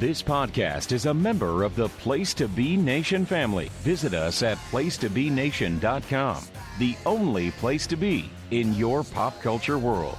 This 0.00 0.22
podcast 0.22 0.92
is 0.92 1.04
a 1.04 1.12
member 1.12 1.62
of 1.62 1.76
the 1.76 1.90
Place 1.90 2.32
to 2.32 2.48
Be 2.48 2.74
Nation 2.74 3.26
family. 3.26 3.68
Visit 3.82 4.14
us 4.14 4.42
at 4.42 4.56
placetobenation.com, 4.70 6.42
the 6.78 6.96
only 7.04 7.50
place 7.50 7.86
to 7.86 7.96
be 7.96 8.30
in 8.50 8.72
your 8.72 9.04
pop 9.04 9.38
culture 9.42 9.76
world. 9.76 10.16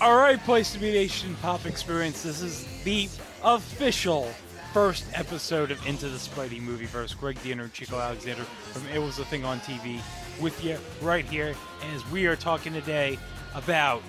All 0.00 0.16
right, 0.16 0.42
Place 0.44 0.72
to 0.72 0.78
Be 0.78 0.92
Nation 0.92 1.36
Pop 1.42 1.66
Experience. 1.66 2.22
This 2.22 2.40
is 2.40 2.66
the 2.84 3.10
official 3.44 4.30
first 4.72 5.04
episode 5.12 5.72
of 5.72 5.86
Into 5.86 6.08
the 6.08 6.16
Spidey 6.16 6.62
Movieverse. 6.62 7.20
Greg 7.20 7.36
Diener 7.42 7.64
and 7.64 7.72
Chico 7.74 7.98
Alexander 7.98 8.44
from 8.44 8.88
It 8.88 8.98
Was 8.98 9.18
a 9.18 9.26
Thing 9.26 9.44
on 9.44 9.60
TV 9.60 10.00
with 10.40 10.64
you 10.64 10.78
right 11.02 11.26
here 11.26 11.54
as 11.94 12.10
we 12.10 12.24
are 12.24 12.34
talking 12.34 12.72
today 12.72 13.18
about 13.54 14.02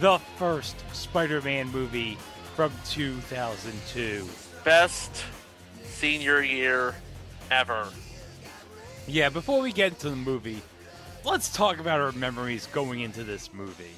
the 0.00 0.18
first 0.36 0.76
Spider-Man 0.94 1.72
movie 1.72 2.16
from 2.54 2.72
2002. 2.88 4.28
Best 4.64 5.24
senior 5.82 6.42
year 6.42 6.94
ever. 7.50 7.88
Yeah, 9.06 9.28
before 9.28 9.60
we 9.60 9.72
get 9.72 9.92
into 9.92 10.10
the 10.10 10.16
movie, 10.16 10.62
let's 11.24 11.52
talk 11.52 11.78
about 11.78 12.00
our 12.00 12.12
memories 12.12 12.66
going 12.66 13.00
into 13.00 13.24
this 13.24 13.52
movie. 13.52 13.94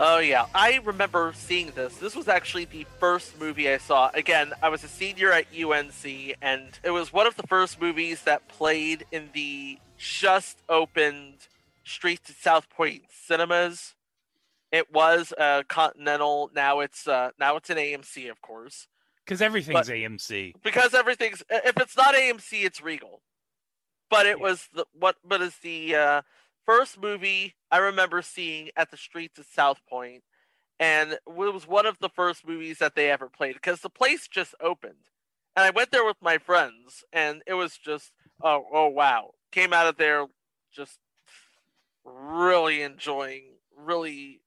Oh 0.00 0.18
yeah, 0.18 0.46
I 0.52 0.80
remember 0.82 1.32
seeing 1.36 1.70
this. 1.76 1.96
This 1.98 2.16
was 2.16 2.26
actually 2.26 2.64
the 2.64 2.84
first 2.98 3.38
movie 3.38 3.70
I 3.70 3.78
saw. 3.78 4.10
Again, 4.12 4.52
I 4.60 4.68
was 4.68 4.82
a 4.82 4.88
senior 4.88 5.30
at 5.30 5.46
UNC, 5.56 6.34
and 6.42 6.76
it 6.82 6.90
was 6.90 7.12
one 7.12 7.28
of 7.28 7.36
the 7.36 7.46
first 7.46 7.80
movies 7.80 8.22
that 8.22 8.48
played 8.48 9.06
in 9.12 9.30
the 9.32 9.78
just 9.96 10.58
opened 10.68 11.46
Streets 11.84 12.30
at 12.30 12.36
South 12.36 12.68
Point 12.70 13.02
cinemas. 13.08 13.93
It 14.74 14.92
was 14.92 15.32
a 15.38 15.62
Continental. 15.68 16.50
Now 16.52 16.80
it's 16.80 17.06
uh, 17.06 17.30
now 17.38 17.54
it's 17.54 17.70
an 17.70 17.76
AMC, 17.76 18.28
of 18.28 18.42
course. 18.42 18.88
Because 19.24 19.40
everything's 19.40 19.86
but, 19.86 19.94
AMC. 19.94 20.54
Because 20.64 20.94
everything's 20.94 21.44
if 21.48 21.76
it's 21.76 21.96
not 21.96 22.16
AMC, 22.16 22.64
it's 22.64 22.82
Regal. 22.82 23.22
But 24.10 24.26
it 24.26 24.38
yeah. 24.38 24.42
was 24.42 24.68
the 24.74 24.84
what? 24.92 25.14
But 25.24 25.42
is 25.42 25.58
the 25.62 25.94
uh, 25.94 26.22
first 26.66 27.00
movie 27.00 27.54
I 27.70 27.78
remember 27.78 28.20
seeing 28.20 28.70
at 28.76 28.90
the 28.90 28.96
streets 28.96 29.38
of 29.38 29.46
South 29.46 29.80
Point, 29.88 30.24
and 30.80 31.12
it 31.12 31.20
was 31.24 31.68
one 31.68 31.86
of 31.86 32.00
the 32.00 32.08
first 32.08 32.44
movies 32.44 32.78
that 32.78 32.96
they 32.96 33.12
ever 33.12 33.28
played 33.28 33.54
because 33.54 33.80
the 33.80 33.88
place 33.88 34.26
just 34.26 34.56
opened, 34.60 35.06
and 35.54 35.64
I 35.64 35.70
went 35.70 35.92
there 35.92 36.04
with 36.04 36.20
my 36.20 36.38
friends, 36.38 37.04
and 37.12 37.42
it 37.46 37.54
was 37.54 37.78
just 37.78 38.10
oh 38.42 38.64
oh 38.72 38.88
wow, 38.88 39.34
came 39.52 39.72
out 39.72 39.86
of 39.86 39.98
there 39.98 40.26
just 40.74 40.98
really 42.04 42.82
enjoying, 42.82 43.44
really 43.78 44.40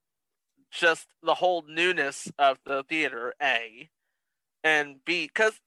just 0.72 1.08
the 1.23 1.36
whole 1.36 1.64
newness 1.68 2.32
of 2.38 2.60
the 2.66 2.84
theater. 2.84 3.34
A 3.42 3.90
and 4.64 4.98
B 5.06 5.26
because 5.28 5.59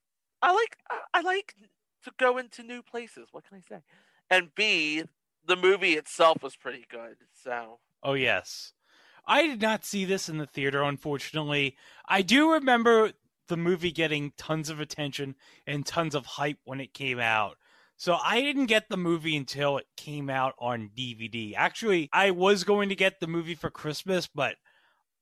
I 0.43 0.53
like 0.53 0.77
I 1.15 1.21
like 1.21 1.55
to 2.05 2.13
go 2.19 2.39
into 2.39 2.63
new 2.63 2.83
places. 2.83 3.29
What 3.33 3.45
can 3.49 3.59
I 3.59 3.61
say? 3.61 3.83
And 4.31 4.55
B, 4.55 5.05
the 5.47 5.57
movie 5.57 5.95
itself 5.95 6.43
was 6.43 6.57
pretty 6.57 6.87
good. 6.89 7.17
So. 7.43 7.79
Oh 8.03 8.15
yes, 8.15 8.73
I 9.27 9.47
did 9.47 9.61
not 9.61 9.85
see 9.85 10.05
this 10.05 10.29
in 10.29 10.39
the 10.39 10.47
theater. 10.47 10.83
Unfortunately, 10.83 11.77
I 12.09 12.23
do 12.23 12.53
remember 12.53 13.13
the 13.49 13.57
movie 13.57 13.93
getting 13.93 14.33
tons 14.37 14.71
of 14.71 14.81
attention 14.81 15.35
and 15.67 15.85
tons 15.85 16.15
of 16.15 16.25
hype 16.25 16.59
when 16.65 16.81
it 16.81 16.95
came 16.95 17.19
out. 17.19 17.57
So 17.97 18.17
I 18.25 18.41
didn't 18.41 18.67
get 18.67 18.89
the 18.89 18.97
movie 18.97 19.37
until 19.37 19.77
it 19.77 19.87
came 19.97 20.31
out 20.31 20.55
on 20.59 20.91
DVD. 20.97 21.53
Actually, 21.55 22.09
I 22.15 22.31
was 22.31 22.65
going 22.65 22.89
to 22.89 22.95
get 22.95 23.21
the 23.21 23.27
movie 23.27 23.55
for 23.55 23.69
Christmas, 23.69 24.27
but 24.27 24.57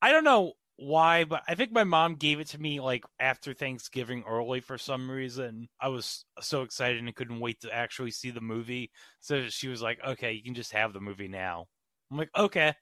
I 0.01 0.13
don't 0.13 0.25
know 0.25 0.53
why, 0.77 1.25
but 1.25 1.43
I 1.49 1.55
think 1.57 1.73
my 1.73 1.85
mom 1.85 2.15
gave 2.15 2.39
it 2.39 2.49
to 2.49 2.61
me 2.61 2.81
like 2.81 3.05
after 3.19 3.53
Thanksgiving 3.53 4.25
early 4.29 4.61
for 4.61 4.79
some 4.79 5.11
reason. 5.11 5.69
I 5.81 5.89
was 5.89 6.25
so 6.41 6.63
excited 6.63 6.99
and 6.99 7.15
couldn't 7.15 7.41
wait 7.41 7.61
to 7.63 7.75
actually 7.75 8.13
see 8.13 8.31
the 8.31 8.41
movie. 8.41 8.91
So 9.21 9.49
she 9.49 9.69
was 9.69 9.83
like, 9.83 9.99
okay, 10.07 10.33
you 10.33 10.43
can 10.43 10.55
just 10.55 10.73
have 10.73 10.93
the 10.93 11.01
movie 11.01 11.29
now. 11.29 11.67
I'm 12.11 12.19
like, 12.19 12.31
okay. 12.37 12.75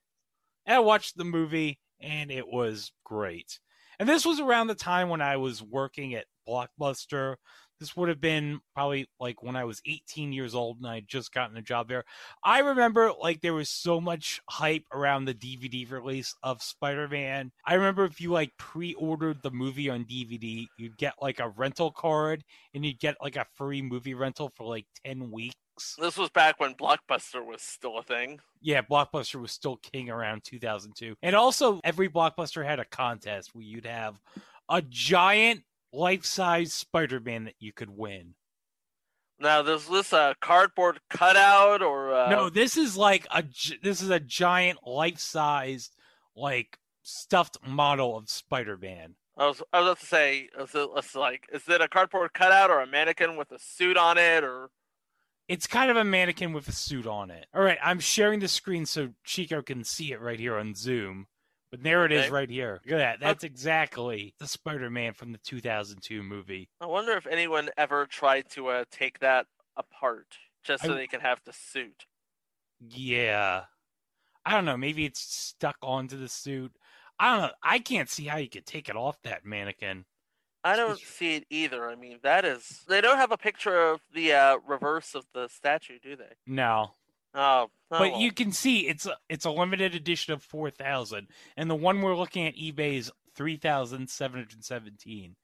And 0.67 0.77
I 0.77 0.81
watched 0.81 1.17
the 1.17 1.25
movie 1.25 1.79
and 2.01 2.31
it 2.31 2.47
was 2.47 2.93
great. 3.05 3.59
And 3.99 4.07
this 4.07 4.27
was 4.27 4.41
around 4.41 4.67
the 4.67 4.75
time 4.75 5.09
when 5.09 5.23
I 5.23 5.39
was 5.39 5.63
working 5.63 6.15
at 6.15 6.27
Blockbuster 6.47 7.37
this 7.81 7.97
would 7.97 8.09
have 8.09 8.21
been 8.21 8.61
probably 8.75 9.09
like 9.21 9.43
when 9.43 9.57
I 9.57 9.65
was 9.65 9.81
18 9.87 10.33
years 10.33 10.55
old 10.55 10.79
and 10.79 10.87
I 10.87 10.97
had 10.97 11.09
just 11.09 11.33
gotten 11.33 11.57
a 11.57 11.63
job 11.63 11.89
there. 11.89 12.05
I 12.45 12.61
remember 12.61 13.13
like 13.21 13.41
there 13.41 13.55
was 13.55 13.69
so 13.69 14.01
much 14.01 14.41
hype 14.49 14.85
around 14.93 15.25
the 15.25 15.35
DVD 15.35 15.91
release 15.91 16.35
of 16.43 16.63
Spider 16.63 17.09
Man. 17.09 17.53
I 17.67 17.75
remember 17.75 18.05
if 18.05 18.21
you 18.21 18.31
like 18.31 18.53
pre 18.59 18.95
ordered 18.95 19.43
the 19.43 19.51
movie 19.51 19.91
on 19.91 20.05
DVD, 20.05 20.67
you'd 20.79 20.97
get 20.97 21.15
like 21.21 21.41
a 21.41 21.49
rental 21.51 21.91
card 21.91 22.45
and 22.75 22.85
you'd 22.85 23.01
get 23.01 23.17
like 23.21 23.37
a 23.37 23.47
free 23.55 23.83
movie 23.83 24.15
rental 24.15 24.51
for 24.55 24.65
like 24.67 24.87
10 25.05 25.31
weeks. 25.31 25.55
This 25.99 26.17
was 26.17 26.31
back 26.31 26.59
when 26.59 26.75
Blockbuster 26.75 27.45
was 27.45 27.61
still 27.61 27.99
a 27.99 28.03
thing. 28.03 28.41
Yeah, 28.63 28.81
Blockbuster 28.81 29.41
was 29.41 29.53
still 29.53 29.77
king 29.77 30.09
around 30.09 30.43
2002. 30.45 31.17
And 31.23 31.37
also, 31.37 31.81
every 31.85 32.09
Blockbuster 32.09 32.65
had 32.65 32.81
a 32.81 32.85
contest 32.87 33.55
where 33.55 33.65
you'd 33.65 33.85
have 33.85 34.19
a 34.71 34.83
giant 34.83 35.63
life-size 35.97 36.73
Spider-Man 36.73 37.45
that 37.45 37.55
you 37.59 37.73
could 37.73 37.91
win. 37.91 38.35
Now, 39.39 39.61
is 39.63 39.87
this 39.89 40.13
a 40.13 40.35
cardboard 40.41 41.01
cutout 41.11 41.83
or? 41.83 42.13
A... 42.13 42.31
No, 42.31 42.49
this 42.49 42.77
is 42.77 42.97
like 42.97 43.27
a 43.31 43.45
this 43.83 44.01
is 44.01 44.11
a 44.11 44.21
giant 44.21 44.79
life-sized 44.87 45.95
like 46.35 46.79
stuffed 47.03 47.59
model 47.67 48.17
of 48.17 48.31
Spider-Man. 48.31 49.15
I 49.37 49.47
was 49.47 49.63
I 49.73 49.81
was 49.81 49.89
about 49.89 50.01
to 50.01 50.07
say, 50.07 50.49
is 50.59 50.75
it 50.75 50.89
let's 50.95 51.15
like, 51.15 51.49
is 51.53 51.69
it 51.69 51.83
a 51.83 51.89
cardboard 51.89 52.33
cutout 52.33 52.71
or 52.71 52.81
a 52.81 52.87
mannequin 52.87 53.37
with 53.37 53.53
a 53.53 53.59
suit 53.59 53.97
on 53.99 54.17
it, 54.17 54.43
or? 54.43 54.71
It's 55.49 55.67
kind 55.67 55.91
of 55.91 55.97
a 55.97 56.05
mannequin 56.05 56.53
with 56.53 56.67
a 56.69 56.73
suit 56.73 57.07
on 57.07 57.31
it. 57.31 57.47
All 57.55 57.63
right, 57.63 57.79
I'm 57.85 58.01
sharing 58.01 58.41
the 58.41 58.49
screen 58.49 58.87
so 58.87 59.11
Chico 59.23 59.63
can 59.63 59.85
see 59.85 60.13
it 60.13 60.21
right 60.21 60.41
here 60.41 60.57
on 60.57 60.75
Zoom. 60.75 61.27
But 61.71 61.83
there 61.83 62.05
it 62.05 62.13
is 62.13 62.31
right 62.31 62.49
here. 62.49 62.81
Look 62.85 62.95
at 62.95 62.99
that. 62.99 63.21
That's 63.21 63.45
exactly 63.45 64.35
the 64.39 64.47
Spider 64.47 64.89
Man 64.89 65.15
from 65.15 65.33
the 65.33 65.39
2002 65.39 66.23
movie. 66.23 66.69
I 66.81 66.87
wonder 66.87 67.13
if 67.13 67.27
anyone 67.27 67.71
ever 67.77 68.07
tried 68.07 68.49
to 68.51 68.69
uh, 68.69 68.85
take 68.91 69.19
that 69.19 69.47
apart 69.77 70.39
just 70.65 70.85
so 70.85 70.93
I... 70.93 70.97
they 70.97 71.07
can 71.07 71.21
have 71.21 71.41
the 71.45 71.53
suit. 71.53 72.07
Yeah. 72.81 73.65
I 74.45 74.53
don't 74.53 74.65
know. 74.65 74.77
Maybe 74.77 75.05
it's 75.05 75.21
stuck 75.21 75.77
onto 75.83 76.17
the 76.17 76.29
suit. 76.29 76.73
I 77.19 77.33
don't 77.33 77.47
know. 77.49 77.55
I 77.63 77.79
can't 77.79 78.09
see 78.09 78.25
how 78.25 78.37
you 78.37 78.49
could 78.49 78.67
take 78.67 78.89
it 78.89 78.97
off 78.97 79.21
that 79.23 79.45
mannequin. 79.45 80.05
I 80.63 80.77
don't 80.77 80.99
see 80.99 81.37
it 81.37 81.45
either. 81.49 81.89
I 81.89 81.95
mean, 81.95 82.19
that 82.23 82.45
is. 82.45 82.85
They 82.89 83.01
don't 83.01 83.19
have 83.19 83.33
a 83.33 83.37
picture 83.37 83.89
of 83.89 84.01
the 84.13 84.33
uh, 84.33 84.57
reverse 84.67 85.15
of 85.15 85.25
the 85.33 85.49
statue, 85.49 85.99
do 86.03 86.17
they? 86.17 86.33
No. 86.47 86.91
Oh, 87.39 87.67
oh, 87.91 87.99
but 87.99 88.17
you 88.17 88.33
can 88.33 88.51
see 88.51 88.89
it's 88.89 89.05
a, 89.05 89.17
it's 89.29 89.45
a 89.45 89.51
limited 89.51 89.95
edition 89.95 90.33
of 90.33 90.43
four 90.43 90.71
thousand, 90.71 91.29
and 91.57 91.69
the 91.69 91.75
one 91.75 92.01
we're 92.01 92.17
looking 92.17 92.47
at 92.47 92.57
eBay 92.57 92.97
is 92.97 93.13
three 93.35 93.59
thousand 93.59 94.09
seven 94.09 94.41
hundred 94.41 94.65
seventeen. 94.65 95.37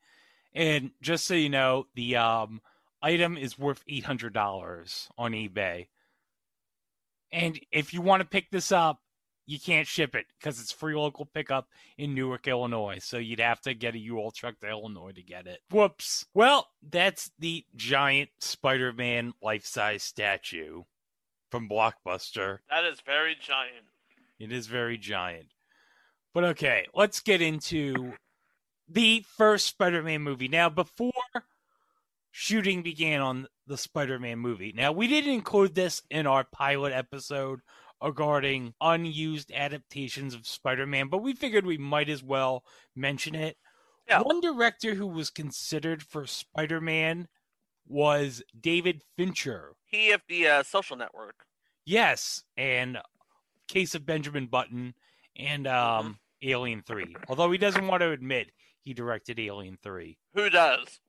And 0.55 0.93
just 1.03 1.27
so 1.27 1.35
you 1.35 1.51
know, 1.51 1.85
the 1.95 2.17
um, 2.17 2.63
item 3.03 3.37
is 3.37 3.59
worth 3.59 3.85
eight 3.87 4.05
hundred 4.05 4.33
dollars 4.33 5.09
on 5.19 5.33
eBay. 5.33 5.89
And 7.31 7.61
if 7.71 7.93
you 7.93 8.01
want 8.01 8.23
to 8.23 8.29
pick 8.29 8.51
this 8.51 8.73
up, 8.73 9.01
you 9.47 9.59
can't 9.59 9.87
ship 9.87 10.15
it 10.15 10.27
because 10.39 10.61
it's 10.61 10.73
free 10.73 10.95
local 10.95 11.27
pickup 11.27 11.67
in 11.99 12.15
Newark, 12.15 12.47
Illinois. 12.47 12.99
So 13.03 13.19
you'd 13.19 13.41
have 13.41 13.61
to 13.63 13.75
get 13.75 13.95
a 13.95 13.99
U-Haul 13.99 14.31
truck 14.31 14.61
to 14.61 14.69
Illinois 14.69 15.13
to 15.13 15.23
get 15.23 15.47
it. 15.47 15.61
Whoops. 15.71 16.27
Well, 16.33 16.69
that's 16.83 17.31
the 17.39 17.65
giant 17.75 18.31
Spider-Man 18.41 19.33
life-size 19.43 20.03
statue 20.03 20.83
from 21.53 21.69
Blockbuster. 21.69 22.59
That 22.71 22.85
is 22.85 23.01
very 23.05 23.37
giant. 23.39 23.85
It 24.41 24.51
is 24.51 24.67
very 24.67 24.97
giant. 24.97 25.47
But 26.35 26.45
okay, 26.45 26.87
let's 26.95 27.21
get 27.21 27.43
into 27.43 28.15
the 28.89 29.25
first 29.37 29.67
Spider 29.67 30.03
Man 30.03 30.23
movie. 30.23 30.49
Now, 30.49 30.71
before 30.71 31.13
shooting 32.31 32.83
began 32.83 33.21
on 33.21 33.47
the 33.67 33.77
Spider 33.77 34.19
Man 34.19 34.39
movie, 34.39 34.73
now 34.75 34.93
we 34.93 35.07
didn't 35.07 35.35
include 35.35 35.75
this 35.75 36.03
in 36.11 36.27
our 36.27 36.45
pilot 36.53 36.95
episode 36.95 37.61
regarding 38.03 38.73
unused 38.81 39.53
adaptations 39.53 40.35
of 40.35 40.47
Spider 40.47 40.87
Man, 40.87 41.09
but 41.09 41.23
we 41.23 41.35
figured 41.35 41.67
we 41.67 41.79
might 41.79 42.09
as 42.09 42.23
well 42.23 42.65
mention 42.97 43.35
it. 43.35 43.59
Yeah. 44.09 44.23
One 44.23 44.41
director 44.41 44.95
who 44.95 45.07
was 45.07 45.29
considered 45.29 46.03
for 46.03 46.27
Spider 46.27 46.81
Man 46.81 47.29
was 47.87 48.43
David 48.59 49.03
Fincher. 49.19 49.75
He 49.93 50.11
of 50.11 50.23
the 50.29 50.49
uh, 50.49 50.63
Social 50.63 50.97
Network. 50.97 51.45
Yes, 51.85 52.43
and 52.57 52.99
Case 53.69 53.95
of 53.95 54.07
Benjamin 54.07 54.47
Button 54.47 54.95
and 55.37 55.67
um, 55.67 56.19
mm-hmm. 56.43 56.49
Alien 56.49 56.83
Three. 56.83 57.15
Although 57.29 57.53
he 57.53 57.59
doesn't 57.59 57.87
want 57.87 58.01
to 58.01 58.11
admit 58.11 58.51
he 58.81 58.95
directed 58.95 59.39
Alien 59.39 59.79
Three. 59.83 60.19
Who 60.35 60.51
does? 60.51 61.01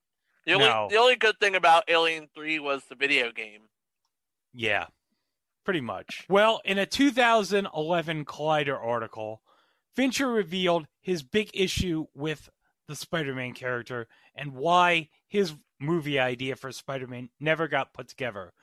The 0.46 0.54
only 0.54 0.66
no. 0.66 0.88
the 0.92 0.98
only 0.98 1.16
good 1.16 1.40
thing 1.40 1.56
about 1.56 1.86
Alien 1.88 2.28
Three 2.36 2.60
was 2.60 2.84
the 2.90 2.96
video 2.96 3.32
game. 3.32 3.62
Yeah, 4.54 4.88
pretty 5.64 5.82
much. 5.82 6.26
Well, 6.30 6.62
in 6.66 6.78
a 6.78 6.86
2011 6.86 8.26
Collider 8.26 8.78
article, 8.78 9.42
Fincher 9.96 10.28
revealed 10.28 10.88
his 11.02 11.24
big 11.24 11.50
issue 11.54 12.08
with 12.14 12.50
the 12.88 12.96
Spider 12.96 13.34
Man 13.34 13.54
character 13.54 14.08
and 14.36 14.54
why 14.54 15.10
his 15.28 15.54
movie 15.80 16.20
idea 16.20 16.56
for 16.56 16.72
Spider 16.72 17.08
Man 17.08 17.30
never 17.40 17.68
got 17.68 17.94
put 17.94 18.10
together. 18.10 18.54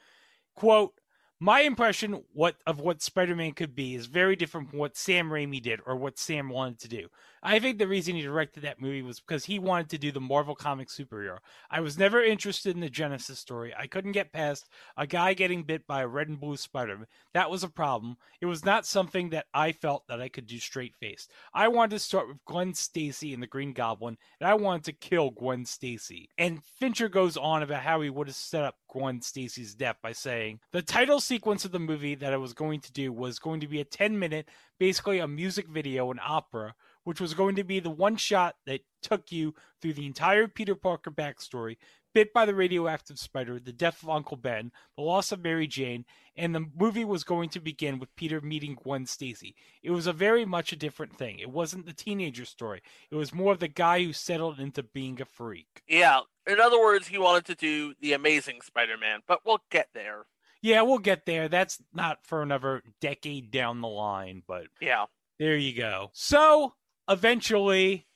Quote, 0.55 1.00
my 1.41 1.63
impression 1.63 2.23
what 2.35 2.57
of 2.67 2.81
what 2.81 3.01
Spider-Man 3.01 3.53
could 3.53 3.75
be 3.75 3.95
is 3.95 4.05
very 4.05 4.37
different 4.37 4.71
from 4.71 4.79
what 4.79 4.97
Sam 4.97 5.31
Raimi 5.31 5.61
did 5.63 5.81
or 5.87 5.97
what 5.97 6.19
Sam 6.19 6.51
wanted 6.51 6.79
to 6.81 6.89
do. 6.89 7.09
I 7.43 7.59
think 7.59 7.79
the 7.79 7.89
reason 7.89 8.15
he 8.15 8.21
directed 8.21 8.63
that 8.65 8.81
movie 8.81 9.01
was 9.01 9.21
because 9.21 9.47
he 9.47 9.59
wanted 9.59 9.89
to 9.91 9.99
do 9.99 10.13
the 10.13 10.21
Marvel 10.21 10.55
comic 10.55 10.89
superhero. 10.89 11.39
I 11.71 11.81
was 11.81 11.99
never 11.99 12.23
interested 12.23 12.75
in 12.75 12.83
the 12.83 12.91
Genesis 12.91 13.39
story. 13.39 13.73
I 13.75 13.87
couldn't 13.87 14.13
get 14.13 14.33
past 14.33 14.69
a 14.99 15.07
guy 15.07 15.33
getting 15.33 15.63
bit 15.63 15.87
by 15.87 16.03
a 16.03 16.07
red 16.07 16.29
and 16.29 16.39
blue 16.39 16.59
spider. 16.59 17.09
That 17.33 17.51
was 17.51 17.63
a 17.63 17.69
problem. 17.69 18.19
It 18.43 18.47
was 18.47 18.63
not 18.63 18.85
something 18.85 19.31
that 19.31 19.47
I 19.55 19.73
felt 19.73 20.07
that 20.09 20.21
I 20.21 20.29
could 20.29 20.47
do 20.47 20.59
straight 20.59 20.95
faced. 21.01 21.33
I 21.55 21.69
wanted 21.69 21.93
to 21.93 21.99
start 22.01 22.29
with 22.29 22.45
Gwen 22.45 22.75
Stacy 22.75 23.33
and 23.33 23.43
the 23.43 23.47
Green 23.47 23.73
Goblin, 23.73 24.19
and 24.39 24.49
I 24.49 24.53
wanted 24.55 24.85
to 24.85 24.93
kill 24.93 25.31
Gwen 25.31 25.65
Stacy. 25.65 26.29
And 26.37 26.63
Fincher 26.63 27.09
goes 27.09 27.39
on 27.39 27.63
about 27.63 27.83
how 27.83 28.03
he 28.03 28.11
would 28.11 28.27
have 28.27 28.37
set 28.37 28.65
up 28.65 28.77
Gwen 28.91 29.23
Stacy's 29.23 29.75
death 29.75 29.97
by 30.03 30.13
saying 30.13 30.61
the 30.73 30.83
title 30.83 31.21
sequence 31.31 31.65
of 31.65 31.71
the 31.71 31.79
movie 31.79 32.17
that 32.17 32.32
I 32.32 32.38
was 32.38 32.53
going 32.53 32.81
to 32.81 32.93
do 32.93 33.12
was 33.12 33.38
going 33.38 33.61
to 33.61 33.69
be 33.69 33.81
a 33.81 33.85
10 33.85 34.19
minute, 34.19 34.49
basically 34.81 35.21
a 35.21 35.29
music 35.29 35.69
video, 35.69 36.11
an 36.11 36.19
opera 36.21 36.75
which 37.05 37.21
was 37.21 37.35
going 37.35 37.56
to 37.56 37.65
be 37.65 37.81
the 37.81 37.88
one 37.88 38.17
shot 38.17 38.56
that 38.67 38.81
took 39.00 39.32
you 39.32 39.55
through 39.81 39.94
the 39.94 40.06
entire 40.06 40.49
Peter 40.49 40.75
Parker 40.75 41.11
backstory, 41.11 41.77
bit 42.12 42.32
by 42.32 42.44
the 42.44 42.55
radioactive 42.55 43.19
spider, 43.19 43.59
the 43.59 43.73
death 43.73 44.03
of 44.03 44.11
Uncle 44.11 44.37
Ben, 44.37 44.73
the 44.97 45.03
loss 45.03 45.32
of 45.32 45.43
Mary 45.43 45.67
Jane, 45.67 46.05
and 46.37 46.55
the 46.55 46.67
movie 46.77 47.05
was 47.05 47.25
going 47.25 47.49
to 47.50 47.61
begin 47.61 47.99
with 47.99 48.15
Peter 48.17 48.41
meeting 48.41 48.76
Gwen 48.83 49.06
Stacy. 49.06 49.55
It 49.83 49.93
was 49.93 50.06
a 50.06 50.12
very 50.12 50.44
much 50.44 50.73
a 50.73 50.76
different 50.76 51.17
thing. 51.17 51.38
It 51.38 51.50
wasn't 51.50 51.87
the 51.87 51.93
teenager 51.93 52.44
story. 52.44 52.83
It 53.11 53.17
was 53.17 53.33
more 53.33 53.53
of 53.53 53.61
the 53.61 53.69
guy 53.69 54.03
who 54.03 54.12
settled 54.12 54.59
into 54.59 54.83
being 54.83 55.21
a 55.21 55.25
freak. 55.25 55.83
Yeah. 55.88 56.21
In 56.47 56.61
other 56.61 56.81
words, 56.81 57.06
he 57.09 57.19
wanted 57.19 57.47
to 57.47 57.55
do 57.55 57.94
the 58.00 58.12
amazing 58.12 58.61
Spider-Man, 58.62 59.21
but 59.26 59.41
we'll 59.44 59.62
get 59.71 59.88
there. 59.94 60.26
Yeah, 60.62 60.83
we'll 60.83 60.99
get 60.99 61.25
there. 61.27 61.49
That's 61.49 61.79
not 61.95 62.19
for 62.25 62.43
another 62.43 62.83
decade 63.01 63.51
down 63.51 63.81
the 63.81 63.89
line, 63.89 64.43
but 64.47 64.65
yeah. 64.81 65.07
There 65.39 65.57
you 65.57 65.75
go. 65.75 66.11
So, 66.12 66.75
eventually 67.09 68.07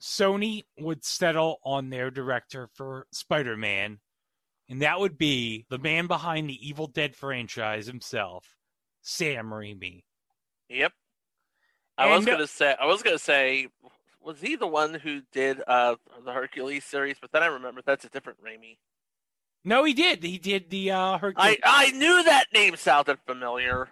Sony 0.00 0.64
would 0.78 1.04
settle 1.04 1.58
on 1.64 1.90
their 1.90 2.10
director 2.10 2.68
for 2.74 3.06
Spider 3.12 3.56
Man, 3.56 3.98
and 4.68 4.82
that 4.82 5.00
would 5.00 5.18
be 5.18 5.66
the 5.68 5.78
man 5.78 6.06
behind 6.06 6.48
the 6.48 6.68
Evil 6.68 6.86
Dead 6.86 7.16
franchise 7.16 7.86
himself, 7.86 8.56
Sam 9.02 9.50
Raimi. 9.50 10.04
Yep. 10.68 10.92
I 11.98 12.04
and, 12.04 12.14
was 12.14 12.24
gonna 12.24 12.46
say 12.46 12.74
I 12.80 12.86
was 12.86 13.02
gonna 13.02 13.18
say 13.18 13.68
was 14.22 14.40
he 14.40 14.56
the 14.56 14.66
one 14.66 14.94
who 14.94 15.22
did 15.32 15.62
uh, 15.66 15.96
the 16.24 16.32
Hercules 16.32 16.84
series? 16.84 17.16
But 17.20 17.32
then 17.32 17.42
I 17.42 17.46
remember 17.46 17.82
that's 17.84 18.04
a 18.04 18.08
different 18.08 18.38
Raimi. 18.42 18.76
No, 19.64 19.84
he 19.84 19.92
did. 19.92 20.22
He 20.22 20.38
did 20.38 20.70
the 20.70 20.90
uh, 20.90 21.18
Hercules. 21.18 21.58
I 21.64 21.88
I 21.88 21.90
knew 21.90 22.22
that 22.22 22.46
name 22.52 22.76
sounded 22.76 23.18
familiar. 23.26 23.88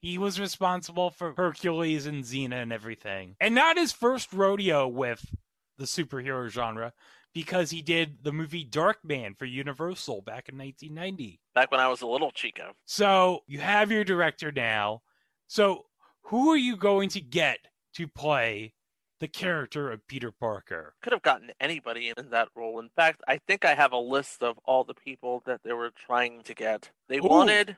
He 0.00 0.18
was 0.18 0.40
responsible 0.40 1.10
for 1.10 1.32
Hercules 1.36 2.06
and 2.06 2.24
Xena 2.24 2.60
and 2.60 2.72
everything. 2.72 3.36
And 3.40 3.54
not 3.54 3.78
his 3.78 3.92
first 3.92 4.32
rodeo 4.32 4.88
with 4.88 5.32
the 5.78 5.84
superhero 5.84 6.48
genre 6.48 6.92
because 7.32 7.70
he 7.70 7.82
did 7.82 8.24
the 8.24 8.32
movie 8.32 8.64
Darkman 8.64 9.38
for 9.38 9.44
Universal 9.44 10.22
back 10.22 10.48
in 10.48 10.58
1990. 10.58 11.40
Back 11.54 11.70
when 11.70 11.80
I 11.80 11.88
was 11.88 12.02
a 12.02 12.06
little 12.06 12.32
Chico. 12.32 12.74
So 12.84 13.44
you 13.46 13.60
have 13.60 13.90
your 13.90 14.04
director 14.04 14.50
now. 14.50 15.02
So 15.46 15.86
who 16.22 16.50
are 16.50 16.56
you 16.56 16.76
going 16.76 17.08
to 17.10 17.20
get 17.20 17.58
to 17.94 18.08
play 18.08 18.74
the 19.22 19.28
character 19.28 19.90
of 19.90 20.06
Peter 20.08 20.32
Parker? 20.32 20.94
Could 21.00 21.12
have 21.12 21.22
gotten 21.22 21.52
anybody 21.60 22.12
in 22.14 22.30
that 22.30 22.48
role. 22.56 22.80
In 22.80 22.90
fact, 22.96 23.22
I 23.28 23.38
think 23.46 23.64
I 23.64 23.74
have 23.74 23.92
a 23.92 23.96
list 23.96 24.42
of 24.42 24.58
all 24.64 24.82
the 24.82 24.94
people 24.94 25.44
that 25.46 25.60
they 25.62 25.72
were 25.72 25.90
trying 25.90 26.42
to 26.42 26.54
get. 26.54 26.90
They 27.08 27.18
Ooh. 27.18 27.28
wanted. 27.28 27.76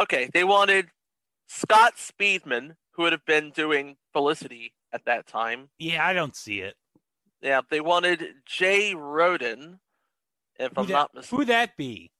Okay, 0.00 0.30
they 0.32 0.44
wanted 0.44 0.88
Scott 1.46 1.96
Speedman, 1.96 2.76
who 2.92 3.02
would 3.02 3.12
have 3.12 3.26
been 3.26 3.50
doing 3.50 3.96
Felicity 4.14 4.72
at 4.94 5.04
that 5.04 5.26
time. 5.26 5.68
Yeah, 5.78 6.04
I 6.04 6.14
don't 6.14 6.34
see 6.34 6.60
it. 6.60 6.74
Yeah, 7.42 7.60
they 7.70 7.82
wanted 7.82 8.24
Jay 8.46 8.94
Rodan, 8.94 9.78
if 10.58 10.72
who 10.74 10.80
I'm 10.80 10.86
that, 10.86 10.92
not 10.92 11.14
mistaken. 11.14 11.38
Who 11.38 11.44
that 11.44 11.76
be? 11.76 12.10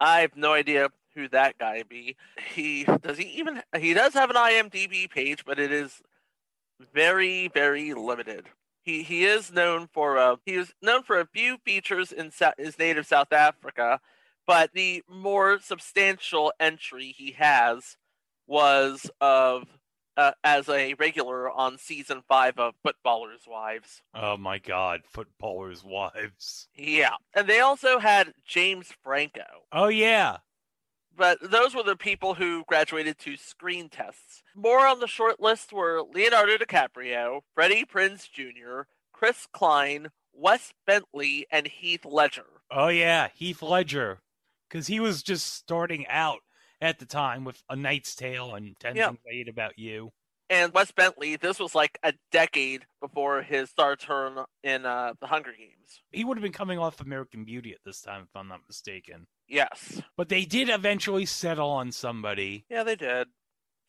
I 0.00 0.20
have 0.20 0.34
no 0.34 0.54
idea 0.54 0.88
who 1.14 1.28
that 1.28 1.58
guy 1.58 1.82
be. 1.82 2.16
He 2.54 2.84
does 3.02 3.18
he 3.18 3.24
even 3.38 3.62
he 3.76 3.92
does 3.92 4.14
have 4.14 4.30
an 4.30 4.36
IMDb 4.36 5.10
page, 5.10 5.44
but 5.44 5.58
it 5.58 5.72
is 5.72 6.00
very 6.92 7.48
very 7.48 7.94
limited. 7.94 8.46
He 8.82 9.02
he 9.02 9.24
is 9.24 9.52
known 9.52 9.88
for 9.92 10.18
uh, 10.18 10.36
he 10.44 10.54
is 10.54 10.72
known 10.82 11.02
for 11.02 11.20
a 11.20 11.26
few 11.26 11.58
features 11.58 12.12
in 12.12 12.30
sa- 12.30 12.52
his 12.58 12.78
native 12.78 13.06
South 13.06 13.32
Africa, 13.32 14.00
but 14.46 14.72
the 14.72 15.02
more 15.08 15.58
substantial 15.60 16.52
entry 16.58 17.14
he 17.16 17.32
has 17.32 17.96
was 18.46 19.10
of 19.20 19.64
uh, 20.16 20.32
as 20.42 20.68
a 20.68 20.94
regular 20.94 21.48
on 21.50 21.78
season 21.78 22.22
five 22.28 22.58
of 22.58 22.74
Footballers' 22.82 23.46
Wives. 23.46 24.02
Oh 24.14 24.36
my 24.36 24.58
God, 24.58 25.02
Footballers' 25.04 25.84
Wives. 25.84 26.68
Yeah, 26.74 27.14
and 27.34 27.46
they 27.46 27.60
also 27.60 27.98
had 28.00 28.34
James 28.44 28.92
Franco. 29.04 29.44
Oh 29.70 29.88
yeah, 29.88 30.38
but 31.18 31.38
those 31.42 31.74
were 31.74 31.82
the 31.82 31.96
people 31.96 32.34
who 32.34 32.64
graduated 32.66 33.18
to 33.18 33.36
screen 33.36 33.88
tests. 33.88 34.42
More 34.54 34.86
on 34.86 35.00
the 35.00 35.08
short 35.08 35.40
list 35.40 35.72
were 35.72 36.02
Leonardo 36.02 36.56
DiCaprio, 36.56 37.40
Freddie 37.54 37.84
Prinze 37.84 38.30
Jr., 38.30 38.82
Chris 39.12 39.48
Klein, 39.52 40.08
Wes 40.32 40.72
Bentley, 40.86 41.46
and 41.50 41.66
Heath 41.66 42.04
Ledger. 42.04 42.46
Oh 42.70 42.88
yeah, 42.88 43.28
Heath 43.34 43.60
Ledger, 43.60 44.20
because 44.68 44.86
he 44.86 45.00
was 45.00 45.22
just 45.22 45.52
starting 45.52 46.06
out 46.06 46.40
at 46.80 47.00
the 47.00 47.06
time 47.06 47.44
with 47.44 47.62
A 47.68 47.76
Knight's 47.76 48.14
Tale 48.14 48.54
and 48.54 48.78
Ten 48.78 48.96
yeah. 48.96 49.08
Things 49.08 49.18
I 49.28 49.34
Hate 49.34 49.48
About 49.48 49.78
You. 49.78 50.12
And 50.50 50.72
Wes 50.72 50.90
Bentley, 50.92 51.36
this 51.36 51.58
was 51.58 51.74
like 51.74 51.98
a 52.02 52.14
decade 52.32 52.86
before 53.02 53.42
his 53.42 53.68
star 53.68 53.96
turn 53.96 54.38
in 54.62 54.86
uh, 54.86 55.12
the 55.20 55.26
Hunger 55.26 55.52
Games. 55.56 56.00
He 56.10 56.24
would 56.24 56.38
have 56.38 56.42
been 56.42 56.52
coming 56.52 56.78
off 56.78 57.00
American 57.00 57.44
Beauty 57.44 57.72
at 57.72 57.80
this 57.84 58.00
time, 58.00 58.22
if 58.22 58.34
I'm 58.34 58.48
not 58.48 58.60
mistaken. 58.66 59.26
Yes. 59.48 60.02
But 60.16 60.28
they 60.28 60.44
did 60.44 60.68
eventually 60.68 61.26
settle 61.26 61.70
on 61.70 61.92
somebody. 61.92 62.64
Yeah, 62.68 62.82
they 62.82 62.96
did. 62.96 63.28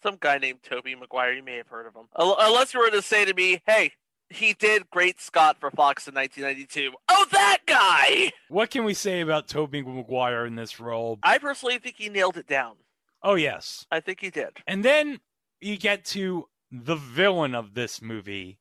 Some 0.02 0.18
guy 0.20 0.38
named 0.38 0.60
Tobey 0.64 0.96
Maguire. 0.96 1.34
You 1.34 1.44
may 1.44 1.58
have 1.58 1.68
heard 1.68 1.86
of 1.86 1.94
him. 1.96 2.06
Unless 2.16 2.74
you 2.74 2.80
were 2.80 2.90
to 2.90 3.02
say 3.02 3.26
to 3.26 3.34
me, 3.34 3.62
hey, 3.66 3.92
he 4.30 4.54
did 4.54 4.90
Great 4.90 5.20
Scott 5.20 5.58
for 5.60 5.72
Fox 5.72 6.08
in 6.08 6.14
1992. 6.14 6.94
Oh, 7.10 7.26
that 7.32 7.60
guy! 7.66 8.32
What 8.48 8.70
can 8.70 8.84
we 8.86 8.94
say 8.94 9.22
about 9.22 9.48
Tobey 9.48 9.82
Maguire 9.82 10.46
in 10.46 10.56
this 10.56 10.80
role? 10.80 11.20
I 11.24 11.38
personally 11.38 11.80
think 11.80 11.96
he 11.98 12.10
nailed 12.10 12.38
it 12.38 12.48
down. 12.48 12.76
Oh, 13.22 13.36
yes. 13.36 13.86
I 13.92 14.00
think 14.00 14.22
he 14.22 14.30
did. 14.30 14.50
And 14.66 14.86
then 14.86 15.20
you 15.60 15.78
get 15.78 16.06
to 16.06 16.48
the 16.72 16.96
villain 16.96 17.56
of 17.56 17.74
this 17.74 18.02
movie, 18.02 18.60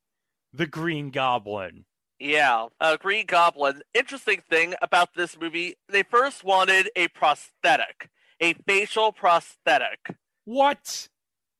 the 0.52 0.66
Green 0.66 1.10
Goblin. 1.10 1.84
Yeah, 2.18 2.66
uh, 2.80 2.96
Green 2.96 3.26
Goblin. 3.26 3.82
Interesting 3.94 4.42
thing 4.48 4.74
about 4.82 5.14
this 5.14 5.38
movie, 5.40 5.76
they 5.88 6.02
first 6.02 6.42
wanted 6.42 6.90
a 6.96 7.08
prosthetic, 7.08 8.10
a 8.40 8.54
facial 8.66 9.12
prosthetic. 9.12 10.16
What? 10.44 11.08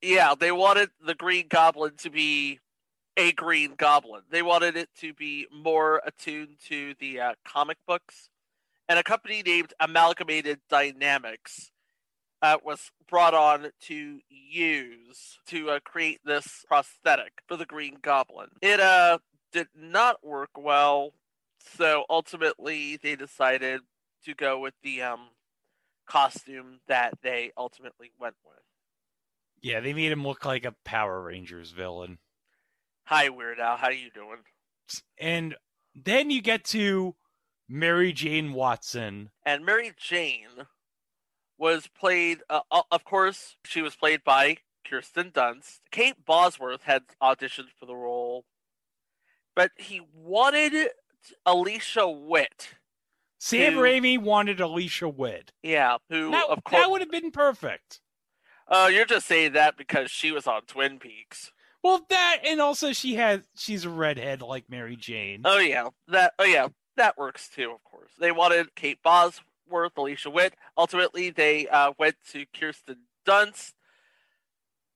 Yeah, 0.01 0.33
they 0.37 0.51
wanted 0.51 0.89
the 1.05 1.15
Green 1.15 1.45
Goblin 1.49 1.93
to 1.97 2.09
be 2.09 2.59
a 3.15 3.31
Green 3.31 3.75
Goblin. 3.77 4.23
They 4.29 4.41
wanted 4.41 4.75
it 4.75 4.89
to 4.99 5.13
be 5.13 5.47
more 5.53 6.01
attuned 6.05 6.57
to 6.67 6.93
the 6.99 7.19
uh, 7.19 7.33
comic 7.45 7.77
books. 7.87 8.29
And 8.87 8.97
a 8.97 9.03
company 9.03 9.43
named 9.45 9.73
Amalgamated 9.79 10.59
Dynamics 10.69 11.71
uh, 12.41 12.57
was 12.63 12.91
brought 13.09 13.33
on 13.33 13.69
to 13.81 14.19
use 14.29 15.39
to 15.47 15.69
uh, 15.71 15.79
create 15.83 16.19
this 16.25 16.65
prosthetic 16.67 17.33
for 17.47 17.57
the 17.57 17.65
Green 17.65 17.97
Goblin. 18.01 18.49
It 18.61 18.79
uh, 18.79 19.19
did 19.51 19.67
not 19.75 20.25
work 20.25 20.51
well, 20.57 21.13
so 21.59 22.05
ultimately 22.09 22.97
they 22.97 23.15
decided 23.15 23.81
to 24.25 24.33
go 24.33 24.59
with 24.59 24.73
the 24.83 25.01
um, 25.01 25.29
costume 26.07 26.79
that 26.87 27.13
they 27.21 27.51
ultimately 27.57 28.11
went 28.19 28.35
with. 28.45 28.55
Yeah, 29.61 29.79
they 29.79 29.93
made 29.93 30.11
him 30.11 30.25
look 30.25 30.45
like 30.45 30.65
a 30.65 30.75
Power 30.85 31.21
Rangers 31.21 31.71
villain. 31.71 32.17
Hi, 33.05 33.29
Weird 33.29 33.59
Al. 33.59 33.77
How 33.77 33.87
are 33.87 33.91
you 33.91 34.09
doing? 34.11 34.39
And 35.19 35.55
then 35.95 36.29
you 36.29 36.41
get 36.41 36.63
to 36.65 37.15
Mary 37.67 38.13
Jane 38.13 38.53
Watson. 38.53 39.29
And 39.45 39.65
Mary 39.65 39.91
Jane 39.97 40.65
was 41.57 41.87
played, 41.87 42.39
uh, 42.49 42.61
uh, 42.71 42.83
of 42.91 43.03
course, 43.03 43.57
she 43.65 43.81
was 43.81 43.95
played 43.95 44.23
by 44.23 44.57
Kirsten 44.87 45.31
Dunst. 45.31 45.81
Kate 45.91 46.25
Bosworth 46.25 46.83
had 46.83 47.03
auditioned 47.21 47.69
for 47.79 47.85
the 47.85 47.95
role, 47.95 48.45
but 49.55 49.71
he 49.77 50.01
wanted 50.13 50.89
Alicia 51.45 52.09
Witt. 52.09 52.69
Sam 53.39 53.73
who, 53.73 53.79
Raimi 53.79 54.17
wanted 54.17 54.59
Alicia 54.59 55.07
Witt. 55.07 55.51
Yeah, 55.63 55.97
who 56.09 56.31
that, 56.31 56.49
of 56.49 56.63
course 56.63 56.81
that 56.81 56.91
would 56.91 57.01
have 57.01 57.11
been 57.11 57.31
perfect. 57.31 58.01
Oh, 58.67 58.85
uh, 58.85 58.87
you're 58.87 59.05
just 59.05 59.27
saying 59.27 59.53
that 59.53 59.77
because 59.77 60.11
she 60.11 60.31
was 60.31 60.45
on 60.45 60.61
Twin 60.63 60.99
Peaks. 60.99 61.51
Well, 61.81 62.05
that 62.09 62.39
and 62.45 62.59
also 62.59 62.91
she 62.91 63.15
has 63.15 63.41
she's 63.55 63.85
a 63.85 63.89
redhead 63.89 64.41
like 64.41 64.65
Mary 64.69 64.97
Jane. 64.97 65.41
Oh 65.45 65.59
yeah, 65.59 65.89
that 66.09 66.33
oh 66.37 66.43
yeah, 66.43 66.67
that 66.97 67.17
works 67.17 67.49
too. 67.49 67.71
Of 67.71 67.83
course, 67.83 68.11
they 68.19 68.31
wanted 68.31 68.75
Kate 68.75 69.01
Bosworth, 69.01 69.97
Alicia 69.97 70.29
Witt. 70.29 70.55
Ultimately, 70.77 71.29
they 71.29 71.67
uh, 71.67 71.93
went 71.97 72.15
to 72.31 72.45
Kirsten 72.57 72.97
Dunst 73.25 73.73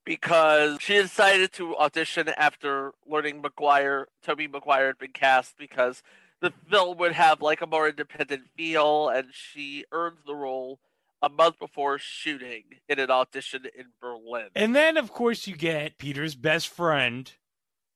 because 0.06 0.82
she 0.82 0.94
decided 0.96 1.52
to 1.54 1.76
audition 1.78 2.30
after 2.38 2.94
learning 3.08 3.42
Maguire, 3.42 4.08
Tobey 4.24 4.48
Maguire 4.48 4.88
had 4.88 4.98
been 4.98 5.12
cast 5.12 5.58
because 5.58 6.04
the 6.42 6.52
film 6.70 6.98
would 6.98 7.14
have 7.14 7.42
like 7.42 7.62
a 7.62 7.68
more 7.68 7.88
independent 7.88 8.44
feel, 8.56 9.10
and 9.10 9.28
she 9.32 9.86
earned 9.92 10.18
the 10.26 10.36
role 10.36 10.80
a 11.22 11.30
month 11.30 11.58
before 11.58 11.98
shooting 11.98 12.64
in 12.90 13.00
an 13.00 13.10
audition 13.10 13.66
in 13.78 13.86
Berlin. 14.02 14.50
And 14.56 14.76
then, 14.76 14.98
of 14.98 15.14
course, 15.14 15.48
you 15.48 15.56
get 15.56 15.98
Peter's 15.98 16.36
best 16.36 16.68
friend 16.68 17.32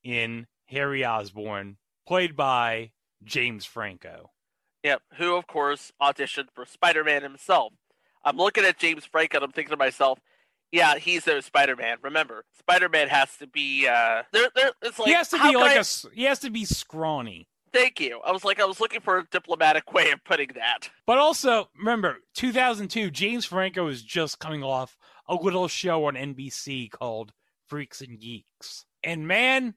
in 0.01 0.47
Harry 0.67 1.05
Osborn, 1.05 1.77
played 2.07 2.37
by 2.37 2.91
James 3.23 3.65
Franco. 3.65 4.31
Yep, 4.83 5.01
who 5.17 5.35
of 5.35 5.47
course 5.47 5.91
auditioned 6.01 6.47
for 6.53 6.65
Spider-Man 6.65 7.23
himself. 7.23 7.73
I'm 8.23 8.37
looking 8.37 8.63
at 8.63 8.77
James 8.77 9.05
Franco 9.05 9.37
and 9.37 9.45
I'm 9.45 9.51
thinking 9.51 9.71
to 9.71 9.77
myself, 9.77 10.19
yeah, 10.71 10.97
he's 10.97 11.27
a 11.27 11.41
Spider-Man. 11.41 11.97
Remember, 12.01 12.43
Spider-Man 12.59 13.07
has 13.09 13.35
to 13.37 13.47
be 13.47 13.87
uh 13.87 14.23
there 14.31 14.49
there 14.55 14.71
it's 14.81 14.99
like 14.99 15.07
he 15.07 15.13
has 15.13 15.29
to 15.29 15.37
be 15.37 15.55
like 15.55 15.77
I... 15.77 15.81
a 15.81 15.85
he 16.13 16.23
has 16.23 16.39
to 16.39 16.49
be 16.49 16.65
scrawny. 16.65 17.47
Thank 17.73 17.99
you. 17.99 18.21
I 18.25 18.31
was 18.31 18.45
like, 18.45 18.59
I 18.59 18.65
was 18.65 18.79
looking 18.79 19.01
for 19.01 19.19
a 19.19 19.27
diplomatic 19.29 19.91
way 19.93 20.11
of 20.11 20.23
putting 20.23 20.49
that. 20.55 20.89
But 21.05 21.17
also, 21.17 21.69
remember, 21.77 22.17
2002, 22.33 23.11
James 23.11 23.45
Franco 23.45 23.87
is 23.87 24.01
just 24.01 24.39
coming 24.39 24.63
off 24.63 24.97
a 25.27 25.35
little 25.35 25.67
show 25.67 26.05
on 26.05 26.15
NBC 26.15 26.89
called 26.89 27.33
Freaks 27.67 28.01
and 28.01 28.19
Geeks. 28.19 28.85
And 29.03 29.27
man, 29.27 29.75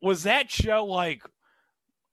was 0.00 0.22
that 0.22 0.50
show 0.50 0.86
like, 0.86 1.22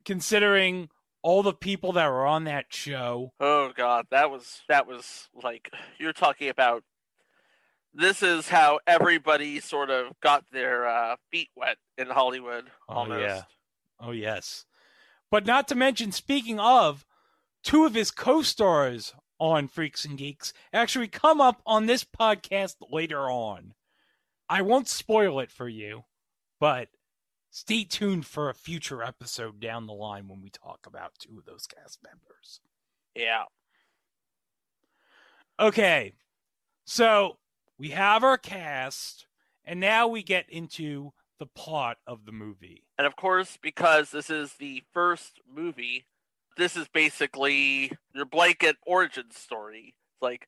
considering 0.03 0.89
all 1.23 1.41
the 1.41 1.53
people 1.53 1.93
that 1.93 2.09
were 2.09 2.25
on 2.25 2.43
that 2.43 2.65
show. 2.69 3.31
Oh 3.39 3.71
god, 3.75 4.05
that 4.11 4.29
was 4.29 4.61
that 4.67 4.85
was 4.85 5.29
like 5.41 5.71
you're 5.97 6.13
talking 6.13 6.49
about 6.49 6.83
this 7.93 8.23
is 8.23 8.49
how 8.49 8.79
everybody 8.87 9.59
sort 9.59 9.89
of 9.89 10.19
got 10.21 10.45
their 10.51 10.87
uh, 10.87 11.15
feet 11.31 11.49
wet 11.55 11.77
in 11.97 12.07
Hollywood. 12.07 12.65
Oh 12.89 12.93
almost. 12.95 13.21
yeah. 13.21 13.41
Oh 13.99 14.11
yes. 14.11 14.65
But 15.29 15.45
not 15.45 15.67
to 15.69 15.75
mention, 15.75 16.11
speaking 16.11 16.59
of, 16.59 17.05
two 17.63 17.85
of 17.85 17.95
his 17.95 18.11
co 18.11 18.41
stars 18.41 19.13
on 19.39 19.67
Freaks 19.67 20.05
and 20.05 20.17
Geeks 20.17 20.53
actually 20.71 21.07
come 21.07 21.41
up 21.41 21.61
on 21.65 21.85
this 21.85 22.03
podcast 22.03 22.75
later 22.91 23.29
on. 23.29 23.73
I 24.49 24.61
won't 24.61 24.87
spoil 24.87 25.39
it 25.39 25.51
for 25.51 25.67
you, 25.67 26.03
but 26.59 26.89
stay 27.49 27.83
tuned 27.83 28.25
for 28.25 28.49
a 28.49 28.53
future 28.53 29.03
episode 29.03 29.59
down 29.59 29.87
the 29.87 29.93
line 29.93 30.27
when 30.27 30.41
we 30.41 30.49
talk 30.49 30.81
about 30.85 31.13
two 31.19 31.37
of 31.39 31.45
those 31.45 31.67
cast 31.67 31.99
members. 32.03 32.59
Yeah. 33.15 33.43
Okay. 35.59 36.13
So 36.85 37.37
we 37.77 37.89
have 37.89 38.23
our 38.23 38.37
cast, 38.37 39.27
and 39.65 39.79
now 39.79 40.07
we 40.07 40.23
get 40.23 40.49
into 40.49 41.13
the 41.39 41.45
plot 41.45 41.97
of 42.07 42.25
the 42.25 42.31
movie. 42.31 42.83
And 42.97 43.07
of 43.07 43.15
course, 43.15 43.57
because 43.61 44.11
this 44.11 44.29
is 44.29 44.53
the 44.53 44.83
first 44.93 45.39
movie, 45.51 46.05
this 46.57 46.77
is 46.77 46.87
basically 46.87 47.91
your 48.13 48.25
blanket 48.25 48.77
origin 48.85 49.31
story. 49.31 49.95
It's 50.13 50.21
like, 50.21 50.47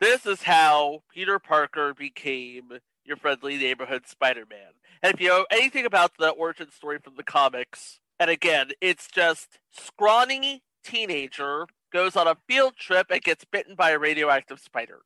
this 0.00 0.26
is 0.26 0.42
how 0.42 1.02
Peter 1.12 1.38
Parker 1.38 1.94
became 1.94 2.78
your 3.04 3.16
friendly 3.16 3.56
neighborhood 3.56 4.06
Spider 4.06 4.44
Man. 4.48 4.74
And 5.02 5.14
if 5.14 5.20
you 5.20 5.28
know 5.28 5.46
anything 5.50 5.86
about 5.86 6.12
the 6.18 6.30
origin 6.30 6.70
story 6.70 6.98
from 7.02 7.16
the 7.16 7.22
comics, 7.22 8.00
and 8.18 8.30
again, 8.30 8.70
it's 8.80 9.08
just 9.08 9.58
scrawny 9.70 10.62
teenager 10.84 11.66
goes 11.92 12.16
on 12.16 12.26
a 12.26 12.36
field 12.46 12.76
trip 12.76 13.06
and 13.10 13.22
gets 13.22 13.44
bitten 13.44 13.74
by 13.74 13.90
a 13.90 13.98
radioactive 13.98 14.60
spider. 14.60 15.00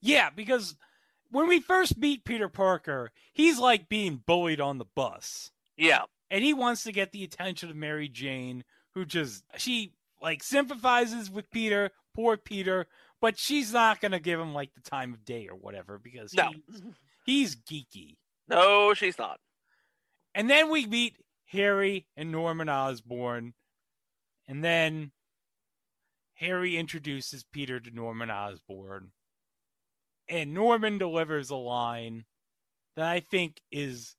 Yeah, 0.00 0.30
because 0.30 0.76
when 1.34 1.48
we 1.48 1.58
first 1.58 1.98
meet 1.98 2.24
Peter 2.24 2.48
Parker, 2.48 3.10
he's 3.32 3.58
like 3.58 3.88
being 3.88 4.22
bullied 4.24 4.60
on 4.60 4.78
the 4.78 4.84
bus. 4.94 5.50
Yeah. 5.76 6.02
And 6.30 6.44
he 6.44 6.54
wants 6.54 6.84
to 6.84 6.92
get 6.92 7.10
the 7.10 7.24
attention 7.24 7.68
of 7.68 7.74
Mary 7.74 8.08
Jane, 8.08 8.62
who 8.94 9.04
just 9.04 9.42
she 9.56 9.94
like 10.22 10.44
sympathizes 10.44 11.28
with 11.28 11.50
Peter, 11.50 11.90
poor 12.14 12.36
Peter, 12.36 12.86
but 13.20 13.36
she's 13.36 13.72
not 13.72 14.00
gonna 14.00 14.20
give 14.20 14.38
him 14.38 14.54
like 14.54 14.74
the 14.74 14.80
time 14.88 15.12
of 15.12 15.24
day 15.24 15.48
or 15.48 15.56
whatever 15.56 15.98
because 15.98 16.32
no. 16.34 16.50
he's, 16.68 16.82
he's 17.26 17.56
geeky. 17.56 18.14
No, 18.48 18.94
she's 18.94 19.18
not. 19.18 19.40
And 20.36 20.48
then 20.48 20.70
we 20.70 20.86
meet 20.86 21.16
Harry 21.46 22.06
and 22.16 22.30
Norman 22.30 22.68
Osborn, 22.68 23.54
and 24.46 24.62
then 24.62 25.10
Harry 26.34 26.76
introduces 26.76 27.42
Peter 27.42 27.80
to 27.80 27.90
Norman 27.90 28.30
Osborn 28.30 29.10
and 30.28 30.54
Norman 30.54 30.98
delivers 30.98 31.50
a 31.50 31.56
line 31.56 32.24
that 32.96 33.06
I 33.06 33.20
think 33.20 33.60
is 33.70 34.16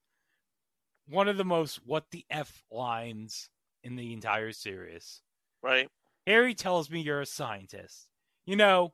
one 1.08 1.28
of 1.28 1.38
the 1.38 1.46
most 1.46 1.80
what 1.86 2.06
the 2.12 2.26
F 2.30 2.64
lines 2.72 3.50
in 3.84 3.96
the 3.96 4.14
entire 4.14 4.52
series. 4.52 5.22
Right. 5.62 5.90
Harry 6.28 6.54
tells 6.54 6.90
me 6.90 7.02
you're 7.02 7.22
a 7.22 7.26
scientist. 7.26 8.08
You 8.46 8.56
know, 8.56 8.94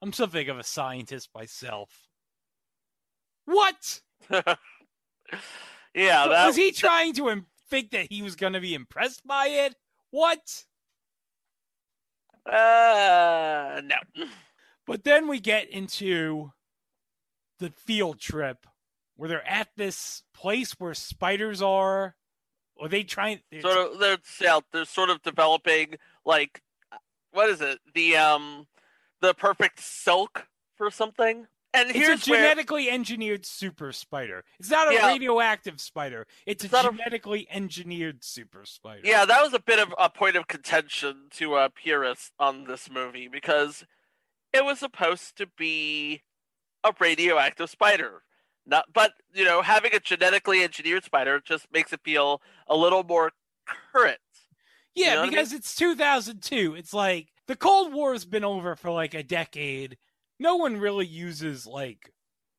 I'm 0.00 0.12
something 0.12 0.48
of 0.48 0.58
a 0.58 0.64
scientist 0.64 1.28
myself. 1.34 1.90
What? 3.44 4.00
yeah, 4.30 4.44
that, 5.94 6.46
was 6.46 6.56
he 6.56 6.70
trying 6.70 7.14
to 7.14 7.30
Im- 7.30 7.46
think 7.68 7.90
that 7.90 8.06
he 8.10 8.22
was 8.22 8.36
going 8.36 8.52
to 8.52 8.60
be 8.60 8.74
impressed 8.74 9.26
by 9.26 9.46
it? 9.46 9.74
What? 10.10 10.64
Uh, 12.46 13.80
no. 13.84 14.26
But 14.88 15.04
then 15.04 15.28
we 15.28 15.38
get 15.38 15.68
into 15.68 16.52
the 17.58 17.70
field 17.70 18.18
trip 18.18 18.66
where 19.16 19.28
they're 19.28 19.46
at 19.46 19.68
this 19.76 20.22
place 20.32 20.72
where 20.78 20.94
spiders 20.94 21.60
are. 21.60 22.16
Or 22.74 22.88
they 22.88 23.02
trying 23.02 23.40
sort 23.60 23.76
of 23.76 23.98
they're 23.98 24.18
yeah, 24.40 24.60
they're 24.72 24.84
sort 24.84 25.10
of 25.10 25.20
developing 25.22 25.96
like 26.24 26.62
what 27.32 27.50
is 27.50 27.60
it? 27.60 27.80
The 27.92 28.16
um 28.16 28.66
the 29.20 29.34
perfect 29.34 29.80
silk 29.80 30.46
for 30.76 30.90
something. 30.90 31.48
And 31.74 31.90
it's 31.90 31.98
here's 31.98 32.22
a 32.22 32.26
genetically 32.26 32.86
where... 32.86 32.94
engineered 32.94 33.44
super 33.44 33.92
spider. 33.92 34.44
It's 34.58 34.70
not 34.70 34.90
a 34.90 34.94
yeah. 34.94 35.08
radioactive 35.08 35.80
spider. 35.80 36.26
It's, 36.46 36.64
it's 36.64 36.72
a 36.72 36.82
genetically 36.82 37.46
a... 37.50 37.54
engineered 37.54 38.24
super 38.24 38.64
spider. 38.64 39.02
Yeah, 39.04 39.26
that 39.26 39.42
was 39.42 39.52
a 39.52 39.60
bit 39.60 39.80
of 39.80 39.92
a 39.98 40.08
point 40.08 40.36
of 40.36 40.46
contention 40.46 41.24
to 41.32 41.54
uh, 41.56 41.68
purists 41.74 42.30
on 42.38 42.64
this 42.64 42.88
movie 42.88 43.28
because 43.28 43.84
it 44.52 44.64
was 44.64 44.78
supposed 44.78 45.36
to 45.38 45.46
be 45.56 46.22
a 46.84 46.92
radioactive 46.98 47.70
spider. 47.70 48.22
Not, 48.66 48.86
but 48.92 49.12
you 49.32 49.44
know, 49.44 49.62
having 49.62 49.94
a 49.94 50.00
genetically 50.00 50.62
engineered 50.62 51.04
spider 51.04 51.40
just 51.42 51.66
makes 51.72 51.92
it 51.92 52.00
feel 52.04 52.42
a 52.66 52.76
little 52.76 53.02
more 53.02 53.32
current. 53.92 54.18
Yeah, 54.94 55.06
you 55.06 55.14
know 55.14 55.30
because 55.30 55.50
I 55.50 55.52
mean? 55.52 55.58
it's 55.58 55.74
2002. 55.74 56.74
It's 56.76 56.92
like 56.92 57.28
the 57.46 57.56
Cold 57.56 57.94
War 57.94 58.12
has 58.12 58.24
been 58.24 58.44
over 58.44 58.76
for 58.76 58.90
like 58.90 59.14
a 59.14 59.22
decade. 59.22 59.96
No 60.38 60.56
one 60.56 60.76
really 60.76 61.06
uses 61.06 61.66
like 61.66 62.12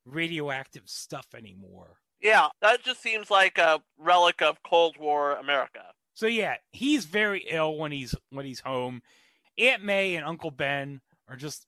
radioactive 0.05 0.83
stuff 0.85 1.27
anymore. 1.35 1.97
Yeah, 2.21 2.47
that 2.61 2.83
just 2.83 3.01
seems 3.01 3.29
like 3.29 3.57
a 3.57 3.81
relic 3.97 4.41
of 4.41 4.61
Cold 4.63 4.97
War 4.99 5.33
America. 5.33 5.83
So 6.15 6.27
yeah, 6.27 6.55
he's 6.71 7.05
very 7.05 7.45
ill 7.49 7.77
when 7.77 7.91
he's 7.91 8.15
when 8.31 8.45
he's 8.45 8.59
home. 8.59 9.01
Aunt 9.57 9.83
May 9.83 10.15
and 10.15 10.25
Uncle 10.25 10.51
Ben 10.51 11.01
are 11.27 11.35
just 11.35 11.67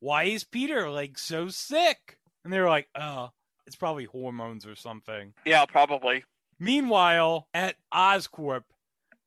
why 0.00 0.24
is 0.24 0.44
Peter 0.44 0.90
like 0.90 1.18
so 1.18 1.48
sick? 1.48 2.18
And 2.44 2.52
they're 2.52 2.68
like, 2.68 2.88
oh, 2.94 3.30
it's 3.66 3.76
probably 3.76 4.04
hormones 4.04 4.66
or 4.66 4.76
something. 4.76 5.34
Yeah, 5.44 5.64
probably. 5.66 6.24
Meanwhile, 6.58 7.48
at 7.52 7.76
Oscorp, 7.92 8.64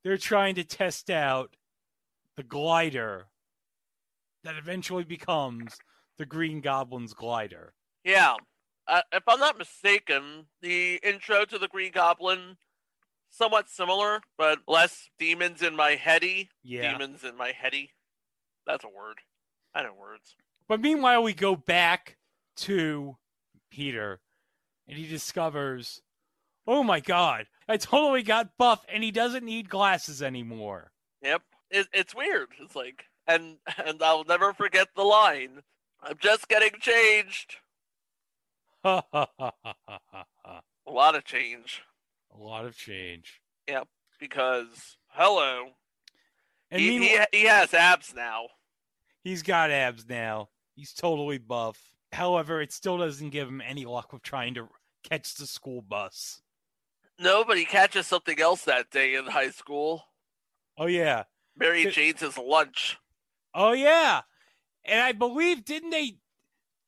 they're 0.03 0.17
trying 0.17 0.55
to 0.55 0.63
test 0.63 1.09
out 1.09 1.55
the 2.37 2.43
glider 2.43 3.27
that 4.43 4.55
eventually 4.55 5.03
becomes 5.03 5.75
the 6.17 6.25
Green 6.25 6.61
Goblin's 6.61 7.13
glider. 7.13 7.73
Yeah. 8.03 8.35
Uh, 8.87 9.01
if 9.11 9.23
I'm 9.27 9.39
not 9.39 9.57
mistaken, 9.57 10.45
the 10.61 10.99
intro 11.03 11.45
to 11.45 11.57
the 11.57 11.67
Green 11.67 11.91
Goblin 11.91 12.57
somewhat 13.29 13.69
similar, 13.69 14.21
but 14.37 14.59
less 14.67 15.09
demons 15.19 15.61
in 15.61 15.75
my 15.75 15.91
heady. 15.91 16.49
Yeah. 16.63 16.91
Demons 16.91 17.23
in 17.23 17.37
my 17.37 17.51
heady. 17.51 17.91
That's 18.65 18.83
a 18.83 18.87
word. 18.87 19.17
I 19.75 19.83
know 19.83 19.93
words. 19.99 20.35
But 20.69 20.79
meanwhile, 20.81 21.23
we 21.23 21.33
go 21.33 21.55
back 21.57 22.15
to 22.57 23.17
Peter, 23.71 24.21
and 24.87 24.97
he 24.97 25.07
discovers, 25.07 26.01
oh 26.67 26.83
my 26.83 26.99
god, 27.01 27.47
I 27.67 27.75
totally 27.77 28.23
got 28.23 28.55
buff, 28.57 28.85
and 28.87 29.03
he 29.03 29.11
doesn't 29.11 29.43
need 29.43 29.67
glasses 29.69 30.21
anymore. 30.21 30.91
Yep, 31.23 31.41
it, 31.71 31.87
it's 31.91 32.15
weird. 32.15 32.49
It's 32.61 32.75
like, 32.75 33.05
and 33.27 33.57
and 33.85 34.01
I'll 34.01 34.23
never 34.23 34.53
forget 34.53 34.89
the 34.95 35.03
line. 35.03 35.63
I'm 36.01 36.17
just 36.19 36.47
getting 36.47 36.79
changed. 36.79 37.57
A 38.85 39.03
lot 40.87 41.15
of 41.15 41.25
change. 41.25 41.81
A 42.33 42.37
lot 42.41 42.65
of 42.65 42.77
change. 42.77 43.41
Yep. 43.67 43.87
Because 44.19 44.97
hello, 45.09 45.69
And 46.71 46.79
he, 46.81 46.99
he 46.99 47.19
he 47.31 47.43
has 47.45 47.73
abs 47.73 48.13
now. 48.15 48.47
he's 49.23 49.43
got 49.43 49.71
abs 49.71 50.07
now. 50.07 50.49
He's 50.79 50.93
totally 50.93 51.39
buff. 51.39 51.91
However, 52.13 52.61
it 52.61 52.71
still 52.71 52.97
doesn't 52.97 53.31
give 53.31 53.49
him 53.49 53.59
any 53.59 53.83
luck 53.83 54.13
with 54.13 54.23
trying 54.23 54.53
to 54.53 54.69
catch 55.03 55.35
the 55.35 55.45
school 55.45 55.81
bus. 55.81 56.41
No, 57.19 57.43
but 57.43 57.57
he 57.57 57.65
catches 57.65 58.07
something 58.07 58.39
else 58.39 58.63
that 58.63 58.89
day 58.89 59.15
in 59.15 59.25
high 59.25 59.49
school. 59.49 60.05
Oh 60.77 60.85
yeah. 60.85 61.23
Mary 61.57 61.83
Th- 61.83 61.93
Jane's 61.93 62.37
lunch. 62.37 62.97
Oh 63.53 63.73
yeah. 63.73 64.21
And 64.85 65.01
I 65.01 65.11
believe 65.11 65.65
didn't 65.65 65.89
they 65.89 66.15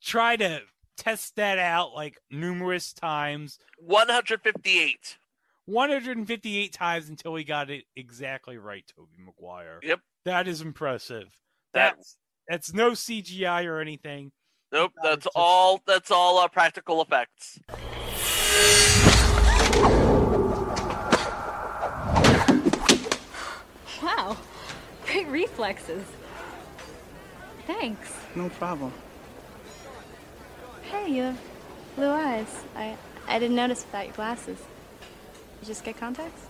try 0.02 0.36
to 0.36 0.62
test 0.96 1.36
that 1.36 1.58
out 1.58 1.92
like 1.92 2.16
numerous 2.30 2.94
times? 2.94 3.58
158. 3.76 5.18
158 5.66 6.72
times 6.72 7.10
until 7.10 7.34
he 7.34 7.44
got 7.44 7.68
it 7.68 7.84
exactly 7.94 8.56
right, 8.56 8.90
Tobey 8.96 9.18
Maguire. 9.18 9.80
Yep. 9.82 10.00
That 10.24 10.48
is 10.48 10.62
impressive. 10.62 11.28
That 11.74 11.96
That's 11.96 12.16
that's 12.48 12.72
no 12.74 12.92
CGI 12.92 13.66
or 13.66 13.80
anything. 13.80 14.32
nope. 14.72 14.92
That 14.96 15.02
That's 15.02 15.24
just- 15.24 15.36
all. 15.36 15.80
That's 15.86 16.10
all 16.10 16.38
uh, 16.38 16.48
practical 16.48 17.00
effects. 17.02 17.58
Wow, 24.02 24.36
great 25.06 25.26
reflexes. 25.28 26.04
Thanks. 27.66 28.12
No 28.34 28.48
problem. 28.48 28.92
Hey, 30.82 31.10
you 31.12 31.22
have 31.22 31.40
blue 31.96 32.08
eyes. 32.10 32.64
I 32.74 32.96
I 33.28 33.38
didn't 33.38 33.56
notice 33.56 33.84
without 33.84 34.06
your 34.06 34.14
glasses. 34.14 34.58
You 35.60 35.66
just 35.66 35.84
get 35.84 35.96
contacts? 35.96 36.46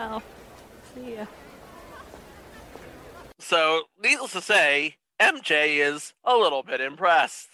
Well, 0.00 0.22
see 0.94 1.14
ya. 1.16 1.26
So, 3.38 3.84
needless 4.02 4.32
to 4.32 4.40
say, 4.40 4.96
MJ 5.20 5.76
is 5.78 6.14
a 6.24 6.36
little 6.36 6.62
bit 6.62 6.80
impressed. 6.80 7.48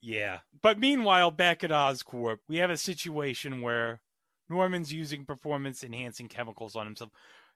Yeah. 0.00 0.40
But 0.62 0.78
meanwhile, 0.78 1.30
back 1.30 1.64
at 1.64 1.70
Oscorp, 1.70 2.38
we 2.48 2.58
have 2.58 2.70
a 2.70 2.76
situation 2.76 3.60
where 3.62 4.00
Norman's 4.48 4.92
using 4.92 5.24
performance 5.24 5.82
enhancing 5.82 6.28
chemicals 6.28 6.76
on 6.76 6.86
himself. 6.86 7.10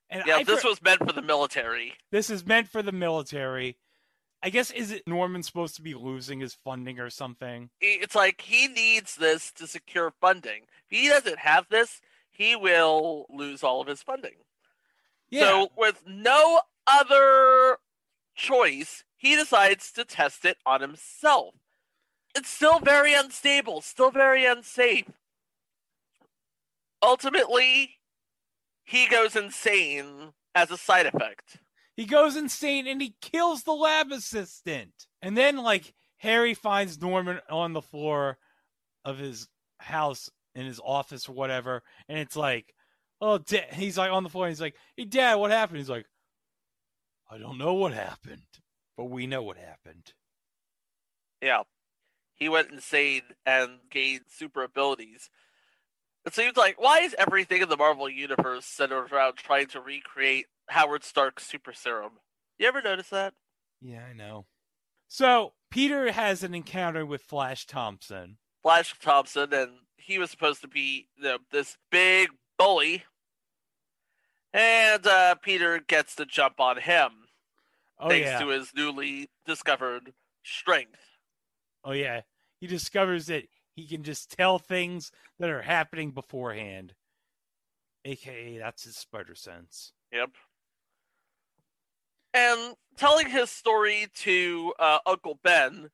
And 0.09 0.23
Yeah, 0.27 0.37
I 0.37 0.45
this 0.45 0.63
fr- 0.63 0.69
was 0.69 0.83
meant 0.83 1.05
for 1.07 1.13
the 1.13 1.23
military. 1.23 1.95
this 2.11 2.31
is 2.31 2.45
meant 2.45 2.69
for 2.69 2.83
the 2.83 2.93
military. 2.93 3.77
I 4.43 4.49
guess 4.51 4.71
is 4.71 4.91
it 4.91 5.03
Norman 5.07 5.43
supposed 5.43 5.77
to 5.77 5.83
be 5.83 5.95
losing 5.95 6.41
his 6.41 6.55
funding 6.65 6.99
or 6.99 7.11
something? 7.11 7.69
It's 7.81 8.15
like 8.15 8.41
he 8.41 8.67
needs 8.69 9.15
this 9.17 9.53
to 9.53 9.67
secure 9.67 10.13
funding. 10.21 10.63
If 10.91 10.99
he 10.99 11.09
doesn't 11.09 11.39
have 11.41 11.67
this, 11.69 12.01
he 12.31 12.57
will 12.57 13.27
lose 13.31 13.63
all 13.63 13.81
of 13.81 13.89
his 13.89 14.03
funding. 14.03 14.37
Yeah. 15.31 15.41
So, 15.41 15.69
with 15.77 16.03
no 16.07 16.61
other 16.87 17.79
choice, 18.35 19.05
he 19.17 19.37
decides 19.37 19.93
to 19.93 20.05
test 20.05 20.45
it 20.45 20.57
on 20.65 20.81
himself. 20.81 21.55
It's 22.35 22.49
still 22.49 22.81
very 22.81 23.15
unstable, 23.15 23.81
still 23.81 24.11
very 24.11 24.45
unsafe. 24.45 25.11
Ultimately, 27.03 27.99
he 28.85 29.07
goes 29.07 29.37
insane 29.37 30.33
as 30.55 30.71
a 30.71 30.77
side 30.77 31.07
effect. 31.07 31.59
He 31.97 32.07
goes 32.07 32.37
insane 32.37 32.87
and 32.87 33.01
he 33.01 33.15
kills 33.21 33.63
the 33.63 33.73
lab 33.73 34.11
assistant. 34.11 35.07
And 35.23 35.37
then, 35.37 35.59
like, 35.59 35.95
Harry 36.19 36.55
finds 36.55 37.01
Norman 37.01 37.41
on 37.49 37.73
the 37.73 37.83
floor 37.83 38.39
of 39.05 39.19
his 39.19 39.49
house 39.79 40.31
in 40.55 40.67
his 40.67 40.81
office 40.85 41.29
or 41.29 41.33
whatever. 41.33 41.83
And 42.09 42.19
it's 42.19 42.37
like, 42.37 42.75
oh, 43.21 43.39
da-. 43.39 43.73
he's 43.73 43.99
like 43.99 44.11
on 44.11 44.23
the 44.23 44.29
floor. 44.29 44.47
And 44.47 44.53
he's 44.53 44.61
like, 44.61 44.77
hey, 44.97 45.05
Dad, 45.05 45.37
what 45.37 45.51
happened? 45.51 45.79
He's 45.79 45.91
like, 45.91 46.07
I 47.31 47.39
don't 47.39 47.59
know 47.59 47.75
what 47.75 47.93
happened, 47.93 48.43
but 48.97 49.05
we 49.05 49.27
know 49.27 49.43
what 49.43 49.57
happened. 49.57 50.13
Yeah. 51.41 51.63
He 52.35 52.49
went 52.49 52.71
insane 52.71 53.23
and 53.47 53.79
gained 53.91 54.25
super 54.29 54.63
abilities. 54.63 55.29
It 56.27 56.35
seems 56.35 56.57
like 56.57 56.81
why 56.81 57.01
is 57.01 57.15
everything 57.19 57.63
in 57.63 57.69
the 57.69 57.77
Marvel 57.77 58.09
universe 58.09 58.67
centered 58.67 59.13
around 59.13 59.37
trying 59.37 59.69
to 59.69 59.81
recreate 59.81 60.47
Howard 60.69 61.05
Stark's 61.05 61.47
super 61.47 61.73
serum? 61.73 62.13
You 62.59 62.67
ever 62.67 62.83
notice 62.83 63.09
that? 63.09 63.35
Yeah, 63.81 64.05
I 64.09 64.13
know. 64.13 64.47
So 65.09 65.55
Peter 65.71 66.13
has 66.13 66.43
an 66.43 66.55
encounter 66.55 67.07
with 67.07 67.23
Flash 67.23 67.67
Thompson. 67.67 68.37
Flash 68.63 68.95
Thompson, 69.01 69.53
and 69.53 69.71
he 70.01 70.19
was 70.19 70.31
supposed 70.31 70.61
to 70.63 70.69
be 70.69 71.07
you 71.17 71.25
know, 71.25 71.39
this 71.51 71.77
big 71.91 72.31
bully, 72.59 73.05
and 74.53 75.07
uh, 75.07 75.35
Peter 75.37 75.81
gets 75.87 76.15
to 76.17 76.27
jump 76.27 76.61
on 76.61 76.79
him 76.79 77.11
Oh 78.01 78.09
thanks 78.09 78.31
yeah. 78.31 78.39
to 78.41 78.49
his 78.49 78.73
newly 78.75 79.29
discovered 79.47 80.15
strength. 80.43 81.01
Oh 81.85 81.93
yeah. 81.93 82.23
He 82.61 82.67
discovers 82.67 83.27
that 83.27 83.45
he 83.75 83.87
can 83.87 84.03
just 84.03 84.31
tell 84.31 84.59
things 84.59 85.13
that 85.39 85.51
are 85.51 85.63
happening 85.63 86.11
beforehand. 86.11 86.95
AKA 88.05 88.59
that's 88.59 88.85
his 88.85 88.97
spider 88.97 89.35
sense. 89.35 89.93
Yep. 90.13 90.31
And 92.33 92.75
telling 92.97 93.29
his 93.29 93.51
story 93.51 94.07
to 94.17 94.73
uh, 94.79 94.99
Uncle 95.05 95.39
Ben, 95.43 95.91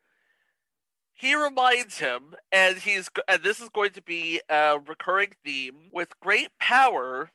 he 1.17 1.35
reminds 1.35 1.99
him, 1.99 2.35
and 2.53 2.77
he's 2.77 3.09
and 3.27 3.43
this 3.43 3.59
is 3.59 3.71
going 3.71 3.91
to 3.93 4.03
be 4.03 4.41
a 4.49 4.79
recurring 4.79 5.33
theme. 5.45 5.89
With 5.91 6.19
great 6.21 6.51
power 6.61 7.31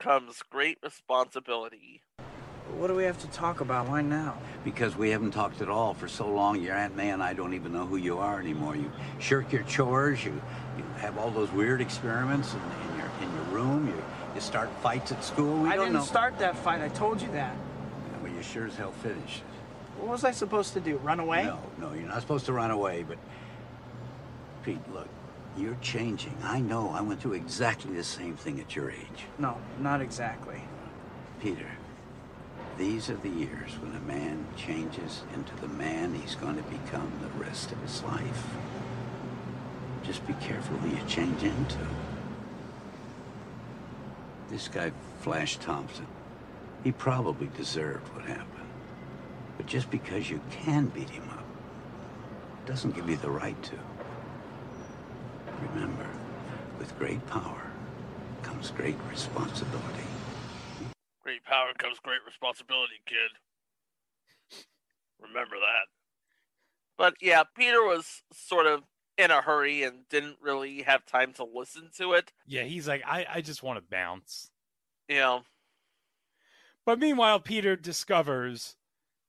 comes 0.00 0.42
great 0.50 0.78
responsibility. 0.82 2.02
What 2.76 2.88
do 2.88 2.94
we 2.94 3.04
have 3.04 3.18
to 3.20 3.26
talk 3.28 3.60
about? 3.60 3.88
Why 3.88 4.00
now? 4.00 4.36
Because 4.64 4.96
we 4.96 5.10
haven't 5.10 5.30
talked 5.32 5.60
at 5.60 5.68
all 5.68 5.94
for 5.94 6.08
so 6.08 6.28
long. 6.28 6.60
Your 6.60 6.74
Aunt 6.74 6.96
May 6.96 7.10
and 7.10 7.22
I 7.22 7.32
don't 7.32 7.54
even 7.54 7.72
know 7.72 7.86
who 7.86 7.96
you 7.96 8.18
are 8.18 8.40
anymore. 8.40 8.76
You 8.76 8.90
shirk 9.18 9.52
your 9.52 9.62
chores. 9.64 10.24
You, 10.24 10.40
you 10.76 10.84
have 10.98 11.16
all 11.18 11.30
those 11.30 11.50
weird 11.52 11.80
experiments 11.80 12.52
in, 12.52 12.60
in 12.92 12.98
your 12.98 13.10
in 13.22 13.34
your 13.34 13.44
room. 13.44 13.86
You, 13.86 14.02
you 14.34 14.40
start 14.40 14.70
fights 14.82 15.12
at 15.12 15.24
school. 15.24 15.62
We 15.62 15.68
I 15.68 15.76
don't 15.76 15.86
didn't 15.86 16.00
know. 16.00 16.04
start 16.04 16.38
that 16.38 16.56
fight. 16.56 16.80
I 16.80 16.88
told 16.88 17.20
you 17.20 17.28
that. 17.32 17.54
Yeah, 17.54 18.22
well, 18.22 18.32
you 18.32 18.42
sure 18.42 18.66
as 18.66 18.76
hell 18.76 18.92
finished. 18.92 19.42
What 20.00 20.08
was 20.08 20.24
I 20.24 20.30
supposed 20.30 20.72
to 20.72 20.80
do? 20.80 20.96
Run 20.96 21.20
away? 21.20 21.44
No, 21.44 21.58
no, 21.78 21.92
you're 21.92 22.08
not 22.08 22.22
supposed 22.22 22.46
to 22.46 22.54
run 22.54 22.70
away. 22.70 23.04
But 23.06 23.18
Pete, 24.64 24.80
look, 24.94 25.08
you're 25.58 25.76
changing. 25.82 26.34
I 26.42 26.60
know. 26.60 26.88
I 26.88 27.02
went 27.02 27.20
through 27.20 27.34
exactly 27.34 27.94
the 27.94 28.02
same 28.02 28.34
thing 28.34 28.60
at 28.60 28.74
your 28.74 28.90
age. 28.90 29.26
No, 29.38 29.58
not 29.78 30.00
exactly. 30.00 30.62
Peter, 31.42 31.70
these 32.78 33.10
are 33.10 33.16
the 33.16 33.28
years 33.28 33.72
when 33.82 33.94
a 33.94 34.00
man 34.00 34.46
changes 34.56 35.22
into 35.34 35.54
the 35.56 35.68
man 35.68 36.14
he's 36.14 36.34
going 36.34 36.56
to 36.56 36.62
become 36.62 37.12
the 37.20 37.44
rest 37.44 37.70
of 37.70 37.78
his 37.82 38.02
life. 38.04 38.46
Just 40.02 40.26
be 40.26 40.32
careful 40.34 40.78
who 40.78 40.96
you 40.96 41.02
change 41.06 41.42
into. 41.42 41.78
This 44.48 44.66
guy, 44.66 44.92
Flash 45.20 45.58
Thompson, 45.58 46.06
he 46.82 46.90
probably 46.90 47.50
deserved 47.56 48.08
what 48.14 48.24
happened. 48.24 48.49
But 49.60 49.66
just 49.66 49.90
because 49.90 50.30
you 50.30 50.40
can 50.50 50.86
beat 50.86 51.10
him 51.10 51.28
up 51.28 51.44
doesn't 52.64 52.92
give 52.92 53.10
you 53.10 53.16
the 53.16 53.30
right 53.30 53.62
to. 53.64 53.74
Remember, 55.74 56.06
with 56.78 56.98
great 56.98 57.26
power 57.26 57.70
comes 58.42 58.70
great 58.70 58.96
responsibility. 59.10 60.06
Great 61.22 61.44
power 61.44 61.74
comes 61.76 61.98
great 62.02 62.20
responsibility, 62.24 63.02
kid. 63.04 64.56
Remember 65.20 65.56
that. 65.56 65.88
But 66.96 67.16
yeah, 67.20 67.42
Peter 67.54 67.84
was 67.84 68.22
sort 68.32 68.64
of 68.66 68.84
in 69.18 69.30
a 69.30 69.42
hurry 69.42 69.82
and 69.82 70.08
didn't 70.08 70.38
really 70.40 70.80
have 70.84 71.04
time 71.04 71.34
to 71.34 71.44
listen 71.44 71.90
to 71.98 72.14
it. 72.14 72.32
Yeah, 72.46 72.62
he's 72.62 72.88
like, 72.88 73.02
I, 73.06 73.26
I 73.30 73.40
just 73.42 73.62
want 73.62 73.78
to 73.78 73.84
bounce. 73.90 74.48
Yeah. 75.06 75.40
But 76.86 76.98
meanwhile, 76.98 77.40
Peter 77.40 77.76
discovers 77.76 78.76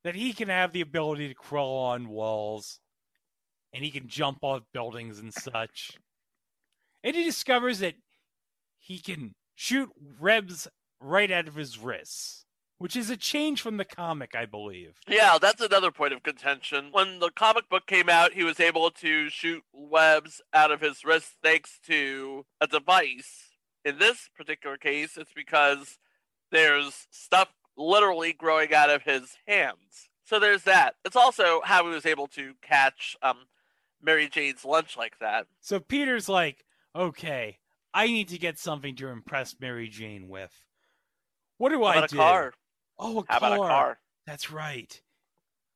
that 0.03 0.15
he 0.15 0.33
can 0.33 0.49
have 0.49 0.71
the 0.71 0.81
ability 0.81 1.27
to 1.27 1.33
crawl 1.33 1.85
on 1.85 2.09
walls 2.09 2.79
and 3.73 3.83
he 3.83 3.91
can 3.91 4.07
jump 4.07 4.39
off 4.41 4.63
buildings 4.73 5.19
and 5.19 5.33
such. 5.33 5.97
And 7.03 7.15
he 7.15 7.23
discovers 7.23 7.79
that 7.79 7.95
he 8.77 8.99
can 8.99 9.33
shoot 9.55 9.89
webs 10.19 10.67
right 10.99 11.31
out 11.31 11.47
of 11.47 11.55
his 11.55 11.77
wrists, 11.77 12.45
which 12.77 12.95
is 12.95 13.09
a 13.09 13.17
change 13.17 13.61
from 13.61 13.77
the 13.77 13.85
comic, 13.85 14.35
I 14.35 14.45
believe. 14.45 14.95
Yeah, 15.07 15.37
that's 15.41 15.61
another 15.61 15.91
point 15.91 16.13
of 16.13 16.23
contention. 16.23 16.89
When 16.91 17.19
the 17.19 17.31
comic 17.31 17.69
book 17.69 17.87
came 17.87 18.09
out, 18.09 18.33
he 18.33 18.43
was 18.43 18.59
able 18.59 18.91
to 18.91 19.29
shoot 19.29 19.63
webs 19.71 20.41
out 20.53 20.71
of 20.71 20.81
his 20.81 21.03
wrists 21.05 21.35
thanks 21.43 21.79
to 21.87 22.45
a 22.59 22.67
device. 22.67 23.49
In 23.83 23.97
this 23.97 24.29
particular 24.35 24.77
case, 24.77 25.17
it's 25.17 25.33
because 25.33 25.97
there's 26.51 27.07
stuff 27.09 27.49
literally 27.77 28.33
growing 28.33 28.73
out 28.73 28.89
of 28.89 29.03
his 29.03 29.37
hands. 29.47 30.09
So 30.25 30.39
there's 30.39 30.63
that. 30.63 30.95
It's 31.05 31.15
also 31.15 31.61
how 31.63 31.83
he 31.85 31.89
was 31.93 32.05
able 32.05 32.27
to 32.27 32.53
catch 32.61 33.17
um, 33.21 33.39
Mary 34.01 34.29
Jane's 34.29 34.63
lunch 34.65 34.95
like 34.97 35.19
that. 35.19 35.47
So 35.59 35.79
Peter's 35.79 36.29
like, 36.29 36.63
okay, 36.95 37.57
I 37.93 38.07
need 38.07 38.29
to 38.29 38.37
get 38.37 38.57
something 38.57 38.95
to 38.97 39.07
impress 39.09 39.55
Mary 39.59 39.87
Jane 39.89 40.29
with. 40.29 40.53
What 41.57 41.69
do 41.69 41.83
I 41.83 41.95
about 41.97 42.09
do? 42.09 42.17
a 42.17 42.19
car? 42.19 42.53
Oh, 42.97 43.19
a 43.19 43.23
How 43.27 43.37
car. 43.39 43.49
about 43.49 43.53
a 43.53 43.67
car? 43.67 43.99
That's 44.25 44.51
right. 44.51 45.01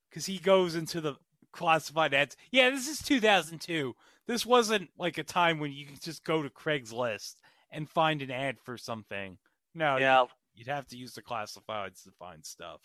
Because 0.09 0.25
he 0.25 0.37
goes 0.39 0.75
into 0.75 1.01
the 1.01 1.15
classified 1.51 2.13
ads. 2.13 2.37
Yeah, 2.51 2.69
this 2.69 2.87
is 2.87 2.99
2002. 2.99 3.95
This 4.27 4.45
wasn't 4.45 4.89
like 4.97 5.17
a 5.17 5.23
time 5.23 5.59
when 5.59 5.71
you 5.73 5.85
could 5.85 6.01
just 6.01 6.23
go 6.23 6.41
to 6.41 6.49
Craigslist 6.49 7.35
and 7.69 7.89
find 7.89 8.21
an 8.21 8.31
ad 8.31 8.57
for 8.63 8.77
something. 8.77 9.37
No, 9.73 9.97
Yeah, 9.97 10.25
you'd 10.55 10.67
have 10.67 10.87
to 10.87 10.97
use 10.97 11.13
the 11.13 11.21
classifieds 11.21 12.03
to 12.03 12.11
find 12.17 12.45
stuff. 12.45 12.81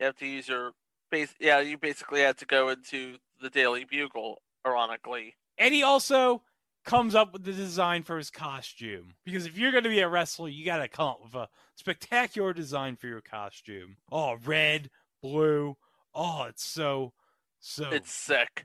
you 0.00 0.06
have 0.06 0.16
to 0.16 0.26
use 0.26 0.48
your 0.48 0.72
base. 1.10 1.34
Yeah, 1.40 1.60
you 1.60 1.76
basically 1.78 2.20
had 2.20 2.38
to 2.38 2.46
go 2.46 2.68
into 2.70 3.16
the 3.40 3.50
Daily 3.50 3.84
Bugle. 3.84 4.40
Ironically, 4.66 5.34
And 5.58 5.74
he 5.74 5.82
also 5.82 6.42
comes 6.86 7.14
up 7.14 7.34
with 7.34 7.44
the 7.44 7.52
design 7.52 8.02
for 8.02 8.16
his 8.16 8.30
costume. 8.30 9.14
Because 9.22 9.44
if 9.44 9.58
you're 9.58 9.72
going 9.72 9.84
to 9.84 9.90
be 9.90 10.00
a 10.00 10.08
wrestler, 10.08 10.48
you 10.48 10.64
got 10.64 10.78
to 10.78 10.88
come 10.88 11.08
up 11.08 11.20
with 11.22 11.34
a 11.34 11.50
spectacular 11.74 12.54
design 12.54 12.96
for 12.96 13.06
your 13.08 13.20
costume. 13.20 13.98
Oh, 14.10 14.36
red, 14.46 14.88
blue. 15.22 15.76
Oh, 16.14 16.44
it's 16.44 16.64
so, 16.64 17.12
so, 17.60 17.90
it's 17.90 18.10
sick. 18.10 18.64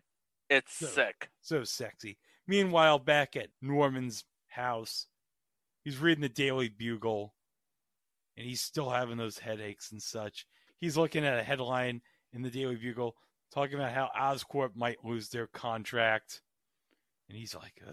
It's 0.50 0.74
So- 0.74 0.86
sick. 0.86 1.30
so 1.42 1.66
sexy. 1.66 2.18
Meanwhile, 2.48 3.00
back 3.00 3.36
at 3.36 3.50
Norman's 3.62 4.24
house, 4.48 5.08
he's 5.84 5.98
reading 5.98 6.22
the 6.22 6.30
Daily 6.30 6.70
Bugle 6.70 7.34
and 8.40 8.48
he's 8.48 8.62
still 8.62 8.90
having 8.90 9.18
those 9.18 9.38
headaches 9.38 9.92
and 9.92 10.02
such. 10.02 10.48
He's 10.80 10.96
looking 10.96 11.26
at 11.26 11.38
a 11.38 11.44
headline 11.44 12.02
in 12.32 12.42
the 12.42 12.50
Daily 12.50 12.78
Bugle 12.78 13.18
talking 13.54 13.76
about 13.76 13.92
how 13.92 14.10
Oscorp 14.18 14.78
might 14.78 15.04
lose 15.04 15.28
their 15.28 15.48
contract. 15.48 16.42
And 17.28 17.38
he's 17.38 17.54
like, 17.54 17.82
uh... 17.86 17.92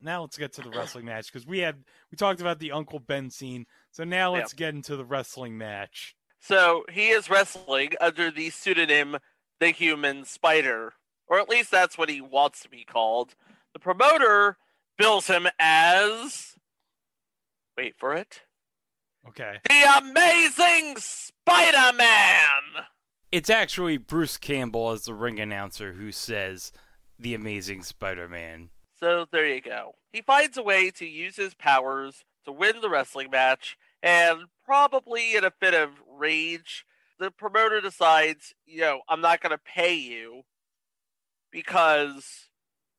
now 0.00 0.22
let's 0.22 0.38
get 0.38 0.54
to 0.54 0.62
the 0.62 0.70
wrestling 0.70 1.04
match 1.04 1.30
because 1.30 1.46
we 1.46 1.58
had 1.58 1.84
we 2.10 2.16
talked 2.16 2.40
about 2.40 2.58
the 2.58 2.72
Uncle 2.72 3.00
Ben 3.00 3.28
scene. 3.28 3.66
So 3.90 4.04
now 4.04 4.32
let's 4.32 4.54
get 4.54 4.74
into 4.74 4.96
the 4.96 5.04
wrestling 5.04 5.58
match. 5.58 6.16
So 6.38 6.84
he 6.90 7.10
is 7.10 7.28
wrestling 7.28 7.90
under 8.00 8.30
the 8.30 8.48
pseudonym 8.48 9.18
The 9.60 9.72
Human 9.72 10.24
Spider, 10.24 10.94
or 11.28 11.38
at 11.38 11.50
least 11.50 11.70
that's 11.70 11.98
what 11.98 12.08
he 12.08 12.22
wants 12.22 12.62
to 12.62 12.70
be 12.70 12.84
called. 12.84 13.34
The 13.74 13.78
promoter 13.78 14.56
bills 14.96 15.26
him 15.26 15.48
as. 15.58 16.56
Wait 17.80 17.94
for 17.96 18.14
it. 18.14 18.42
Okay. 19.26 19.56
The 19.66 19.84
Amazing 20.02 20.96
Spider 20.98 21.96
Man! 21.96 22.84
It's 23.32 23.48
actually 23.48 23.96
Bruce 23.96 24.36
Campbell 24.36 24.90
as 24.90 25.04
the 25.04 25.14
ring 25.14 25.40
announcer 25.40 25.94
who 25.94 26.12
says 26.12 26.72
the 27.18 27.32
amazing 27.32 27.82
Spider-Man. 27.82 28.68
So 28.98 29.24
there 29.32 29.46
you 29.46 29.62
go. 29.62 29.94
He 30.12 30.20
finds 30.20 30.58
a 30.58 30.62
way 30.62 30.90
to 30.90 31.06
use 31.06 31.36
his 31.36 31.54
powers 31.54 32.22
to 32.44 32.52
win 32.52 32.82
the 32.82 32.90
wrestling 32.90 33.30
match, 33.30 33.78
and 34.02 34.40
probably 34.62 35.34
in 35.34 35.44
a 35.44 35.50
fit 35.50 35.72
of 35.72 35.88
rage, 36.06 36.84
the 37.18 37.30
promoter 37.30 37.80
decides, 37.80 38.52
yo, 38.66 39.00
I'm 39.08 39.22
not 39.22 39.40
gonna 39.40 39.56
pay 39.56 39.94
you 39.94 40.42
because 41.50 42.50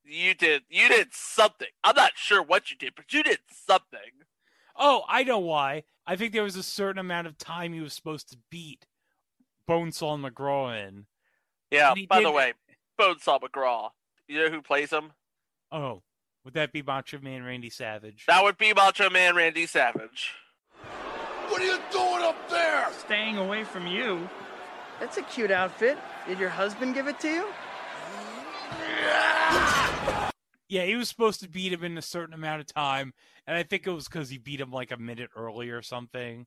you 0.04 0.34
did 0.34 0.63
you 0.70 0.89
did 0.89 1.10
something. 1.13 1.67
I'm 1.84 1.96
not 1.96 2.13
sure 2.15 2.41
what 2.41 2.72
you 2.72 2.78
did, 2.78 2.94
but 2.96 3.13
you 3.13 3.22
did 3.22 3.41
something. 3.48 4.26
Oh, 4.76 5.04
I 5.08 5.24
know 5.24 5.40
why. 5.40 5.84
I 6.08 6.16
think 6.16 6.34
there 6.34 6.44
was 6.44 6.56
a 6.56 6.64
certain 6.64 7.00
amount 7.00 7.28
of 7.28 7.38
time 7.38 7.74
he 7.74 7.82
was 7.82 7.94
supposed 7.94 8.30
to 8.32 8.38
beat 8.50 8.86
Bonesaw 9.70 10.18
McGraw 10.20 10.88
in. 10.88 11.06
Yeah, 11.70 11.94
by 12.10 12.18
did- 12.20 12.28
the 12.28 12.32
way, 12.32 12.54
Bonesaw 13.00 13.40
McGraw. 13.42 13.90
You 14.28 14.44
know 14.44 14.50
who 14.50 14.62
plays 14.62 14.92
him? 14.92 15.12
Oh, 15.72 16.02
would 16.44 16.54
that 16.56 16.72
be 16.72 16.82
Macho 16.82 17.20
Man 17.20 17.44
Randy 17.44 17.70
Savage? 17.70 18.26
That 18.28 18.44
would 18.44 18.58
be 18.58 18.74
Macho 18.74 19.10
Man 19.10 19.36
Randy 19.36 19.66
Savage. 19.66 20.34
What 21.50 21.62
are 21.62 21.66
you 21.66 21.80
doing 21.92 22.24
up 22.24 22.50
there? 22.50 22.88
Staying 22.98 23.38
away 23.38 23.64
from 23.64 23.86
you. 23.88 24.28
That's 25.00 25.18
a 25.18 25.22
cute 25.24 25.52
outfit. 25.52 25.98
Did 26.28 26.40
your 26.40 26.50
husband 26.50 26.94
give 26.94 27.08
it 27.08 27.20
to 27.22 27.28
you? 27.30 27.46
Yeah, 29.02 29.41
he 30.80 30.96
was 30.96 31.10
supposed 31.10 31.42
to 31.42 31.50
beat 31.50 31.74
him 31.74 31.84
in 31.84 31.98
a 31.98 32.02
certain 32.02 32.34
amount 32.34 32.62
of 32.62 32.68
time, 32.68 33.14
and 33.46 33.58
I 33.58 33.64
think 33.64 33.86
it 33.86 33.92
was 33.92 34.08
because 34.08 34.30
he 34.30 34.38
beat 34.38 34.62
him 34.62 34.72
like 34.72 34.92
a 34.92 34.98
minute 34.98 35.30
early 35.36 35.70
or 35.70 35.82
something. 35.82 36.46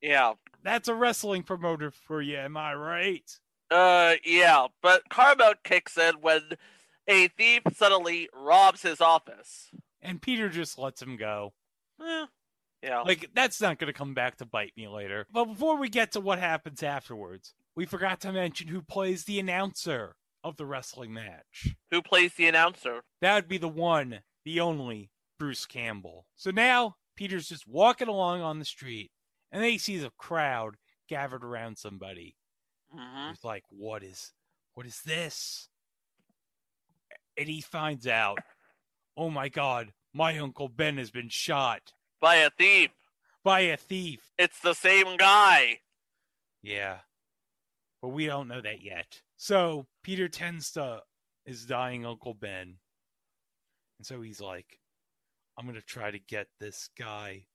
Yeah. 0.00 0.32
That's 0.62 0.88
a 0.88 0.94
wrestling 0.94 1.42
promoter 1.42 1.90
for 1.90 2.22
you, 2.22 2.38
am 2.38 2.56
I 2.56 2.74
right? 2.74 3.38
Uh, 3.70 4.14
yeah, 4.24 4.68
but 4.82 5.02
karma 5.10 5.54
kicks 5.64 5.98
in 5.98 6.14
when 6.22 6.42
a 7.06 7.28
thief 7.28 7.62
suddenly 7.74 8.30
robs 8.34 8.80
his 8.80 9.02
office. 9.02 9.70
And 10.00 10.22
Peter 10.22 10.48
just 10.48 10.78
lets 10.78 11.02
him 11.02 11.16
go. 11.16 11.52
Eh, 12.02 12.26
yeah. 12.82 13.02
Like, 13.02 13.30
that's 13.34 13.60
not 13.60 13.78
going 13.78 13.92
to 13.92 13.98
come 13.98 14.14
back 14.14 14.36
to 14.36 14.46
bite 14.46 14.72
me 14.76 14.88
later. 14.88 15.26
But 15.30 15.46
before 15.46 15.76
we 15.76 15.90
get 15.90 16.12
to 16.12 16.20
what 16.20 16.38
happens 16.38 16.82
afterwards, 16.82 17.52
we 17.76 17.84
forgot 17.84 18.20
to 18.20 18.32
mention 18.32 18.68
who 18.68 18.80
plays 18.80 19.24
the 19.24 19.40
announcer 19.40 20.16
of 20.44 20.56
the 20.56 20.66
wrestling 20.66 21.12
match. 21.12 21.74
Who 21.90 22.02
plays 22.02 22.34
the 22.34 22.46
announcer? 22.46 23.02
That 23.20 23.34
would 23.34 23.48
be 23.48 23.58
the 23.58 23.66
one, 23.68 24.20
the 24.44 24.60
only 24.60 25.10
Bruce 25.38 25.66
Campbell. 25.66 26.26
So 26.36 26.50
now 26.52 26.96
Peter's 27.16 27.48
just 27.48 27.66
walking 27.66 28.06
along 28.08 28.42
on 28.42 28.58
the 28.60 28.64
street, 28.64 29.10
and 29.50 29.62
then 29.62 29.70
he 29.70 29.78
sees 29.78 30.04
a 30.04 30.10
crowd 30.18 30.76
gathered 31.08 31.44
around 31.44 31.78
somebody. 31.78 32.36
hmm 32.94 33.30
He's 33.30 33.42
like, 33.42 33.64
"What 33.70 34.04
is, 34.04 34.32
what 34.74 34.86
is 34.86 35.00
this?" 35.04 35.68
And 37.36 37.48
he 37.48 37.60
finds 37.60 38.06
out, 38.06 38.38
"Oh 39.16 39.30
my 39.30 39.48
God, 39.48 39.92
my 40.12 40.38
uncle 40.38 40.68
Ben 40.68 40.98
has 40.98 41.10
been 41.10 41.28
shot 41.30 41.94
By 42.20 42.36
a 42.36 42.50
thief. 42.50 42.90
by 43.42 43.60
a 43.60 43.76
thief." 43.76 44.30
It's 44.38 44.60
the 44.60 44.74
same 44.74 45.16
guy. 45.16 45.80
Yeah. 46.62 47.00
But 48.00 48.08
we 48.08 48.26
don't 48.26 48.48
know 48.48 48.60
that 48.60 48.82
yet. 48.82 49.22
So 49.36 49.86
Peter 50.02 50.28
tends 50.28 50.70
to 50.72 51.00
his 51.44 51.66
dying 51.66 52.06
Uncle 52.06 52.34
Ben. 52.34 52.76
And 53.98 54.06
so 54.06 54.20
he's 54.22 54.40
like, 54.40 54.78
I'm 55.58 55.66
going 55.66 55.76
to 55.78 55.82
try 55.86 56.10
to 56.10 56.18
get 56.18 56.48
this 56.60 56.88
guy 56.98 57.46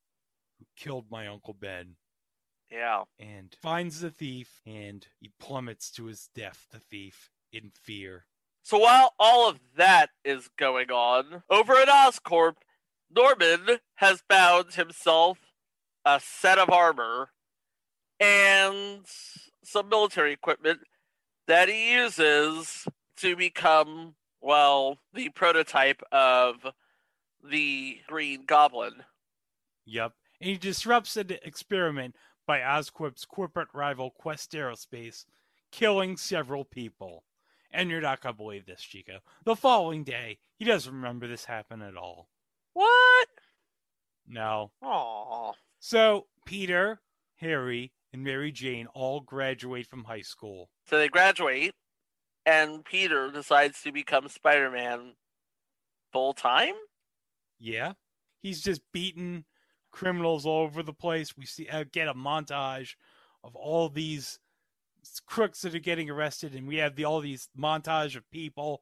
who 0.58 0.66
killed 0.78 1.06
my 1.10 1.28
Uncle 1.28 1.54
Ben 1.54 1.96
Yeah. 2.72 3.04
and 3.20 3.54
finds 3.62 4.02
the 4.02 4.12
thief 4.12 4.62
and 4.66 5.06
he 5.20 5.32
plummets 5.40 5.92
to 5.92 6.06
his 6.06 6.30
death, 6.36 6.68
the 6.72 6.80
thief, 6.80 7.30
in 7.52 7.72
fear. 7.84 8.26
So 8.64 8.78
while 8.78 9.14
all 9.20 9.50
of 9.50 9.60
that 9.78 10.10
is 10.24 10.50
going 10.58 10.92
on, 10.92 11.44
over 11.50 11.74
at 11.74 11.88
Oscorp, 11.88 12.56
Norman 13.10 13.80
has 13.96 14.22
bound 14.30 14.76
himself 14.76 15.40
a 16.06 16.20
set 16.24 16.60
of 16.60 16.70
armor 16.70 17.32
and 18.20 19.02
some 19.64 19.90
military 19.90 20.32
equipment 20.34 20.82
that 21.50 21.68
he 21.68 21.94
uses 21.94 22.88
to 23.18 23.36
become, 23.36 24.14
well, 24.40 25.00
the 25.16 25.30
prototype 25.30 26.04
of 26.12 26.58
the 27.44 27.98
Green 28.08 28.46
Goblin. 28.46 29.04
Yep. 29.86 30.14
And 30.40 30.52
he 30.52 30.58
disrupts 30.58 31.18
an 31.18 31.32
experiment 31.44 32.16
by 32.46 32.60
Oscorp's 32.60 33.26
corporate 33.26 33.70
rival 33.74 34.12
Quest 34.12 34.52
Aerospace, 34.52 35.26
killing 35.72 36.18
several 36.18 36.66
people. 36.66 37.24
And 37.72 37.90
you're 37.90 38.00
not 38.00 38.22
going 38.22 38.36
to 38.36 38.38
believe 38.38 38.68
this, 38.68 38.82
Chico. 38.82 39.20
The 39.44 39.56
following 39.56 40.04
day, 40.04 40.38
he 40.60 40.66
doesn't 40.66 40.94
remember 40.94 41.28
this 41.28 41.46
happened 41.46 41.82
at 41.82 41.98
all. 41.98 42.30
What? 42.74 43.28
No. 44.28 44.72
Aww. 44.84 45.54
So, 45.80 46.28
Peter, 46.46 47.02
Harry, 47.38 47.92
and 48.12 48.24
Mary 48.24 48.52
Jane 48.52 48.88
all 48.94 49.22
graduate 49.22 49.88
from 49.88 50.04
high 50.04 50.22
school. 50.22 50.70
So 50.88 50.98
they 50.98 51.10
graduate, 51.10 51.74
and 52.46 52.84
Peter 52.84 53.32
decides 53.32 53.82
to 53.84 53.92
become 53.92 54.28
Spider 54.28 54.72
Man 54.72 55.14
full 56.12 56.34
time? 56.34 56.76
Yeah. 57.60 57.94
He's 58.42 58.62
just 58.62 58.82
beating 58.94 59.46
criminals 59.92 60.46
all 60.46 60.64
over 60.64 60.82
the 60.84 60.94
place. 60.94 61.38
We 61.38 61.46
see 61.46 61.68
uh, 61.68 61.86
get 61.92 62.08
a 62.08 62.14
montage 62.14 62.96
of 63.44 63.56
all 63.56 63.90
these 63.90 64.40
crooks 65.26 65.62
that 65.62 65.76
are 65.76 65.80
getting 65.80 66.10
arrested, 66.10 66.56
and 66.56 66.68
we 66.68 66.78
have 66.78 66.96
the, 66.96 67.06
all 67.06 67.22
these 67.22 67.50
montage 67.58 68.16
of 68.16 68.30
people 68.32 68.82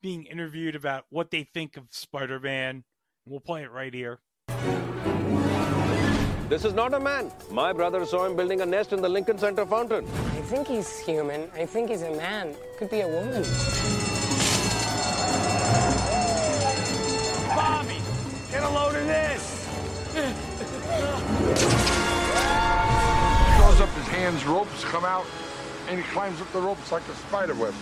being 0.00 0.24
interviewed 0.24 0.76
about 0.76 1.04
what 1.10 1.30
they 1.30 1.42
think 1.42 1.76
of 1.76 1.88
Spider 1.90 2.40
Man. 2.40 2.84
We'll 3.26 3.40
play 3.40 3.62
it 3.62 3.70
right 3.70 3.92
here. 3.92 4.20
This 6.48 6.64
is 6.64 6.72
not 6.72 6.94
a 6.94 7.00
man. 7.00 7.30
My 7.50 7.74
brother 7.74 8.06
saw 8.06 8.24
him 8.24 8.34
building 8.34 8.62
a 8.62 8.66
nest 8.66 8.94
in 8.94 9.02
the 9.02 9.08
Lincoln 9.08 9.36
Center 9.36 9.66
fountain. 9.66 10.06
I 10.06 10.40
think 10.40 10.66
he's 10.66 10.98
human. 10.98 11.50
I 11.54 11.66
think 11.66 11.90
he's 11.90 12.00
a 12.00 12.10
man. 12.10 12.54
Could 12.78 12.88
be 12.88 13.00
a 13.00 13.06
woman. 13.06 13.42
Bobby, 17.54 18.00
get 18.50 18.62
a 18.62 18.70
load 18.70 18.96
of 18.96 19.06
this. 19.06 19.68
he 20.14 20.22
Throws 23.58 23.80
up 23.82 23.90
his 23.90 24.08
hands 24.08 24.46
ropes 24.46 24.84
come 24.84 25.04
out, 25.04 25.26
and 25.90 25.98
he 25.98 26.04
climbs 26.12 26.40
up 26.40 26.50
the 26.52 26.60
ropes 26.60 26.90
like 26.90 27.06
a 27.08 27.14
spider 27.28 27.54
web. 27.54 27.74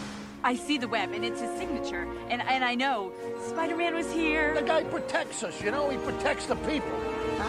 I 0.42 0.56
see 0.56 0.76
the 0.76 0.88
web, 0.88 1.12
and 1.12 1.24
it's 1.24 1.40
his 1.40 1.56
signature. 1.56 2.08
And, 2.30 2.42
and 2.42 2.64
I 2.64 2.74
know 2.74 3.12
Spider-Man 3.48 3.94
was 3.94 4.10
here. 4.12 4.54
The 4.54 4.62
guy 4.62 4.82
protects 4.82 5.44
us, 5.44 5.62
you 5.62 5.70
know? 5.70 5.88
He 5.88 5.98
protects 5.98 6.46
the 6.46 6.56
people. 6.56 7.00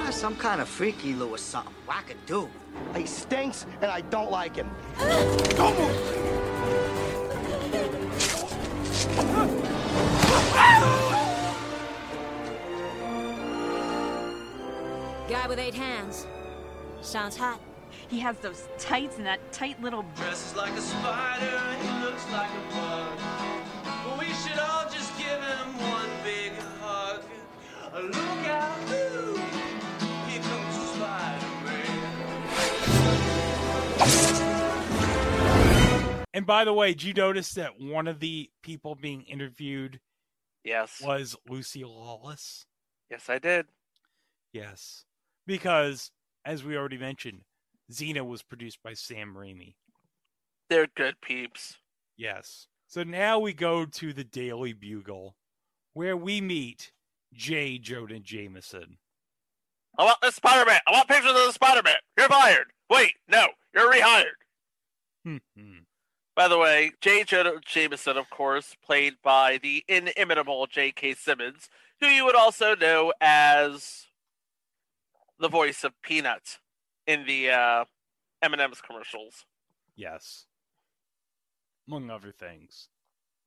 Some 0.09 0.35
kind 0.35 0.59
of 0.61 0.67
freaky 0.67 1.13
Lewis 1.13 1.41
something. 1.41 1.73
Wackadoo. 1.87 2.49
He 2.95 3.05
stinks, 3.05 3.65
and 3.81 3.91
I 3.91 4.01
don't 4.01 4.31
like 4.31 4.55
him. 4.55 4.69
Don't 4.97 5.77
move! 5.77 5.95
Guy 15.29 15.47
with 15.47 15.59
eight 15.59 15.75
hands. 15.75 16.25
Sounds 17.01 17.37
hot. 17.37 17.61
He 18.07 18.19
has 18.19 18.37
those 18.39 18.67
tights 18.79 19.17
and 19.17 19.25
that 19.27 19.39
tight 19.51 19.81
little. 19.81 20.03
Dresses 20.15 20.55
like 20.57 20.73
a 20.73 20.81
spider, 20.81 21.61
he 21.81 22.03
looks 22.03 22.25
like 22.31 22.49
a 22.49 22.75
bug. 22.75 23.19
But 24.03 24.19
we 24.19 24.33
should 24.33 24.57
all 24.57 24.89
just 24.89 25.15
give 25.17 25.27
him 25.27 25.77
one 25.77 26.09
big 26.23 26.53
hug. 26.81 27.21
Look 27.93 28.47
out, 28.47 28.77
ooh, 28.91 29.39
And 36.33 36.45
by 36.45 36.65
the 36.65 36.73
way, 36.73 36.89
did 36.93 37.03
you 37.03 37.13
notice 37.13 37.53
that 37.53 37.79
one 37.79 38.07
of 38.07 38.19
the 38.19 38.49
people 38.61 38.93
being 38.95 39.23
interviewed 39.23 39.99
Yes. 40.63 41.01
was 41.01 41.35
Lucy 41.49 41.83
Lawless? 41.83 42.65
Yes, 43.09 43.27
I 43.29 43.39
did. 43.39 43.65
Yes. 44.53 45.05
Because, 45.47 46.11
as 46.45 46.63
we 46.63 46.77
already 46.77 46.97
mentioned, 46.97 47.41
Xena 47.91 48.25
was 48.25 48.43
produced 48.43 48.79
by 48.83 48.93
Sam 48.93 49.33
Raimi. 49.35 49.75
They're 50.69 50.87
good 50.95 51.21
peeps. 51.21 51.77
Yes. 52.17 52.67
So 52.87 53.03
now 53.03 53.39
we 53.39 53.53
go 53.53 53.85
to 53.85 54.13
the 54.13 54.23
Daily 54.23 54.73
Bugle, 54.73 55.35
where 55.93 56.15
we 56.17 56.39
meet 56.41 56.91
J. 57.33 57.79
Jonah 57.79 58.19
Jameson. 58.19 58.97
I 59.97 60.03
want 60.03 60.17
the 60.21 60.31
Spider-Man. 60.31 60.79
I 60.87 60.91
want 60.91 61.07
pictures 61.07 61.31
of 61.31 61.47
the 61.47 61.51
Spider-Man. 61.53 61.95
You're 62.17 62.27
fired. 62.29 62.67
Wait, 62.89 63.13
no, 63.27 63.47
you're 63.77 63.91
rehired. 63.91 64.37
Hmm. 65.23 65.37
By 66.35 66.47
the 66.47 66.57
way, 66.57 66.91
J. 67.01 67.23
Jonah 67.23 67.53
Jameson, 67.65 68.15
of 68.15 68.29
course, 68.29 68.75
played 68.85 69.15
by 69.23 69.59
the 69.61 69.83
inimitable 69.87 70.67
J.K. 70.67 71.15
Simmons, 71.15 71.67
who 71.99 72.07
you 72.07 72.25
would 72.25 72.35
also 72.35 72.75
know 72.75 73.11
as 73.19 74.05
the 75.39 75.49
voice 75.49 75.83
of 75.83 75.93
Peanut 76.03 76.59
in 77.07 77.25
the 77.25 77.49
uh, 77.49 77.85
M&M's 78.43 78.81
commercials. 78.81 79.45
Yes. 79.95 80.45
Among 81.87 82.11
other 82.11 82.31
things. 82.31 82.89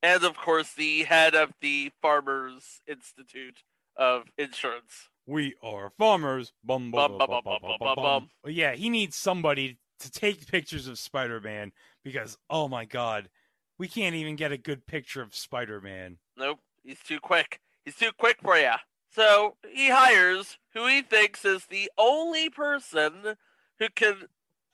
And 0.03 0.23
of 0.23 0.35
course, 0.35 0.73
the 0.73 1.03
head 1.03 1.33
of 1.33 1.51
the 1.61 1.91
Farmers 2.01 2.81
Institute 2.87 3.63
of 3.95 4.23
Insurance. 4.37 5.09
We 5.25 5.55
are 5.63 5.91
farmers. 5.97 6.51
Bum, 6.63 6.91
bum, 6.91 7.17
bum, 7.17 7.29
bum, 7.29 7.41
bum, 7.45 7.59
bum, 7.61 7.77
bum, 7.79 7.95
bum, 7.95 7.95
bum. 7.95 8.29
Yeah, 8.45 8.73
he 8.73 8.89
needs 8.89 9.15
somebody 9.15 9.77
to 10.01 10.11
take 10.11 10.47
pictures 10.47 10.87
of 10.87 10.99
Spider 10.99 11.39
Man 11.39 11.71
because, 12.03 12.37
oh 12.49 12.67
my 12.67 12.85
god, 12.85 13.29
we 13.77 13.87
can't 13.87 14.15
even 14.15 14.35
get 14.35 14.51
a 14.51 14.57
good 14.57 14.85
picture 14.85 15.21
of 15.21 15.35
Spider 15.35 15.81
Man. 15.81 16.17
Nope, 16.37 16.59
he's 16.83 16.99
too 16.99 17.19
quick. 17.19 17.61
He's 17.83 17.95
too 17.95 18.11
quick 18.17 18.37
for 18.41 18.57
you. 18.57 18.73
So 19.13 19.55
he 19.69 19.89
hires 19.89 20.57
who 20.73 20.87
he 20.87 21.01
thinks 21.01 21.43
is 21.43 21.65
the 21.65 21.91
only 21.97 22.49
person 22.49 23.35
who 23.79 23.87
can 23.93 24.27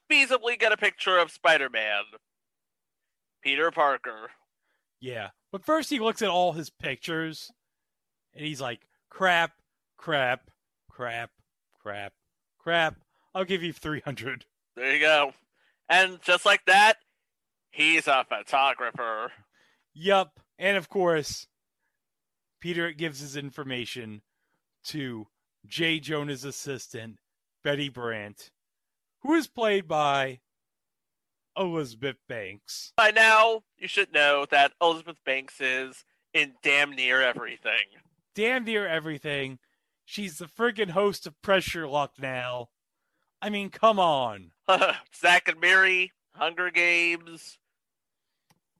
feasibly 0.09 0.59
get 0.59 0.71
a 0.71 0.77
picture 0.77 1.17
of 1.17 1.31
Spider 1.31 1.69
Man 1.69 2.03
Peter 3.41 3.71
Parker. 3.71 4.29
Yeah. 4.99 5.29
But 5.51 5.65
first 5.65 5.89
he 5.89 5.99
looks 5.99 6.21
at 6.21 6.29
all 6.29 6.53
his 6.53 6.69
pictures 6.69 7.51
and 8.35 8.45
he's 8.45 8.61
like, 8.61 8.87
crap, 9.09 9.53
crap, 9.97 10.51
crap, 10.89 11.31
crap, 11.79 12.13
crap. 12.59 12.95
I'll 13.33 13.45
give 13.45 13.63
you 13.63 13.73
300. 13.73 14.45
There 14.77 14.93
you 14.93 14.99
go. 14.99 15.33
And 15.89 16.21
just 16.21 16.45
like 16.45 16.63
that, 16.67 16.97
he's 17.71 18.07
a 18.07 18.23
photographer. 18.29 19.31
Yup. 19.95 20.39
And 20.59 20.77
of 20.77 20.87
course, 20.87 21.47
Peter 22.61 22.91
gives 22.91 23.19
his 23.19 23.35
information 23.35 24.21
to 24.85 25.25
J. 25.65 25.99
Jonah's 25.99 26.45
assistant, 26.45 27.17
Betty 27.63 27.89
Brandt, 27.89 28.51
who 29.23 29.33
is 29.33 29.47
played 29.47 29.87
by 29.87 30.41
Elizabeth 31.57 32.17
Banks. 32.29 32.93
By 32.97 33.09
now, 33.09 33.63
you 33.79 33.87
should 33.87 34.13
know 34.13 34.45
that 34.51 34.73
Elizabeth 34.79 35.17
Banks 35.25 35.59
is 35.59 36.05
in 36.35 36.53
damn 36.61 36.91
near 36.91 37.23
everything. 37.23 37.87
Damn 38.35 38.63
near 38.63 38.87
everything. 38.87 39.57
She's 40.05 40.37
the 40.37 40.45
friggin' 40.45 40.91
host 40.91 41.25
of 41.25 41.41
Press 41.41 41.73
Your 41.73 41.87
Luck 41.87 42.13
now. 42.19 42.69
I 43.41 43.49
mean, 43.49 43.69
come 43.69 43.99
on. 43.99 44.51
Zack 45.15 45.47
and 45.47 45.59
Miri, 45.59 46.11
Hunger 46.33 46.71
Games. 46.71 47.57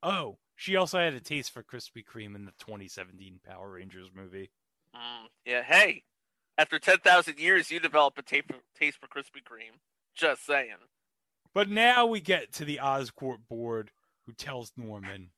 Oh, 0.04 0.38
she 0.56 0.76
also 0.76 0.98
had 1.00 1.14
a 1.14 1.20
taste 1.20 1.52
for 1.52 1.64
Krispy 1.64 2.04
Kreme 2.04 2.36
in 2.36 2.46
the 2.46 2.54
2017 2.60 3.40
Power 3.46 3.72
Rangers 3.72 4.10
movie. 4.16 4.50
Mm, 4.96 5.28
yeah, 5.46 5.64
hey, 5.64 6.04
after 6.58 6.80
10,000 6.80 7.40
years, 7.40 7.70
you 7.70 7.80
develop 7.80 8.18
a 8.18 8.22
ta- 8.24 8.42
taste 8.78 8.98
for 9.00 9.08
Krispy 9.08 9.44
Kreme. 9.44 9.78
Just 10.16 10.46
saying. 10.46 10.76
But 11.54 11.70
now 11.70 12.06
we 12.08 12.20
get 12.22 12.52
to 12.54 12.66
the 12.66 12.80
Oscorp 12.82 13.38
board 13.50 13.92
who 14.26 14.34
tells 14.34 14.72
Norman, 14.76 15.30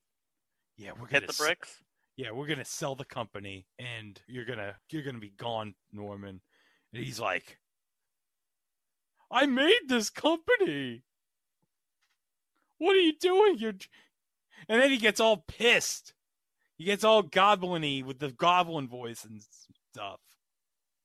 "Yeah, 0.77 0.91
we're 0.93 1.07
gonna 1.07 1.11
Hit 1.19 1.27
the 1.27 1.33
s- 1.33 1.37
bricks. 1.37 1.83
yeah, 2.15 2.31
we're 2.31 2.47
gonna 2.47 2.65
sell 2.65 2.95
the 2.95 3.05
company, 3.05 3.67
and 3.77 4.19
you're 4.27 4.45
gonna 4.45 4.75
you're 4.89 5.03
gonna 5.03 5.19
be 5.19 5.29
gone, 5.31 5.75
Norman." 5.91 6.41
And 6.93 7.03
he's 7.03 7.19
like, 7.19 7.58
"I 9.31 9.45
made 9.45 9.87
this 9.87 10.09
company. 10.09 11.03
What 12.77 12.95
are 12.95 13.01
you 13.01 13.17
doing? 13.17 13.57
You're," 13.57 13.73
and 14.67 14.81
then 14.81 14.89
he 14.91 14.97
gets 14.97 15.19
all 15.19 15.43
pissed. 15.47 16.13
He 16.77 16.85
gets 16.85 17.03
all 17.03 17.23
goblin-y 17.23 18.03
with 18.05 18.19
the 18.19 18.31
goblin 18.31 18.87
voice 18.87 19.25
and 19.25 19.41
stuff. 19.91 20.21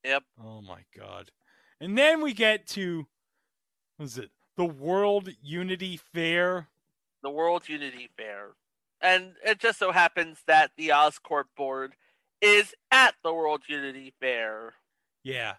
Yep. 0.05 0.23
Oh 0.41 0.63
my 0.63 0.85
god. 0.97 1.31
And 1.81 1.99
then 1.99 2.23
we 2.23 2.33
get 2.33 2.67
to 2.69 3.07
what 3.97 4.07
is 4.07 4.19
it? 4.19 4.31
The 4.57 4.65
World 4.65 5.31
Unity 5.43 5.97
Fair. 5.97 6.69
The 7.23 7.31
World 7.31 7.69
Unity 7.69 8.11
Fair. 8.17 8.55
And 9.01 9.35
it 9.45 9.59
just 9.59 9.79
so 9.79 9.93
happens 9.93 10.39
that 10.47 10.71
the 10.77 10.89
Oscorp 10.89 11.45
board 11.57 11.95
is 12.41 12.75
at 12.91 13.15
the 13.23 13.33
World 13.33 13.63
Unity 13.69 14.15
Fair. 14.21 14.75
Yeah. 15.23 15.55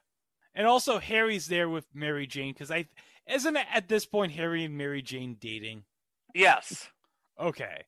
And 0.56 0.66
also 0.68 1.00
Harry's 1.00 1.48
there 1.48 1.68
with 1.70 1.86
Mary 1.94 2.26
Jane 2.28 2.54
because 2.54 2.72
I 2.72 2.88
isn't 3.28 3.58
it 3.58 3.66
at 3.74 3.90
this 3.90 4.06
point 4.06 4.32
Harry 4.34 4.64
and 4.64 4.78
Mary 4.78 5.02
Jane 5.02 5.36
dating? 5.40 5.84
Yes. 6.34 6.90
Okay. 7.40 7.84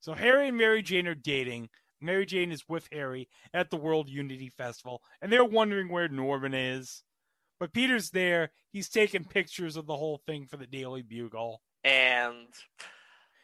So 0.00 0.14
Harry 0.14 0.48
and 0.48 0.56
Mary 0.56 0.82
Jane 0.82 1.06
are 1.06 1.14
dating. 1.14 1.68
Mary 2.00 2.26
Jane 2.26 2.50
is 2.52 2.68
with 2.68 2.88
Harry 2.92 3.28
at 3.54 3.70
the 3.70 3.76
World 3.76 4.08
Unity 4.08 4.48
Festival, 4.48 5.00
and 5.20 5.32
they're 5.32 5.44
wondering 5.44 5.88
where 5.88 6.08
Norman 6.08 6.52
is. 6.54 7.04
But 7.60 7.72
Peter's 7.72 8.10
there. 8.10 8.50
He's 8.72 8.88
taking 8.88 9.24
pictures 9.24 9.76
of 9.76 9.86
the 9.86 9.96
whole 9.96 10.20
thing 10.26 10.46
for 10.46 10.56
the 10.56 10.66
Daily 10.66 11.02
Bugle. 11.02 11.62
And 11.84 12.48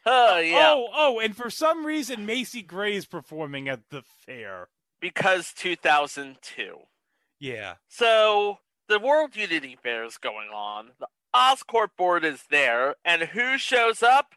oh 0.05 0.39
yeah, 0.39 0.73
Oh, 0.73 0.87
oh, 0.93 1.19
and 1.19 1.35
for 1.35 1.49
some 1.49 1.85
reason 1.85 2.25
Macy 2.25 2.61
Gray 2.61 2.95
is 2.95 3.05
performing 3.05 3.69
at 3.69 3.89
the 3.89 4.03
fair. 4.25 4.67
because 4.99 5.53
2002. 5.53 6.75
Yeah. 7.39 7.75
So 7.87 8.59
the 8.87 8.99
World 8.99 9.35
Unity 9.35 9.77
Fair 9.81 10.03
is 10.03 10.17
going 10.17 10.49
on. 10.53 10.91
The 10.99 11.07
Oscorp 11.35 11.89
board 11.97 12.25
is 12.25 12.43
there, 12.49 12.95
and 13.05 13.21
who 13.23 13.57
shows 13.57 14.01
up? 14.03 14.33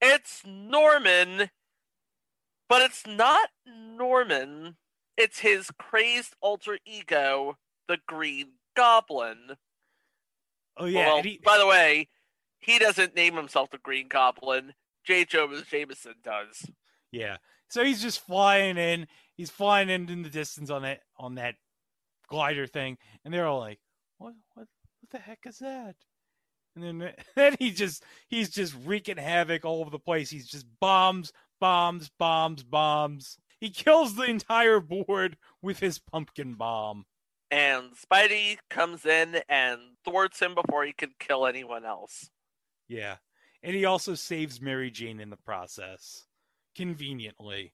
It's 0.00 0.42
Norman. 0.46 1.50
But 2.68 2.82
it's 2.82 3.06
not 3.06 3.50
Norman. 3.66 4.76
It's 5.16 5.38
his 5.40 5.70
crazed 5.78 6.34
alter 6.40 6.78
ego, 6.84 7.56
the 7.88 7.98
Green 8.06 8.52
Goblin. 8.74 9.56
Oh 10.76 10.86
yeah. 10.86 11.06
Well, 11.14 11.22
he- 11.22 11.40
by 11.44 11.58
the 11.58 11.66
way, 11.66 12.08
he 12.58 12.78
doesn't 12.78 13.14
name 13.14 13.36
himself 13.36 13.70
the 13.70 13.78
Green 13.78 14.08
Goblin. 14.08 14.74
J. 15.04 15.24
Jonah 15.24 15.62
Jameson 15.62 16.14
does. 16.24 16.68
Yeah. 17.12 17.36
So 17.68 17.84
he's 17.84 18.02
just 18.02 18.20
flying 18.26 18.76
in. 18.76 19.06
He's 19.36 19.50
flying 19.50 19.88
in 19.88 20.08
in 20.08 20.22
the 20.22 20.28
distance 20.28 20.68
on 20.70 20.82
that 20.82 21.00
on 21.16 21.36
that 21.36 21.54
glider 22.28 22.66
thing, 22.66 22.98
and 23.24 23.32
they're 23.32 23.46
all 23.46 23.60
like, 23.60 23.80
"What? 24.18 24.34
What? 24.54 24.66
What 25.00 25.10
the 25.10 25.18
heck 25.18 25.40
is 25.46 25.58
that?" 25.58 25.96
And 26.74 26.84
then 26.84 27.12
then 27.36 27.56
he 27.58 27.70
just 27.70 28.04
he's 28.28 28.50
just 28.50 28.74
wreaking 28.84 29.16
havoc 29.16 29.64
all 29.64 29.80
over 29.80 29.90
the 29.90 29.98
place. 29.98 30.30
He's 30.30 30.46
just 30.46 30.66
bombs, 30.80 31.32
bombs, 31.60 32.10
bombs, 32.18 32.62
bombs. 32.62 33.38
He 33.58 33.70
kills 33.70 34.14
the 34.14 34.24
entire 34.24 34.80
board 34.80 35.36
with 35.62 35.80
his 35.80 35.98
pumpkin 35.98 36.54
bomb. 36.54 37.06
And 37.50 37.92
Spidey 37.94 38.58
comes 38.68 39.06
in 39.06 39.40
and 39.48 39.80
thwarts 40.04 40.40
him 40.40 40.54
before 40.54 40.84
he 40.84 40.92
can 40.92 41.12
kill 41.18 41.46
anyone 41.46 41.84
else. 41.84 42.30
Yeah. 42.88 43.16
And 43.62 43.74
he 43.74 43.84
also 43.84 44.14
saves 44.14 44.60
Mary 44.60 44.90
Jane 44.90 45.20
in 45.20 45.30
the 45.30 45.36
process. 45.36 46.26
Conveniently. 46.74 47.72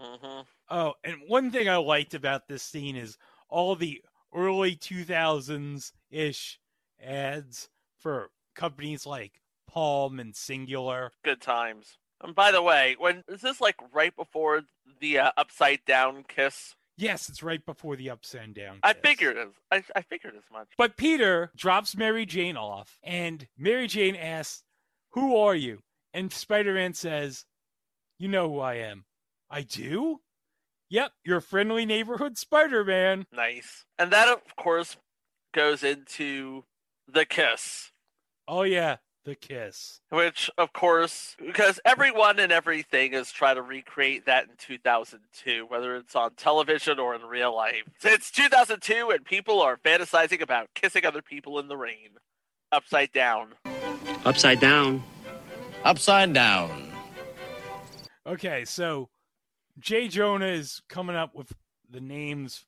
Mm-hmm. 0.00 0.42
Oh, 0.70 0.94
and 1.02 1.16
one 1.26 1.50
thing 1.50 1.68
I 1.68 1.76
liked 1.76 2.14
about 2.14 2.46
this 2.46 2.62
scene 2.62 2.96
is 2.96 3.18
all 3.48 3.76
the 3.76 4.02
early 4.34 4.76
2000s 4.76 5.92
ish 6.10 6.58
ads 7.02 7.68
for 7.98 8.30
companies 8.54 9.06
like 9.06 9.40
Palm 9.66 10.18
and 10.18 10.34
Cingular. 10.34 11.10
Good 11.24 11.40
times. 11.40 11.98
And 12.22 12.34
by 12.34 12.50
the 12.50 12.62
way, 12.62 12.96
when 12.98 13.22
is 13.28 13.40
this 13.40 13.60
like 13.60 13.76
right 13.92 14.14
before 14.14 14.62
the 15.00 15.18
uh, 15.18 15.30
upside 15.36 15.84
down 15.86 16.24
kiss? 16.26 16.74
Yes, 16.96 17.28
it's 17.28 17.44
right 17.44 17.64
before 17.64 17.94
the 17.94 18.10
upside 18.10 18.54
down. 18.54 18.80
I 18.82 18.92
figured 18.92 19.38
as 19.38 19.50
I, 19.70 19.84
I 19.94 20.02
figured 20.02 20.34
as 20.36 20.42
much. 20.52 20.66
But 20.76 20.96
Peter 20.96 21.52
drops 21.56 21.96
Mary 21.96 22.26
Jane 22.26 22.56
off, 22.56 22.98
and 23.04 23.46
Mary 23.56 23.86
Jane 23.86 24.16
asks, 24.16 24.64
Who 25.10 25.36
are 25.36 25.54
you? 25.54 25.78
And 26.12 26.32
Spider 26.32 26.74
Man 26.74 26.94
says, 26.94 27.44
You 28.18 28.26
know 28.26 28.48
who 28.48 28.58
I 28.58 28.74
am. 28.74 29.04
I 29.48 29.62
do? 29.62 30.20
Yep, 30.90 31.12
you're 31.24 31.40
friendly 31.40 31.84
neighborhood 31.84 32.38
Spider 32.38 32.84
Man. 32.84 33.26
Nice. 33.32 33.84
And 33.98 34.10
that 34.10 34.28
of 34.28 34.56
course 34.56 34.96
goes 35.54 35.82
into 35.82 36.64
the 37.06 37.24
kiss. 37.24 37.90
Oh, 38.46 38.62
yeah, 38.62 38.96
the 39.24 39.34
kiss. 39.34 40.00
Which, 40.08 40.50
of 40.56 40.72
course, 40.72 41.36
because 41.44 41.78
everyone 41.84 42.38
and 42.38 42.50
everything 42.50 43.12
is 43.12 43.30
trying 43.30 43.56
to 43.56 43.62
recreate 43.62 44.24
that 44.24 44.44
in 44.44 44.50
2002, 44.56 45.66
whether 45.68 45.96
it's 45.96 46.16
on 46.16 46.34
television 46.34 46.98
or 46.98 47.14
in 47.14 47.22
real 47.22 47.54
life. 47.54 47.82
It's 48.02 48.30
2002 48.30 49.10
and 49.10 49.24
people 49.24 49.60
are 49.60 49.76
fantasizing 49.76 50.40
about 50.40 50.68
kissing 50.74 51.04
other 51.04 51.20
people 51.20 51.58
in 51.58 51.68
the 51.68 51.76
rain. 51.76 52.16
Upside 52.72 53.12
down. 53.12 53.54
Upside 54.24 54.60
down. 54.60 55.02
Upside 55.84 56.32
down. 56.32 56.92
Okay, 58.26 58.64
so 58.64 59.08
J. 59.78 60.08
Jonah 60.08 60.46
is 60.46 60.82
coming 60.88 61.16
up 61.16 61.34
with 61.34 61.52
the 61.88 62.00
names 62.00 62.66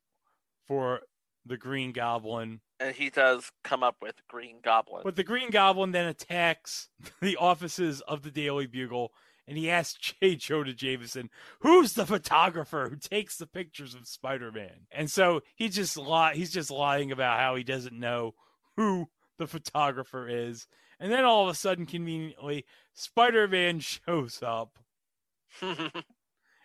for 0.66 1.00
the 1.44 1.56
Green 1.56 1.92
Goblin. 1.92 2.60
And 2.78 2.94
he 2.94 3.10
does 3.10 3.50
come 3.64 3.82
up 3.82 3.96
with 4.00 4.16
Green 4.28 4.58
Goblin. 4.62 5.02
But 5.04 5.16
the 5.16 5.24
Green 5.24 5.50
Goblin 5.50 5.92
then 5.92 6.06
attacks 6.06 6.88
the 7.20 7.36
offices 7.36 8.00
of 8.02 8.22
the 8.22 8.30
Daily 8.30 8.66
Bugle 8.66 9.12
and 9.50 9.58
he 9.58 9.68
asks 9.68 10.14
J. 10.22 10.36
Jonah 10.36 10.72
Jameson, 10.72 11.28
who's 11.60 11.92
the 11.92 12.06
photographer 12.06 12.88
who 12.88 12.96
takes 12.96 13.36
the 13.36 13.46
pictures 13.46 13.94
of 13.94 14.06
Spider-Man? 14.06 14.86
And 14.90 15.10
so 15.10 15.42
he 15.56 15.68
just 15.68 15.98
li- 15.98 16.32
he's 16.34 16.52
just 16.52 16.70
lying 16.70 17.12
about 17.12 17.38
how 17.38 17.56
he 17.56 17.64
doesn't 17.64 17.98
know 17.98 18.34
who 18.76 19.10
the 19.38 19.48
photographer 19.48 20.28
is. 20.28 20.66
And 21.00 21.10
then 21.10 21.24
all 21.24 21.44
of 21.44 21.50
a 21.50 21.58
sudden, 21.58 21.84
conveniently, 21.84 22.64
Spider-Man 22.94 23.80
shows 24.06 24.40
up. 24.42 24.78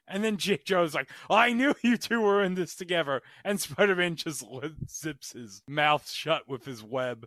And 0.07 0.23
then. 0.23 0.37
Joe's 0.37 0.93
like, 0.93 1.09
I 1.29 1.53
knew 1.53 1.73
you 1.81 1.97
two 1.97 2.21
were 2.21 2.43
in 2.43 2.55
this 2.55 2.75
together. 2.75 3.21
And 3.43 3.59
Spider 3.59 3.95
Man 3.95 4.15
just 4.15 4.43
zips 4.89 5.33
his 5.33 5.61
mouth 5.67 6.09
shut 6.09 6.47
with 6.47 6.65
his 6.65 6.83
web. 6.83 7.25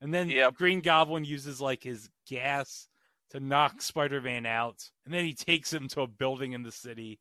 And 0.00 0.12
then 0.14 0.28
Yep. 0.28 0.54
Green 0.54 0.80
Goblin 0.80 1.24
uses 1.24 1.60
like 1.60 1.82
his 1.82 2.08
gas 2.28 2.86
to 3.30 3.40
knock 3.40 3.82
Spider 3.82 4.20
Man 4.20 4.46
out. 4.46 4.90
And 5.04 5.12
then 5.14 5.24
he 5.24 5.34
takes 5.34 5.72
him 5.72 5.88
to 5.88 6.02
a 6.02 6.06
building 6.06 6.52
in 6.52 6.62
the 6.62 6.72
city. 6.72 7.18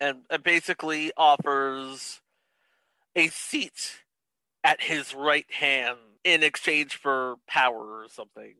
and, 0.00 0.18
and 0.30 0.42
basically 0.42 1.12
offers 1.16 2.20
a 3.16 3.28
seat 3.28 4.00
at 4.64 4.80
his 4.82 5.14
right 5.14 5.50
hand 5.52 5.96
in 6.24 6.42
exchange 6.42 6.96
for 6.96 7.36
power 7.46 8.02
or 8.02 8.06
something. 8.08 8.54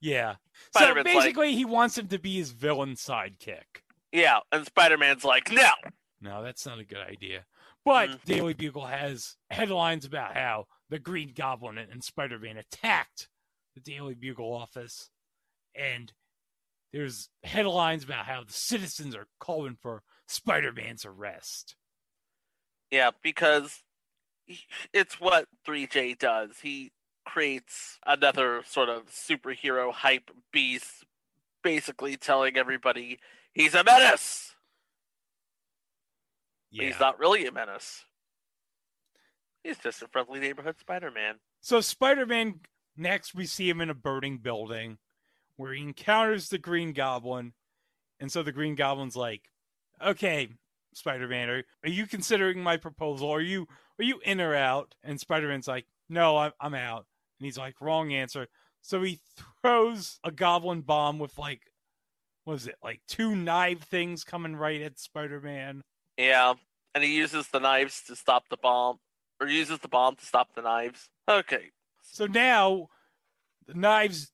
Yeah. 0.00 0.36
So 0.72 0.80
Spider-Man's 0.80 1.06
like- 1.06 1.14
basically, 1.24 1.54
he 1.54 1.64
wants 1.64 1.98
him 1.98 2.08
to 2.08 2.18
be 2.18 2.36
his 2.36 2.50
villain 2.50 2.94
sidekick. 2.94 3.82
Yeah, 4.12 4.40
and 4.52 4.66
Spider 4.66 4.98
Man's 4.98 5.24
like, 5.24 5.50
no. 5.50 5.70
No, 6.20 6.42
that's 6.42 6.66
not 6.66 6.78
a 6.78 6.84
good 6.84 7.00
idea. 7.00 7.46
But 7.84 8.10
mm-hmm. 8.10 8.32
Daily 8.32 8.54
Bugle 8.54 8.86
has 8.86 9.36
headlines 9.50 10.04
about 10.04 10.36
how 10.36 10.66
the 10.88 10.98
Green 10.98 11.32
Goblin 11.34 11.78
and 11.78 12.04
Spider 12.04 12.38
Man 12.38 12.56
attacked 12.56 13.28
the 13.74 13.80
Daily 13.80 14.14
Bugle 14.14 14.52
office. 14.52 15.10
And 15.74 16.12
there's 16.92 17.30
headlines 17.42 18.04
about 18.04 18.26
how 18.26 18.44
the 18.44 18.52
citizens 18.52 19.16
are 19.16 19.26
calling 19.40 19.76
for 19.80 20.02
Spider 20.28 20.72
Man's 20.72 21.04
arrest. 21.04 21.74
Yeah, 22.90 23.10
because 23.22 23.82
it's 24.92 25.18
what 25.18 25.46
3J 25.66 26.18
does. 26.18 26.50
He 26.62 26.92
creates 27.24 27.98
another 28.06 28.62
sort 28.66 28.90
of 28.90 29.06
superhero 29.06 29.92
hype 29.92 30.30
beast, 30.52 31.04
basically 31.64 32.16
telling 32.16 32.56
everybody 32.56 33.18
he's 33.52 33.74
a 33.74 33.84
menace. 33.84 34.54
But 36.74 36.86
He's 36.86 37.00
not 37.00 37.18
really 37.18 37.46
a 37.46 37.52
menace. 37.52 38.04
He's 39.62 39.78
just 39.78 40.02
a 40.02 40.08
friendly 40.08 40.40
neighborhood 40.40 40.78
Spider 40.80 41.10
Man. 41.10 41.36
So 41.60 41.80
Spider 41.80 42.26
Man 42.26 42.60
next 42.96 43.34
we 43.34 43.46
see 43.46 43.68
him 43.68 43.80
in 43.80 43.90
a 43.90 43.94
burning 43.94 44.38
building 44.38 44.98
where 45.56 45.72
he 45.72 45.82
encounters 45.82 46.48
the 46.48 46.58
Green 46.58 46.92
Goblin. 46.92 47.52
And 48.18 48.32
so 48.32 48.42
the 48.42 48.52
Green 48.52 48.74
Goblin's 48.74 49.16
like, 49.16 49.42
Okay, 50.04 50.48
Spider 50.94 51.28
Man, 51.28 51.48
are, 51.48 51.62
are 51.84 51.90
you 51.90 52.06
considering 52.06 52.62
my 52.62 52.76
proposal? 52.76 53.30
Are 53.30 53.40
you 53.40 53.68
are 54.00 54.04
you 54.04 54.20
in 54.24 54.40
or 54.40 54.54
out? 54.54 54.94
And 55.04 55.20
Spider 55.20 55.48
Man's 55.48 55.68
like, 55.68 55.86
No, 56.08 56.38
I'm 56.38 56.52
I'm 56.60 56.74
out. 56.74 57.06
And 57.38 57.44
he's 57.44 57.58
like, 57.58 57.80
Wrong 57.80 58.12
answer. 58.12 58.48
So 58.80 59.02
he 59.02 59.20
throws 59.62 60.18
a 60.24 60.32
goblin 60.32 60.80
bomb 60.80 61.20
with 61.20 61.38
like 61.38 61.71
what 62.44 62.54
is 62.54 62.66
it, 62.66 62.76
like 62.82 63.00
two 63.08 63.34
knife 63.34 63.82
things 63.82 64.24
coming 64.24 64.56
right 64.56 64.82
at 64.82 64.98
Spider 64.98 65.40
Man. 65.40 65.82
Yeah, 66.16 66.54
and 66.94 67.04
he 67.04 67.16
uses 67.16 67.48
the 67.48 67.60
knives 67.60 68.02
to 68.06 68.16
stop 68.16 68.48
the 68.48 68.56
bomb, 68.56 68.98
or 69.40 69.46
uses 69.46 69.78
the 69.78 69.88
bomb 69.88 70.16
to 70.16 70.26
stop 70.26 70.54
the 70.54 70.62
knives. 70.62 71.08
Okay. 71.28 71.70
So 72.02 72.26
now 72.26 72.88
the 73.66 73.74
knives 73.74 74.32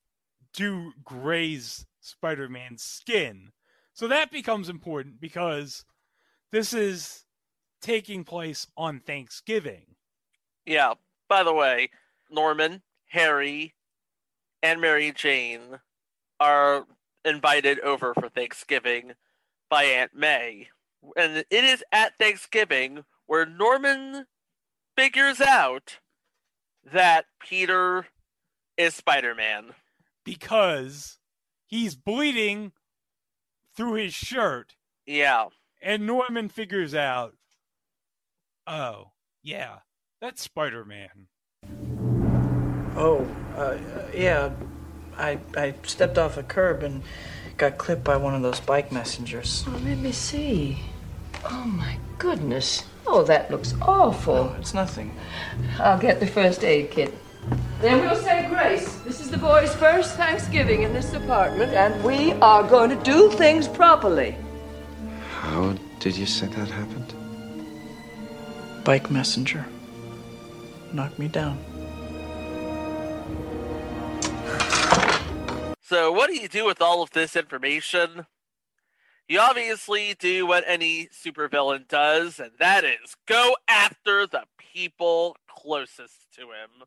do 0.53 0.91
graze 1.03 1.85
Spider 2.01 2.49
Man's 2.49 2.83
skin. 2.83 3.51
So 3.93 4.07
that 4.07 4.31
becomes 4.31 4.69
important 4.69 5.19
because 5.19 5.85
this 6.51 6.73
is 6.73 7.25
taking 7.81 8.23
place 8.23 8.67
on 8.75 8.99
Thanksgiving. 8.99 9.95
Yeah. 10.65 10.93
By 11.27 11.43
the 11.43 11.53
way, 11.53 11.89
Norman, 12.29 12.81
Harry, 13.07 13.75
and 14.63 14.81
Mary 14.81 15.11
Jane 15.11 15.79
are 16.39 16.85
invited 17.25 17.79
over 17.81 18.13
for 18.13 18.29
Thanksgiving 18.29 19.13
by 19.69 19.83
Aunt 19.83 20.13
May. 20.13 20.69
And 21.15 21.45
it 21.49 21.63
is 21.63 21.83
at 21.91 22.17
Thanksgiving 22.17 23.05
where 23.25 23.45
Norman 23.45 24.25
figures 24.97 25.39
out 25.39 25.99
that 26.91 27.25
Peter 27.39 28.07
is 28.77 28.95
Spider 28.95 29.35
Man. 29.35 29.71
Because 30.23 31.19
he's 31.65 31.95
bleeding 31.95 32.71
through 33.75 33.93
his 33.93 34.13
shirt. 34.13 34.75
Yeah. 35.05 35.45
And 35.81 36.05
Norman 36.05 36.49
figures 36.49 36.93
out, 36.93 37.35
oh, 38.67 39.11
yeah, 39.41 39.79
that's 40.21 40.41
Spider 40.41 40.83
Man. 40.83 41.27
Oh, 42.95 43.25
uh, 43.55 43.77
yeah. 44.13 44.49
I 45.19 45.39
I 45.55 45.73
stepped 45.83 46.17
off 46.17 46.37
a 46.37 46.43
curb 46.43 46.83
and 46.83 47.03
got 47.57 47.77
clipped 47.77 48.03
by 48.03 48.15
one 48.15 48.33
of 48.33 48.41
those 48.41 48.59
bike 48.59 48.91
messengers. 48.91 49.65
Oh, 49.67 49.79
let 49.83 49.97
me 49.97 50.11
see. 50.11 50.79
Oh, 51.45 51.65
my 51.65 51.97
goodness. 52.17 52.85
Oh, 53.05 53.23
that 53.23 53.51
looks 53.51 53.73
awful. 53.81 54.33
Oh, 54.35 54.55
it's 54.57 54.73
nothing. 54.73 55.15
I'll 55.79 55.99
get 55.99 56.19
the 56.19 56.27
first 56.27 56.63
aid 56.63 56.91
kit. 56.91 57.13
Then 57.81 58.01
we'll 58.01 58.15
say 58.15 58.47
grace. 58.49 58.95
This 59.05 59.19
is 59.19 59.29
the 59.31 59.37
boys' 59.37 59.73
first 59.75 60.15
Thanksgiving 60.15 60.83
in 60.83 60.93
this 60.93 61.13
apartment, 61.13 61.73
and 61.73 62.03
we 62.03 62.33
are 62.33 62.63
going 62.63 62.89
to 62.89 63.03
do 63.03 63.31
things 63.31 63.67
properly. 63.67 64.35
How 65.41 65.75
did 65.99 66.15
you 66.15 66.25
say 66.25 66.47
that 66.47 66.69
happened? 66.69 67.13
Bike 68.83 69.09
messenger. 69.09 69.65
Knocked 70.93 71.19
me 71.19 71.27
down. 71.27 71.57
So, 75.89 76.11
what 76.11 76.29
do 76.29 76.39
you 76.39 76.47
do 76.47 76.67
with 76.67 76.83
all 76.83 77.01
of 77.01 77.09
this 77.09 77.35
information? 77.35 78.27
You 79.27 79.39
obviously 79.39 80.13
do 80.13 80.45
what 80.45 80.63
any 80.67 81.07
supervillain 81.07 81.87
does, 81.87 82.39
and 82.39 82.51
that 82.59 82.83
is 82.83 83.15
go 83.25 83.55
after 83.67 84.27
the 84.27 84.43
people 84.59 85.35
closest 85.47 86.31
to 86.35 86.41
him. 86.41 86.85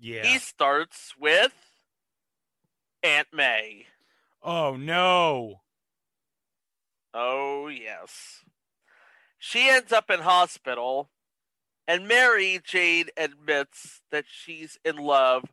Yeah. 0.00 0.24
He 0.24 0.40
starts 0.40 1.14
with 1.16 1.52
Aunt 3.04 3.28
May. 3.32 3.86
Oh, 4.42 4.74
no. 4.74 5.60
Oh, 7.14 7.68
yes. 7.68 8.40
She 9.38 9.68
ends 9.68 9.92
up 9.92 10.10
in 10.10 10.22
hospital, 10.22 11.10
and 11.86 12.08
Mary 12.08 12.58
Jane 12.64 13.10
admits 13.16 14.00
that 14.10 14.24
she's 14.26 14.76
in 14.84 14.96
love 14.96 15.44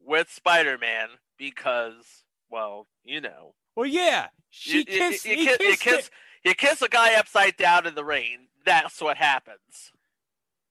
with 0.00 0.30
Spider 0.30 0.78
Man 0.78 1.08
because, 1.40 2.24
well, 2.50 2.86
you 3.02 3.20
know. 3.20 3.54
Well, 3.74 3.86
yeah, 3.86 4.26
she 4.50 4.78
you, 4.78 4.84
kissed. 4.84 5.24
you, 5.24 5.36
you, 5.36 5.46
kiss, 5.46 5.58
you 5.60 5.76
kiss 5.76 6.10
you 6.44 6.54
kiss 6.54 6.82
a 6.82 6.88
guy 6.88 7.18
upside 7.18 7.56
down 7.56 7.86
in 7.86 7.94
the 7.94 8.04
rain. 8.04 8.48
That's 8.64 9.00
what 9.00 9.16
happens. 9.16 9.92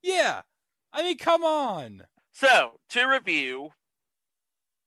Yeah, 0.01 0.41
I 0.93 1.01
mean, 1.01 1.17
come 1.17 1.43
on. 1.43 2.03
So, 2.31 2.79
to 2.91 3.05
review, 3.05 3.71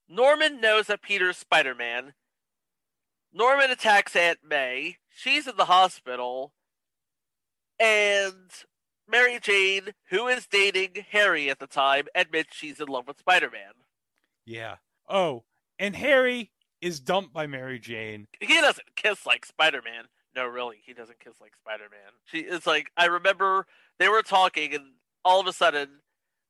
Norman 0.09 0.61
knows 0.61 0.87
that 0.87 1.03
Peter's 1.03 1.37
Spider 1.37 1.75
Man. 1.75 2.15
Norman 3.33 3.71
attacks 3.71 4.15
Aunt 4.15 4.39
May. 4.49 4.99
She's 5.11 5.49
in 5.49 5.57
the 5.57 5.65
hospital. 5.65 6.53
And 7.81 8.51
Mary 9.09 9.41
Jane, 9.41 9.95
who 10.11 10.29
is 10.29 10.47
dating 10.47 11.07
Harry 11.11 11.51
at 11.51 11.59
the 11.59 11.67
time, 11.67 12.05
admits 12.15 12.55
she's 12.55 12.79
in 12.81 12.87
love 12.87 13.09
with 13.09 13.19
Spider 13.19 13.51
Man. 13.51 13.73
Yeah. 14.47 14.77
Oh, 15.09 15.45
and 15.83 15.97
Harry 15.97 16.53
is 16.81 17.01
dumped 17.01 17.35
by 17.35 17.49
Mary 17.49 17.81
Jane. 17.81 18.29
He 18.41 18.61
doesn't 18.61 18.95
kiss 18.95 19.27
like 19.27 19.45
Spider 19.45 19.83
Man. 19.85 20.05
No, 20.35 20.47
really, 20.47 20.77
he 20.87 20.95
doesn't 20.95 21.19
kiss 21.19 21.35
like 21.41 21.57
Spider 21.57 21.89
Man. 21.91 22.13
She 22.25 22.39
it's 22.39 22.67
like 22.67 22.91
I 22.97 23.07
remember 23.07 23.67
they 23.99 24.09
were 24.09 24.23
talking, 24.23 24.73
and 24.75 24.85
all 25.25 25.41
of 25.41 25.47
a 25.47 25.53
sudden, 25.53 26.01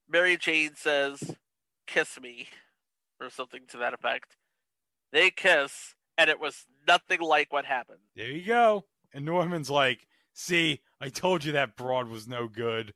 Mary 0.08 0.36
Jane 0.36 0.72
says, 0.76 1.34
"Kiss 1.86 2.20
me," 2.20 2.48
or 3.20 3.30
something 3.30 3.62
to 3.68 3.78
that 3.78 3.94
effect. 3.94 4.36
They 5.12 5.30
kiss, 5.30 5.94
and 6.18 6.28
it 6.28 6.38
was 6.38 6.66
nothing 6.86 7.20
like 7.20 7.52
what 7.52 7.64
happened. 7.64 8.00
There 8.14 8.30
you 8.30 8.44
go. 8.44 8.84
And 9.14 9.24
Norman's 9.24 9.70
like, 9.70 10.06
"See, 10.34 10.82
I 11.00 11.08
told 11.08 11.42
you 11.42 11.52
that 11.52 11.76
broad 11.76 12.08
was 12.08 12.28
no 12.28 12.48
good." 12.48 12.92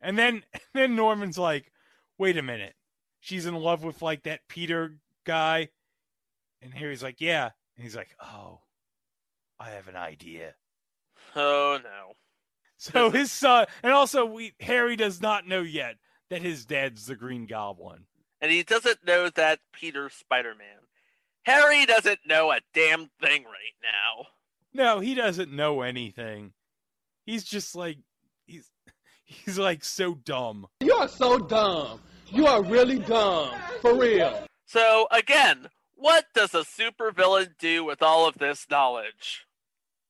And 0.00 0.16
then, 0.16 0.44
and 0.52 0.62
then 0.72 0.96
Norman's 0.96 1.36
like, 1.36 1.72
"Wait 2.16 2.36
a 2.36 2.42
minute, 2.42 2.74
she's 3.20 3.46
in 3.46 3.54
love 3.54 3.84
with 3.84 4.02
like 4.02 4.24
that 4.24 4.40
Peter 4.48 4.98
guy," 5.24 5.68
and 6.62 6.72
Harry's 6.74 7.02
like, 7.02 7.20
"Yeah," 7.20 7.50
and 7.76 7.84
he's 7.84 7.96
like, 7.96 8.14
"Oh, 8.22 8.60
I 9.58 9.70
have 9.70 9.88
an 9.88 9.96
idea." 9.96 10.54
Oh 11.36 11.78
no. 11.82 12.14
So 12.76 13.10
his 13.10 13.30
son, 13.30 13.66
and 13.82 13.92
also 13.92 14.24
we 14.24 14.54
Harry 14.60 14.96
does 14.96 15.20
not 15.20 15.46
know 15.46 15.62
yet 15.62 15.96
that 16.30 16.42
his 16.42 16.64
dad's 16.64 17.06
the 17.06 17.16
Green 17.16 17.46
Goblin. 17.46 18.04
And 18.40 18.52
he 18.52 18.62
doesn't 18.62 19.04
know 19.04 19.30
that 19.30 19.58
Peter's 19.72 20.14
Spider 20.14 20.54
Man. 20.56 20.78
Harry 21.44 21.86
doesn't 21.86 22.20
know 22.26 22.52
a 22.52 22.60
damn 22.74 23.10
thing 23.20 23.44
right 23.44 23.76
now. 23.82 24.26
No, 24.72 25.00
he 25.00 25.14
doesn't 25.14 25.52
know 25.52 25.80
anything. 25.80 26.52
He's 27.24 27.44
just 27.44 27.74
like 27.74 27.98
he's 28.46 28.70
he's 29.24 29.58
like 29.58 29.84
so 29.84 30.14
dumb. 30.14 30.66
You 30.80 30.94
are 30.94 31.08
so 31.08 31.38
dumb. 31.38 32.00
You 32.30 32.46
are 32.46 32.62
really 32.62 32.98
dumb. 32.98 33.50
For 33.80 33.94
real. 33.94 34.44
So 34.66 35.06
again, 35.10 35.68
what 35.94 36.26
does 36.34 36.54
a 36.54 36.58
supervillain 36.64 37.54
do 37.58 37.84
with 37.84 38.02
all 38.02 38.26
of 38.28 38.38
this 38.38 38.66
knowledge? 38.70 39.46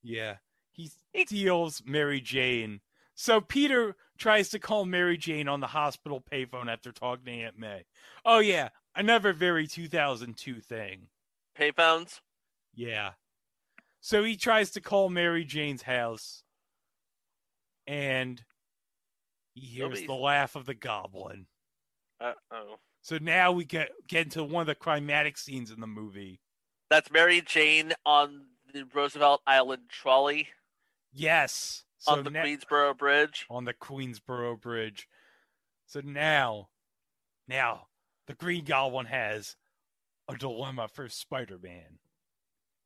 Yeah. 0.03 0.37
He 0.73 0.91
steals 1.27 1.83
Mary 1.85 2.21
Jane. 2.21 2.81
So 3.15 3.41
Peter 3.41 3.97
tries 4.17 4.49
to 4.51 4.59
call 4.59 4.85
Mary 4.85 5.17
Jane 5.17 5.49
on 5.49 5.61
the 5.61 5.69
hospital 5.69 6.21
payphone 6.21 6.71
after 6.71 6.93
talking 6.93 7.25
to 7.27 7.33
Aunt 7.33 7.59
May. 7.59 7.85
Oh 8.25 8.39
yeah, 8.39 8.69
another 8.95 9.33
very 9.33 9.67
2002 9.67 10.61
thing. 10.61 11.09
Payphones? 11.59 12.21
Yeah. 12.75 13.13
So 14.01 14.23
he 14.23 14.37
tries 14.37 14.71
to 14.73 14.81
call 14.81 15.09
Mary 15.09 15.45
Jane's 15.45 15.83
house 15.83 16.45
and 17.87 18.43
he 19.55 19.63
hears 19.67 19.81
Nobody's- 19.89 20.07
the 20.07 20.15
laugh 20.15 20.55
of 20.57 20.67
the 20.67 20.75
goblin. 20.75 21.47
Uh 22.21 22.33
oh. 22.53 22.77
So 23.03 23.19
now 23.21 23.53
we 23.53 23.65
get 23.65 23.91
get 24.07 24.25
into 24.25 24.45
one 24.45 24.63
of 24.63 24.67
the 24.67 24.75
climatic 24.75 25.39
scenes 25.39 25.71
in 25.71 25.81
the 25.81 25.87
movie. 25.87 26.41
That's 26.91 27.11
Mary 27.11 27.41
Jane 27.41 27.93
on 28.05 28.47
the 28.73 28.85
Roosevelt 28.95 29.43
Island 29.47 29.83
trolley 29.89 30.49
Yes. 31.13 31.85
So 31.99 32.13
on 32.13 32.25
the 32.25 32.31
Queensboro 32.31 32.97
Bridge. 32.97 33.47
on 33.51 33.65
the 33.65 33.75
Queensboro 33.75 34.61
Bridge. 34.61 35.09
So 35.87 36.01
now, 36.05 36.69
now 37.49 37.89
the 38.27 38.35
Green 38.35 38.65
Goblin 38.65 39.07
has 39.07 39.57
a 40.29 40.37
dilemma 40.37 40.89
for 40.89 41.09
Spider-Man. 41.09 41.99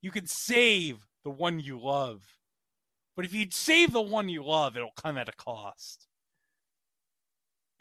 You 0.00 0.10
can 0.10 0.26
save 0.26 1.06
the 1.24 1.30
one 1.30 1.60
you 1.60 1.78
love, 1.78 2.22
but 3.14 3.24
if 3.24 3.34
you 3.34 3.46
save 3.50 3.92
the 3.92 4.00
one 4.00 4.28
you 4.28 4.44
love, 4.44 4.76
it'll 4.76 4.92
come 4.96 5.18
at 5.18 5.28
a 5.28 5.32
cost. 5.32 6.06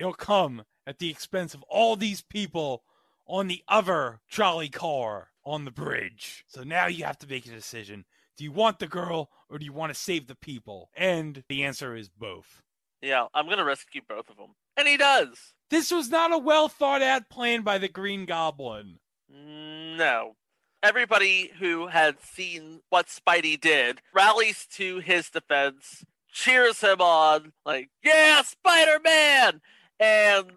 It'll 0.02 0.14
come 0.14 0.64
at 0.88 0.98
the 0.98 1.12
expense 1.12 1.54
of 1.54 1.62
all 1.70 1.96
these 1.96 2.24
people 2.24 2.82
on 3.28 3.48
the 3.48 3.62
other 3.68 4.20
trolley 4.28 4.68
car 4.68 5.28
on 5.46 5.64
the 5.64 5.70
bridge. 5.70 6.44
So 6.48 6.64
now 6.64 6.88
you 6.88 7.04
have 7.04 7.20
to 7.20 7.28
make 7.28 7.46
a 7.46 7.52
decision. 7.52 8.06
Do 8.36 8.44
you 8.44 8.52
want 8.52 8.80
the 8.80 8.88
girl 8.88 9.30
or 9.48 9.60
do 9.60 9.66
you 9.66 9.74
want 9.74 9.94
to 9.94 10.00
save 10.00 10.26
the 10.26 10.34
people? 10.34 10.90
And 10.98 11.44
the 11.50 11.64
answer 11.64 11.96
is 11.96 12.10
both. 12.10 12.64
Yeah, 13.00 13.28
I'm 13.36 13.48
gonna 13.48 13.64
rescue 13.64 14.02
both 14.10 14.28
of 14.32 14.38
them, 14.38 14.56
and 14.76 14.88
he 14.88 14.98
does. 14.98 15.54
This 15.70 15.92
was 15.92 16.10
not 16.10 16.34
a 16.34 16.38
well 16.40 16.68
thought 16.68 17.04
out 17.04 17.30
plan 17.30 17.62
by 17.62 17.78
the 17.78 17.88
Green 17.88 18.26
Goblin. 18.26 18.98
No. 19.30 20.36
Everybody 20.82 21.52
who 21.60 21.88
had 21.88 22.20
seen 22.22 22.82
what 22.90 23.06
Spidey 23.06 23.62
did 23.62 24.02
rallies 24.16 24.66
to 24.78 24.98
his 24.98 25.30
defense, 25.30 26.04
cheers 26.32 26.82
him 26.82 27.02
on, 27.02 27.54
like, 27.64 27.90
yeah, 28.04 28.42
Spider 28.42 29.00
Man! 29.04 29.62
And 30.02 30.52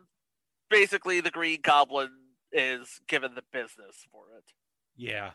basically, 0.71 1.21
the 1.21 1.31
Green 1.31 1.61
Goblin 1.63 2.11
is 2.51 3.01
given 3.07 3.35
the 3.35 3.43
business 3.53 4.07
for 4.11 4.25
it. 4.37 4.45
Yeah. 4.97 5.31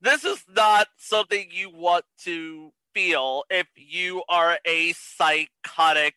This 0.00 0.24
is 0.24 0.44
not 0.54 0.88
something 0.98 1.48
you 1.50 1.70
want 1.70 2.04
to 2.24 2.72
feel 2.92 3.44
if 3.48 3.66
you 3.74 4.22
are 4.28 4.58
a 4.66 4.92
psychotic 4.92 6.14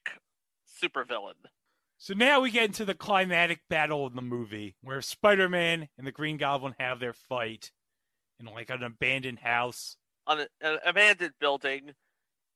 supervillain. 0.84 1.34
So 1.98 2.14
now 2.14 2.42
we 2.42 2.52
get 2.52 2.66
into 2.66 2.86
the 2.86 2.94
climatic 2.94 3.62
battle 3.70 4.06
in 4.08 4.16
the 4.16 4.22
movie 4.22 4.76
where 4.82 5.02
Spider 5.02 5.48
Man 5.50 5.88
and 5.98 6.06
the 6.06 6.12
Green 6.12 6.38
Goblin 6.38 6.76
have 6.80 7.00
their 7.00 7.14
fight 7.14 7.72
in 8.40 8.46
like 8.46 8.70
an 8.70 8.84
abandoned 8.84 9.40
house. 9.40 9.98
on 10.28 10.46
an 10.62 10.80
abandoned 10.86 11.34
building, 11.40 11.94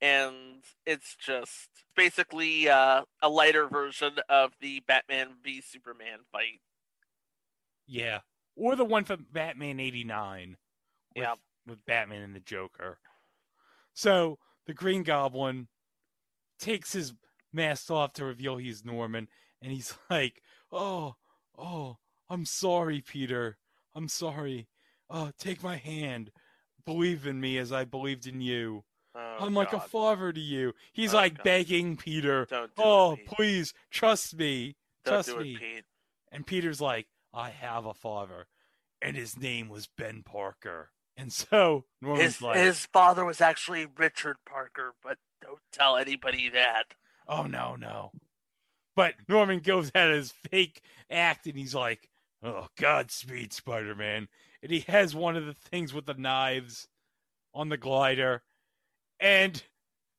and 0.01 0.63
it's 0.85 1.15
just 1.15 1.69
basically 1.95 2.67
uh, 2.69 3.03
a 3.21 3.29
lighter 3.29 3.67
version 3.67 4.13
of 4.29 4.51
the 4.59 4.81
Batman 4.87 5.29
v 5.43 5.61
Superman 5.61 6.19
fight. 6.31 6.61
Yeah. 7.87 8.19
Or 8.55 8.75
the 8.75 8.85
one 8.85 9.03
from 9.03 9.27
Batman 9.31 9.79
89. 9.79 10.57
With, 11.15 11.23
Yeah. 11.23 11.35
With 11.67 11.85
Batman 11.85 12.21
and 12.23 12.35
the 12.35 12.39
Joker. 12.39 12.99
So 13.93 14.39
the 14.65 14.73
Green 14.73 15.03
Goblin 15.03 15.67
takes 16.59 16.93
his 16.93 17.13
mask 17.53 17.91
off 17.91 18.13
to 18.13 18.25
reveal 18.25 18.57
he's 18.57 18.85
Norman, 18.85 19.27
and 19.61 19.71
he's 19.71 19.93
like, 20.09 20.41
Oh, 20.71 21.15
oh, 21.57 21.97
I'm 22.29 22.45
sorry, 22.45 23.01
Peter. 23.01 23.57
I'm 23.93 24.07
sorry. 24.07 24.67
Oh, 25.09 25.31
take 25.37 25.61
my 25.61 25.75
hand. 25.75 26.31
Believe 26.85 27.27
in 27.27 27.41
me 27.41 27.57
as 27.57 27.71
I 27.73 27.83
believed 27.83 28.25
in 28.25 28.39
you. 28.41 28.85
Oh, 29.13 29.37
I'm 29.39 29.53
like 29.53 29.73
a 29.73 29.79
father 29.79 30.31
to 30.31 30.39
you. 30.39 30.73
He's 30.93 31.13
Oh, 31.13 31.17
like 31.17 31.37
God. 31.37 31.43
begging 31.43 31.97
Peter. 31.97 32.45
Don't 32.49 32.73
do 32.75 32.81
it, 32.81 32.85
oh, 32.85 33.15
Pete. 33.17 33.27
please 33.27 33.73
trust 33.89 34.35
me. 34.37 34.75
Don't 35.03 35.13
trust 35.15 35.29
do 35.29 35.39
it, 35.39 35.43
me. 35.43 35.57
Pete. 35.57 35.83
And 36.31 36.47
Peter's 36.47 36.79
like, 36.79 37.07
I 37.33 37.49
have 37.49 37.85
a 37.85 37.93
father, 37.93 38.47
and 39.01 39.15
his 39.17 39.37
name 39.37 39.67
was 39.69 39.87
Ben 39.97 40.23
Parker. 40.23 40.91
And 41.17 41.31
so 41.33 41.83
Norman's 42.01 42.35
His 42.35 42.41
like, 42.41 42.57
his 42.57 42.85
father 42.87 43.25
was 43.25 43.41
actually 43.41 43.85
Richard 43.97 44.37
Parker, 44.45 44.93
but 45.03 45.17
don't 45.41 45.59
tell 45.73 45.97
anybody 45.97 46.49
that. 46.49 46.83
oh 47.27 47.43
no, 47.43 47.75
no. 47.75 48.11
But 48.95 49.15
Norman 49.27 49.59
goes 49.59 49.91
at 49.95 50.09
his 50.11 50.31
fake 50.49 50.81
act, 51.09 51.47
and 51.47 51.57
he's 51.57 51.75
like, 51.75 52.09
oh, 52.43 52.67
Godspeed, 52.77 53.51
Spider 53.53 53.95
Man. 53.95 54.27
And 54.63 54.71
he 54.71 54.81
has 54.87 55.15
one 55.15 55.35
of 55.35 55.45
the 55.45 55.53
things 55.53 55.93
with 55.93 56.05
the 56.05 56.13
knives 56.13 56.87
on 57.53 57.69
the 57.69 57.77
glider. 57.77 58.43
And 59.21 59.61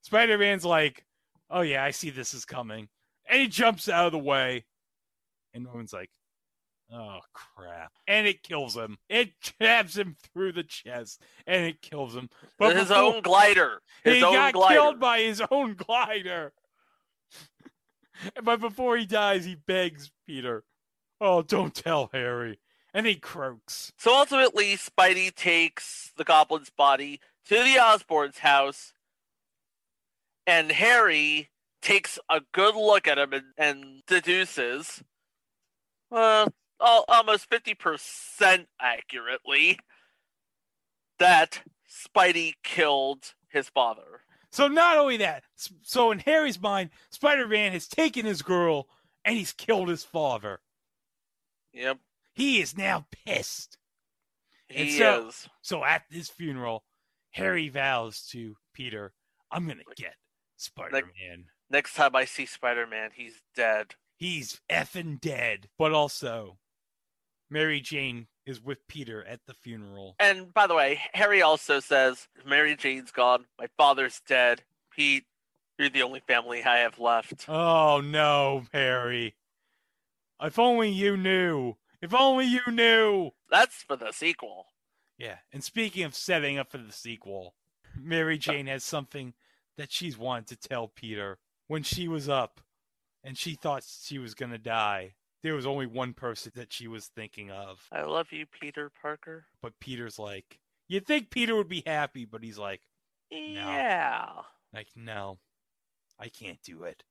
Spider 0.02 0.38
Man's 0.38 0.64
like, 0.64 1.04
oh 1.50 1.60
yeah, 1.60 1.84
I 1.84 1.90
see 1.90 2.10
this 2.10 2.32
is 2.32 2.44
coming. 2.44 2.88
And 3.28 3.40
he 3.40 3.48
jumps 3.48 3.88
out 3.88 4.06
of 4.06 4.12
the 4.12 4.18
way. 4.18 4.64
And 5.52 5.64
Norman's 5.64 5.92
like, 5.92 6.10
oh 6.92 7.18
crap. 7.34 7.92
And 8.06 8.26
it 8.26 8.42
kills 8.42 8.76
him. 8.76 8.96
It 9.08 9.32
jabs 9.60 9.98
him 9.98 10.16
through 10.32 10.52
the 10.52 10.62
chest 10.62 11.20
and 11.46 11.66
it 11.66 11.82
kills 11.82 12.14
him. 12.14 12.30
But 12.58 12.76
his 12.76 12.88
before- 12.88 13.02
own 13.02 13.22
glider. 13.22 13.82
His 14.04 14.16
he 14.16 14.22
own 14.22 14.34
got 14.34 14.54
glider. 14.54 14.74
killed 14.74 15.00
by 15.00 15.20
his 15.20 15.42
own 15.50 15.74
glider. 15.74 16.52
but 18.44 18.60
before 18.60 18.96
he 18.96 19.04
dies, 19.06 19.44
he 19.44 19.56
begs 19.56 20.10
Peter, 20.26 20.64
oh, 21.20 21.42
don't 21.42 21.74
tell 21.74 22.08
Harry. 22.12 22.60
And 22.94 23.06
he 23.06 23.14
croaks. 23.14 23.90
So 23.96 24.14
ultimately, 24.14 24.76
Spidey 24.76 25.34
takes 25.34 26.12
the 26.18 26.24
Goblin's 26.24 26.68
body 26.68 27.20
to 27.48 27.54
the 27.54 27.78
Osborn's 27.78 28.38
house, 28.38 28.92
and 30.46 30.70
Harry 30.70 31.50
takes 31.80 32.18
a 32.28 32.40
good 32.52 32.74
look 32.76 33.06
at 33.08 33.18
him 33.18 33.32
and, 33.32 33.44
and 33.58 34.02
deduces, 34.06 35.02
well, 36.10 36.52
al- 36.80 37.04
almost 37.08 37.50
50% 37.50 38.66
accurately 38.80 39.78
that 41.18 41.62
Spidey 41.88 42.54
killed 42.62 43.34
his 43.48 43.68
father. 43.68 44.22
So 44.50 44.68
not 44.68 44.98
only 44.98 45.16
that, 45.18 45.44
so 45.82 46.10
in 46.10 46.18
Harry's 46.20 46.60
mind, 46.60 46.90
Spider-Man 47.10 47.72
has 47.72 47.88
taken 47.88 48.26
his 48.26 48.42
girl 48.42 48.86
and 49.24 49.36
he's 49.36 49.52
killed 49.52 49.88
his 49.88 50.04
father. 50.04 50.60
Yep. 51.72 51.98
He 52.34 52.60
is 52.60 52.76
now 52.76 53.06
pissed. 53.26 53.78
And 54.68 54.88
He 54.88 54.98
so, 54.98 55.28
is. 55.28 55.48
So 55.62 55.84
at 55.84 56.02
this 56.10 56.28
funeral, 56.28 56.84
Harry 57.32 57.68
vows 57.68 58.26
to 58.28 58.56
Peter, 58.72 59.12
"I'm 59.50 59.66
gonna 59.66 59.82
get 59.96 60.16
Spider-Man. 60.56 61.46
Next 61.68 61.94
time 61.94 62.14
I 62.14 62.24
see 62.24 62.46
Spider 62.46 62.86
Man, 62.86 63.10
he's 63.14 63.42
dead. 63.54 63.96
He's 64.16 64.60
effing 64.70 65.20
dead." 65.20 65.68
But 65.76 65.92
also, 65.92 66.58
Mary 67.50 67.80
Jane 67.80 68.28
is 68.46 68.60
with 68.60 68.86
Peter 68.88 69.24
at 69.24 69.40
the 69.46 69.54
funeral. 69.54 70.16
And 70.18 70.52
by 70.52 70.66
the 70.66 70.74
way, 70.74 71.00
Harry 71.14 71.42
also 71.42 71.80
says, 71.80 72.28
Mary 72.44 72.74
Jane's 72.74 73.12
gone. 73.12 73.46
My 73.58 73.68
father's 73.76 74.20
dead. 74.26 74.64
Pete, 74.90 75.26
you're 75.78 75.88
the 75.88 76.02
only 76.02 76.20
family 76.20 76.62
I 76.64 76.78
have 76.78 76.98
left. 76.98 77.48
Oh 77.48 78.00
no, 78.00 78.64
Harry! 78.72 79.36
If 80.40 80.58
only 80.58 80.90
you 80.90 81.16
knew. 81.16 81.76
If 82.00 82.12
only 82.12 82.46
you 82.46 82.62
knew. 82.66 83.30
That's 83.48 83.82
for 83.84 83.96
the 83.96 84.12
sequel. 84.12 84.66
Yeah, 85.18 85.36
and 85.52 85.62
speaking 85.62 86.04
of 86.04 86.14
setting 86.14 86.58
up 86.58 86.70
for 86.70 86.78
the 86.78 86.92
sequel, 86.92 87.54
Mary 87.96 88.38
Jane 88.38 88.66
has 88.66 88.82
something 88.84 89.34
that 89.76 89.92
she's 89.92 90.18
wanted 90.18 90.48
to 90.48 90.68
tell 90.68 90.88
Peter. 90.88 91.38
When 91.68 91.82
she 91.82 92.08
was 92.08 92.28
up 92.28 92.60
and 93.22 93.38
she 93.38 93.54
thought 93.54 93.84
she 93.84 94.18
was 94.18 94.34
going 94.34 94.50
to 94.52 94.58
die, 94.58 95.14
there 95.42 95.54
was 95.54 95.66
only 95.66 95.86
one 95.86 96.12
person 96.12 96.52
that 96.54 96.72
she 96.72 96.86
was 96.88 97.06
thinking 97.06 97.50
of. 97.50 97.86
I 97.92 98.02
love 98.02 98.28
you, 98.32 98.46
Peter 98.46 98.90
Parker. 99.00 99.44
But 99.60 99.78
Peter's 99.80 100.18
like, 100.18 100.58
you'd 100.88 101.06
think 101.06 101.30
Peter 101.30 101.54
would 101.54 101.68
be 101.68 101.82
happy, 101.86 102.24
but 102.24 102.42
he's 102.42 102.58
like, 102.58 102.80
Yeah. 103.30 104.28
like, 104.72 104.88
no, 104.96 105.38
I 106.18 106.28
can't 106.28 106.60
do 106.62 106.84
it. 106.84 107.02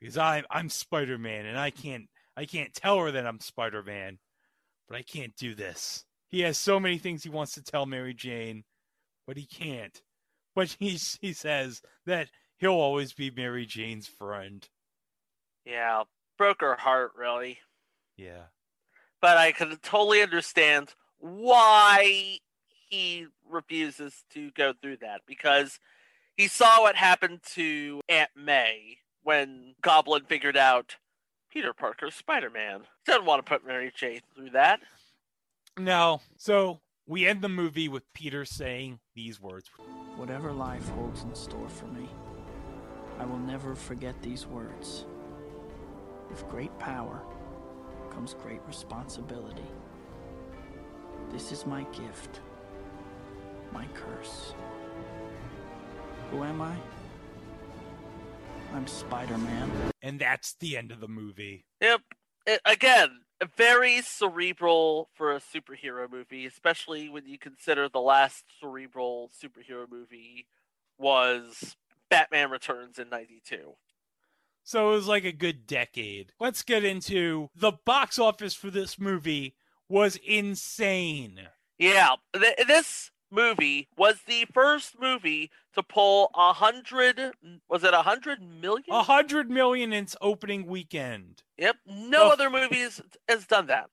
Because 0.00 0.16
I'm 0.16 0.44
I'm 0.50 0.68
Spider 0.68 1.18
Man 1.18 1.44
and 1.44 1.58
I 1.58 1.70
can't 1.70 2.08
I 2.36 2.44
can't 2.44 2.72
tell 2.72 2.98
her 3.00 3.10
that 3.10 3.26
I'm 3.26 3.40
Spider 3.40 3.82
Man, 3.82 4.18
but 4.88 4.96
I 4.96 5.02
can't 5.02 5.34
do 5.36 5.54
this. 5.56 6.04
He 6.28 6.40
has 6.40 6.58
so 6.58 6.78
many 6.78 6.98
things 6.98 7.22
he 7.22 7.30
wants 7.30 7.52
to 7.54 7.62
tell 7.62 7.86
Mary 7.86 8.14
Jane, 8.14 8.64
but 9.26 9.36
he 9.36 9.46
can't. 9.46 10.00
But 10.54 10.76
he 10.78 10.90
he 11.20 11.32
says 11.32 11.82
that 12.06 12.28
he'll 12.58 12.72
always 12.72 13.12
be 13.12 13.30
Mary 13.30 13.66
Jane's 13.66 14.06
friend. 14.06 14.68
Yeah. 15.64 16.04
Broke 16.36 16.60
her 16.60 16.76
heart, 16.76 17.12
really. 17.16 17.58
Yeah. 18.16 18.44
But 19.20 19.36
I 19.36 19.52
can 19.52 19.76
totally 19.82 20.22
understand 20.22 20.94
why 21.18 22.38
he 22.88 23.26
refuses 23.48 24.24
to 24.32 24.50
go 24.52 24.72
through 24.72 24.98
that 24.98 25.22
because 25.26 25.80
he 26.36 26.46
saw 26.46 26.82
what 26.82 26.94
happened 26.96 27.40
to 27.54 28.00
Aunt 28.08 28.30
May 28.36 28.98
when 29.22 29.74
Goblin 29.82 30.24
figured 30.24 30.56
out 30.56 30.96
Peter 31.50 31.72
Parker's 31.72 32.14
Spider 32.14 32.50
Man. 32.50 32.82
Doesn't 33.04 33.24
want 33.24 33.44
to 33.44 33.48
put 33.48 33.66
Mary 33.66 33.92
Jane 33.94 34.20
through 34.34 34.50
that. 34.50 34.80
No. 35.78 36.20
So 36.36 36.80
we 37.06 37.26
end 37.26 37.42
the 37.42 37.48
movie 37.48 37.88
with 37.88 38.02
Peter 38.12 38.44
saying 38.44 39.00
these 39.14 39.40
words. 39.40 39.70
Whatever 40.16 40.52
life 40.52 40.88
holds 40.90 41.22
in 41.22 41.34
store 41.34 41.68
for 41.68 41.86
me, 41.86 42.08
I 43.18 43.24
will 43.24 43.38
never 43.38 43.74
forget 43.74 44.20
these 44.22 44.46
words. 44.46 45.06
With 46.28 46.46
great 46.48 46.76
power 46.78 47.22
comes 48.10 48.34
great 48.34 48.60
responsibility. 48.66 49.62
This 51.30 51.52
is 51.52 51.66
my 51.66 51.84
gift, 51.84 52.40
my 53.72 53.86
curse. 53.94 54.54
Who 56.30 56.42
am 56.42 56.60
I? 56.60 56.76
I'm 58.74 58.86
Spider 58.86 59.38
Man. 59.38 59.70
And 60.02 60.20
that's 60.20 60.54
the 60.60 60.76
end 60.76 60.90
of 60.90 61.00
the 61.00 61.08
movie. 61.08 61.64
Yep. 61.80 62.00
It, 62.46 62.60
again, 62.64 63.08
very 63.56 64.02
cerebral 64.02 65.08
for 65.14 65.34
a 65.34 65.40
superhero 65.40 66.10
movie, 66.10 66.46
especially 66.46 67.08
when 67.08 67.26
you 67.26 67.38
consider 67.38 67.88
the 67.88 68.00
last 68.00 68.44
cerebral 68.60 69.30
superhero 69.42 69.88
movie 69.90 70.46
was 70.98 71.76
Batman 72.10 72.50
Returns 72.50 72.98
in 72.98 73.08
92. 73.08 73.74
So 74.64 74.90
it 74.90 74.96
was 74.96 75.06
like 75.06 75.24
a 75.24 75.32
good 75.32 75.66
decade. 75.66 76.32
Let's 76.38 76.62
get 76.62 76.84
into 76.84 77.48
the 77.54 77.72
box 77.72 78.18
office 78.18 78.54
for 78.54 78.70
this 78.70 78.98
movie 78.98 79.54
was 79.88 80.16
insane. 80.16 81.40
Yeah, 81.78 82.16
th- 82.34 82.66
this 82.66 83.10
movie 83.30 83.88
was 83.96 84.20
the 84.26 84.46
first 84.52 85.00
movie 85.00 85.50
to 85.74 85.82
pull 85.82 86.30
a 86.34 86.52
hundred. 86.52 87.32
Was 87.68 87.84
it 87.84 87.94
a 87.94 88.02
hundred 88.02 88.40
million? 88.42 88.84
A 88.90 89.02
hundred 89.02 89.50
million 89.50 89.92
in 89.92 90.04
its 90.04 90.16
opening 90.20 90.66
weekend. 90.66 91.42
Yep. 91.58 91.76
No 91.86 92.26
The- 92.28 92.32
other 92.34 92.50
movies 92.50 93.00
has, 93.28 93.46
done 93.46 93.66
that. 93.66 93.90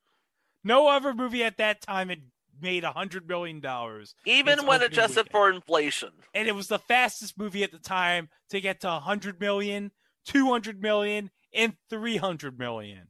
No 0.63 0.87
other 0.87 1.13
movie 1.13 1.43
at 1.43 1.57
that 1.57 1.81
time 1.81 2.09
had 2.09 2.23
made 2.61 2.83
a 2.83 2.91
hundred 2.93 3.27
million 3.27 3.59
dollars. 3.59 4.15
Even 4.25 4.65
when 4.65 4.81
adjusted 4.81 5.17
weekend. 5.25 5.31
for 5.31 5.49
inflation. 5.51 6.11
and 6.33 6.47
it 6.47 6.55
was 6.55 6.67
the 6.67 6.79
fastest 6.79 7.37
movie 7.37 7.63
at 7.63 7.71
the 7.71 7.79
time 7.79 8.29
to 8.49 8.61
get 8.61 8.79
to 8.81 8.87
100 8.87 9.39
million, 9.39 9.91
200 10.25 10.81
million, 10.81 11.29
and 11.53 11.75
300 11.89 12.57
million. 12.57 13.07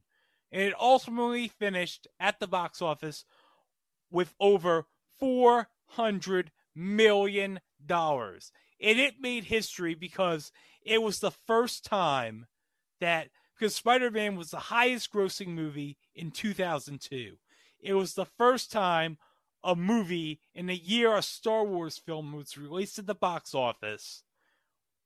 And 0.51 0.61
it 0.63 0.73
ultimately 0.79 1.47
finished 1.47 2.07
at 2.19 2.39
the 2.39 2.47
box 2.47 2.81
office 2.81 3.23
with 4.11 4.33
over 4.39 4.85
400 5.89 6.51
million 6.75 7.59
dollars. 7.85 8.51
And 8.81 8.99
it 8.99 9.15
made 9.19 9.45
history 9.45 9.95
because 9.95 10.51
it 10.81 11.01
was 11.01 11.19
the 11.19 11.31
first 11.31 11.85
time 11.85 12.47
that 12.99 13.29
because 13.57 13.75
Spider-Man 13.75 14.35
was 14.35 14.51
the 14.51 14.57
highest 14.57 15.13
grossing 15.13 15.49
movie 15.49 15.97
in 16.13 16.31
2002. 16.31 17.37
It 17.79 17.93
was 17.93 18.13
the 18.13 18.25
first 18.25 18.71
time 18.71 19.17
a 19.63 19.75
movie 19.75 20.39
in 20.53 20.67
the 20.67 20.75
year 20.75 21.15
a 21.15 21.21
Star 21.21 21.63
Wars 21.63 21.97
film 21.97 22.33
was 22.33 22.57
released 22.57 22.99
at 22.99 23.07
the 23.07 23.15
box 23.15 23.55
office 23.55 24.23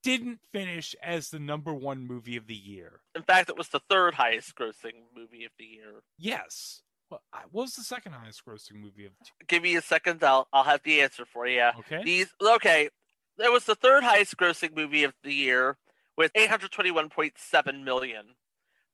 didn't 0.02 0.40
finish 0.52 0.96
as 1.04 1.30
the 1.30 1.40
number 1.40 1.74
one 1.74 2.08
movie 2.08 2.38
of 2.38 2.48
the 2.48 2.56
year. 2.56 3.02
In 3.16 3.24
fact, 3.24 3.50
it 3.50 3.58
was 3.58 3.70
the 3.70 3.82
third 3.90 4.14
highest 4.16 4.56
grossing 4.56 5.04
movie 5.16 5.46
of 5.46 5.52
the 5.58 5.66
year. 5.66 6.02
Yes. 6.18 6.82
I- 7.12 7.44
what 7.52 7.64
was 7.64 7.76
the 7.76 7.84
second 7.84 8.14
highest 8.14 8.46
grossing 8.46 8.76
movie 8.76 9.06
of 9.06 9.14
the 9.20 9.26
year? 9.26 9.46
Give 9.48 9.64
me 9.64 9.76
a 9.76 9.82
second. 9.82 10.24
I'll 10.24 10.48
I'll 10.54 10.64
have 10.64 10.84
the 10.84 11.02
answer 11.02 11.26
for 11.26 11.48
you. 11.48 11.70
Okay. 11.80 12.04
These 12.04 12.34
okay. 12.42 12.90
It 13.38 13.52
was 13.52 13.66
the 13.66 13.76
third 13.76 14.04
highest 14.04 14.36
grossing 14.38 14.76
movie 14.76 15.04
of 15.06 15.14
the 15.24 15.34
year 15.34 15.78
with 16.18 16.34
821.7 16.34 17.84
million, 17.84 18.36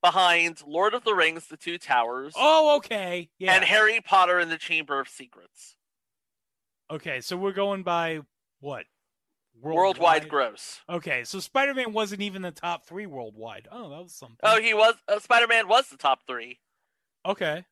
behind 0.03 0.61
Lord 0.67 0.93
of 0.93 1.03
the 1.03 1.15
Rings: 1.15 1.47
The 1.47 1.57
Two 1.57 1.77
Towers 1.77 2.33
Oh, 2.37 2.75
okay. 2.77 3.29
Yeah. 3.39 3.53
and 3.55 3.63
Harry 3.65 3.99
Potter 4.01 4.37
and 4.39 4.51
the 4.51 4.57
Chamber 4.57 4.99
of 4.99 5.09
Secrets. 5.09 5.75
okay, 6.91 7.21
so 7.21 7.35
we're 7.35 7.51
going 7.53 7.83
by 7.83 8.19
what? 8.59 8.85
Worldwide, 9.61 10.27
gross. 10.27 10.81
Okay, 10.89 11.23
so 11.23 11.39
Spider-Man 11.39 11.93
wasn't 11.93 12.21
even 12.21 12.41
the 12.41 12.51
top 12.51 12.85
three 12.85 13.05
worldwide. 13.05 13.67
Oh, 13.71 13.89
that 13.89 14.03
was 14.03 14.13
something. 14.13 14.37
Oh, 14.43 14.59
he 14.61 14.73
was 14.73 14.95
uh, 15.07 15.17
Spider-Man 15.19 15.67
was 15.67 15.87
the 15.87 15.97
top 15.97 16.19
three. 16.27 16.59
Okay. 17.25 17.63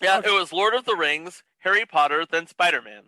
Yeah, 0.00 0.20
it 0.24 0.30
was 0.30 0.52
Lord 0.52 0.74
of 0.74 0.84
the 0.84 0.96
Rings, 0.96 1.42
Harry 1.58 1.84
Potter, 1.84 2.24
then 2.28 2.46
Spider-Man. 2.46 3.04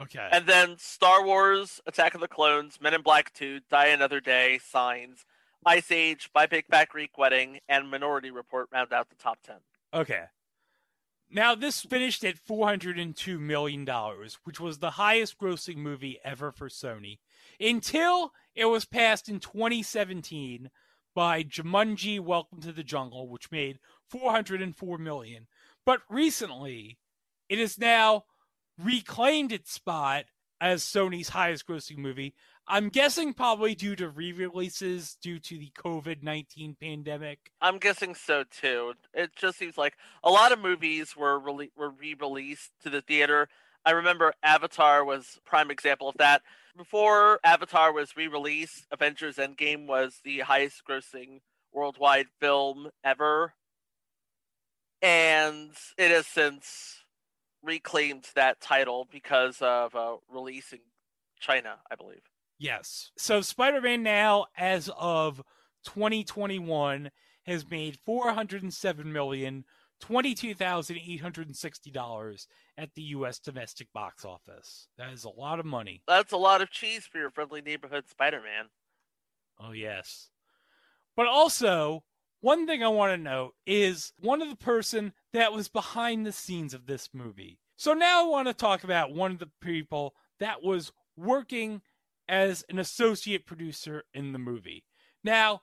Okay. 0.00 0.28
And 0.32 0.46
then 0.46 0.76
Star 0.78 1.24
Wars, 1.24 1.80
Attack 1.86 2.14
of 2.14 2.20
the 2.20 2.28
Clones, 2.28 2.78
Men 2.80 2.94
in 2.94 3.02
Black 3.02 3.32
2, 3.34 3.60
Die 3.68 3.86
Another 3.86 4.20
Day, 4.20 4.58
Signs, 4.58 5.26
Ice 5.66 5.92
Age, 5.92 6.30
My 6.34 6.46
Big 6.46 6.66
Fat 6.66 6.88
Greek 6.88 7.18
Wedding, 7.18 7.58
and 7.68 7.90
Minority 7.90 8.30
Report 8.30 8.68
round 8.72 8.92
out 8.92 9.10
the 9.10 9.16
top 9.16 9.38
10. 9.42 9.56
Okay. 9.92 10.24
Now 11.32 11.54
this 11.54 11.82
finished 11.82 12.24
at 12.24 12.38
four 12.38 12.66
hundred 12.66 12.98
and 12.98 13.14
two 13.14 13.38
million 13.38 13.84
dollars, 13.84 14.38
which 14.42 14.58
was 14.58 14.78
the 14.78 14.92
highest 14.92 15.38
grossing 15.38 15.76
movie 15.76 16.18
ever 16.24 16.50
for 16.50 16.68
Sony, 16.68 17.18
until 17.60 18.32
it 18.56 18.64
was 18.64 18.84
passed 18.84 19.28
in 19.28 19.38
2017 19.38 20.70
by 21.14 21.44
Jumanji: 21.44 22.18
Welcome 22.18 22.60
to 22.62 22.72
the 22.72 22.82
Jungle, 22.82 23.28
which 23.28 23.52
made 23.52 23.78
404 24.08 24.98
million. 24.98 25.46
But 25.90 26.02
recently, 26.08 26.98
it 27.48 27.58
has 27.58 27.76
now 27.76 28.22
reclaimed 28.78 29.50
its 29.50 29.72
spot 29.72 30.26
as 30.60 30.84
Sony's 30.84 31.30
highest 31.30 31.66
grossing 31.66 31.98
movie. 31.98 32.32
I'm 32.68 32.90
guessing 32.90 33.32
probably 33.34 33.74
due 33.74 33.96
to 33.96 34.08
re-releases 34.08 35.16
due 35.20 35.40
to 35.40 35.58
the 35.58 35.72
COVID-19 35.76 36.78
pandemic. 36.78 37.50
I'm 37.60 37.78
guessing 37.78 38.14
so 38.14 38.44
too. 38.44 38.94
It 39.12 39.34
just 39.34 39.58
seems 39.58 39.76
like 39.76 39.96
a 40.22 40.30
lot 40.30 40.52
of 40.52 40.60
movies 40.60 41.16
were 41.16 41.40
rele- 41.40 41.72
were 41.76 41.90
re-released 41.90 42.70
to 42.84 42.90
the 42.90 43.02
theater. 43.02 43.48
I 43.84 43.90
remember 43.90 44.32
Avatar 44.44 45.04
was 45.04 45.40
prime 45.44 45.72
example 45.72 46.08
of 46.08 46.18
that. 46.18 46.42
Before 46.76 47.40
Avatar 47.42 47.92
was 47.92 48.16
re-released, 48.16 48.86
Avengers 48.92 49.38
Endgame 49.38 49.88
was 49.88 50.20
the 50.22 50.38
highest 50.38 50.82
grossing 50.88 51.40
worldwide 51.72 52.26
film 52.38 52.90
ever. 53.02 53.54
And 55.02 55.70
it 55.98 56.10
has 56.10 56.26
since 56.26 57.04
reclaimed 57.62 58.26
that 58.34 58.60
title 58.60 59.06
because 59.10 59.58
of 59.60 59.94
a 59.94 60.16
release 60.32 60.72
in 60.72 60.80
China, 61.38 61.76
I 61.90 61.96
believe. 61.96 62.22
Yes. 62.58 63.10
So 63.16 63.40
Spider 63.40 63.80
Man 63.80 64.02
now, 64.02 64.46
as 64.56 64.90
of 64.98 65.42
2021, 65.84 67.10
has 67.46 67.70
made 67.70 67.98
$407 68.06 69.06
million. 69.06 69.64
$22,860 70.00 72.46
at 72.78 72.94
the 72.94 73.02
U.S. 73.02 73.38
domestic 73.38 73.92
box 73.92 74.24
office. 74.24 74.88
That 74.96 75.12
is 75.12 75.24
a 75.24 75.28
lot 75.28 75.60
of 75.60 75.66
money. 75.66 76.02
That's 76.08 76.32
a 76.32 76.38
lot 76.38 76.62
of 76.62 76.70
cheese 76.70 77.06
for 77.06 77.18
your 77.18 77.30
friendly 77.30 77.60
neighborhood 77.60 78.08
Spider 78.08 78.40
Man. 78.40 78.70
Oh, 79.60 79.72
yes. 79.72 80.30
But 81.16 81.26
also, 81.26 82.02
one 82.40 82.66
thing 82.66 82.82
I 82.82 82.88
want 82.88 83.12
to 83.12 83.22
note 83.22 83.54
is 83.66 84.12
one 84.18 84.42
of 84.42 84.48
the 84.48 84.56
person 84.56 85.12
that 85.32 85.52
was 85.52 85.68
behind 85.68 86.24
the 86.24 86.32
scenes 86.32 86.74
of 86.74 86.86
this 86.86 87.10
movie. 87.12 87.58
So 87.76 87.92
now 87.94 88.24
I 88.24 88.28
want 88.28 88.48
to 88.48 88.54
talk 88.54 88.84
about 88.84 89.14
one 89.14 89.30
of 89.30 89.38
the 89.38 89.50
people 89.60 90.14
that 90.38 90.62
was 90.62 90.92
working 91.16 91.82
as 92.28 92.64
an 92.68 92.78
associate 92.78 93.46
producer 93.46 94.04
in 94.14 94.32
the 94.32 94.38
movie. 94.38 94.84
Now, 95.22 95.62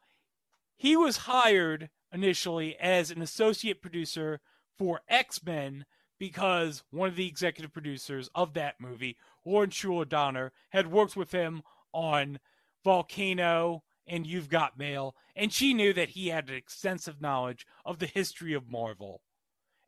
he 0.75 0.95
was 0.95 1.17
hired 1.17 1.89
initially 2.13 2.75
as 2.77 3.09
an 3.09 3.21
associate 3.21 3.81
producer 3.81 4.39
for 4.77 5.01
X 5.09 5.43
Men 5.43 5.85
because 6.19 6.83
one 6.91 7.09
of 7.09 7.15
the 7.15 7.27
executive 7.27 7.73
producers 7.73 8.29
of 8.35 8.53
that 8.53 8.75
movie, 8.79 9.17
Lauren 9.45 9.69
Shuler 9.69 10.07
Donner, 10.07 10.51
had 10.69 10.91
worked 10.91 11.15
with 11.15 11.31
him 11.31 11.63
on 11.93 12.39
Volcano 12.83 13.83
and 14.07 14.25
You've 14.25 14.49
Got 14.49 14.77
Mail, 14.77 15.15
and 15.35 15.51
she 15.51 15.73
knew 15.73 15.93
that 15.93 16.09
he 16.09 16.27
had 16.27 16.49
an 16.49 16.55
extensive 16.55 17.21
knowledge 17.21 17.65
of 17.85 17.99
the 17.99 18.05
history 18.05 18.53
of 18.53 18.69
Marvel. 18.69 19.21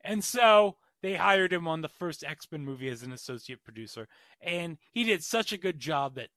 And 0.02 0.22
so 0.22 0.76
they 1.02 1.14
hired 1.14 1.52
him 1.52 1.66
on 1.66 1.80
the 1.80 1.88
first 1.88 2.24
X 2.24 2.46
Men 2.50 2.64
movie 2.64 2.88
as 2.88 3.02
an 3.02 3.12
associate 3.12 3.64
producer, 3.64 4.08
and 4.40 4.78
he 4.92 5.04
did 5.04 5.24
such 5.24 5.52
a 5.52 5.58
good 5.58 5.78
job 5.78 6.14
that 6.16 6.28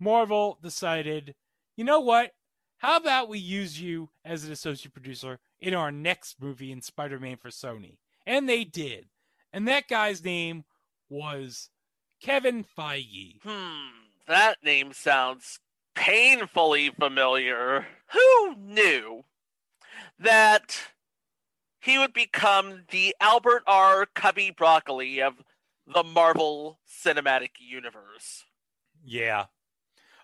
Marvel 0.00 0.58
decided, 0.62 1.34
you 1.76 1.84
know 1.84 2.00
what? 2.00 2.32
How 2.78 2.96
about 2.96 3.28
we 3.28 3.38
use 3.38 3.80
you 3.80 4.10
as 4.24 4.44
an 4.44 4.52
associate 4.52 4.92
producer 4.92 5.40
in 5.60 5.74
our 5.74 5.90
next 5.90 6.40
movie 6.40 6.70
in 6.70 6.80
Spider 6.80 7.18
Man 7.18 7.36
for 7.36 7.50
Sony? 7.50 7.98
And 8.24 8.48
they 8.48 8.62
did. 8.62 9.06
And 9.52 9.66
that 9.66 9.88
guy's 9.88 10.24
name 10.24 10.64
was 11.08 11.70
Kevin 12.20 12.64
Feige. 12.64 13.40
Hmm, 13.42 14.06
that 14.28 14.58
name 14.62 14.92
sounds 14.92 15.58
painfully 15.98 16.90
familiar. 16.90 17.86
Who 18.12 18.54
knew 18.56 19.24
that 20.18 20.80
he 21.80 21.98
would 21.98 22.12
become 22.12 22.84
the 22.90 23.14
Albert 23.20 23.64
R. 23.66 24.06
Cubby 24.06 24.50
Broccoli 24.50 25.20
of 25.20 25.34
the 25.92 26.04
Marvel 26.04 26.78
Cinematic 26.88 27.50
Universe? 27.58 28.44
Yeah. 29.04 29.46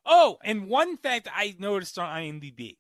Oh, 0.07 0.39
and 0.45 0.69
one 0.69 0.97
fact 0.97 1.29
I 1.35 1.57
noticed 1.59 1.99
on 1.99 2.09
IMDb. 2.09 2.77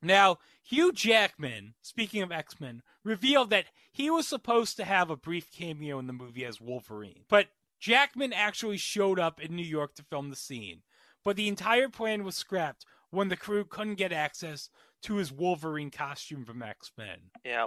Now, 0.00 0.38
Hugh 0.62 0.92
Jackman, 0.92 1.74
speaking 1.82 2.22
of 2.22 2.32
X 2.32 2.60
Men, 2.60 2.82
revealed 3.04 3.50
that 3.50 3.66
he 3.92 4.10
was 4.10 4.26
supposed 4.26 4.76
to 4.78 4.84
have 4.84 5.10
a 5.10 5.16
brief 5.16 5.50
cameo 5.50 5.98
in 5.98 6.06
the 6.06 6.12
movie 6.14 6.44
as 6.46 6.60
Wolverine. 6.60 7.24
But 7.28 7.48
Jackman 7.78 8.32
actually 8.32 8.78
showed 8.78 9.18
up 9.18 9.40
in 9.40 9.54
New 9.54 9.62
York 9.62 9.94
to 9.96 10.02
film 10.02 10.30
the 10.30 10.36
scene. 10.36 10.82
But 11.24 11.36
the 11.36 11.48
entire 11.48 11.88
plan 11.88 12.24
was 12.24 12.36
scrapped 12.36 12.84
when 13.10 13.28
the 13.28 13.36
crew 13.36 13.64
couldn't 13.64 13.94
get 13.94 14.12
access 14.12 14.68
to 15.02 15.16
his 15.16 15.32
Wolverine 15.32 15.90
costume 15.90 16.44
from 16.44 16.62
X 16.62 16.90
Men. 16.96 17.18
Yeah. 17.44 17.66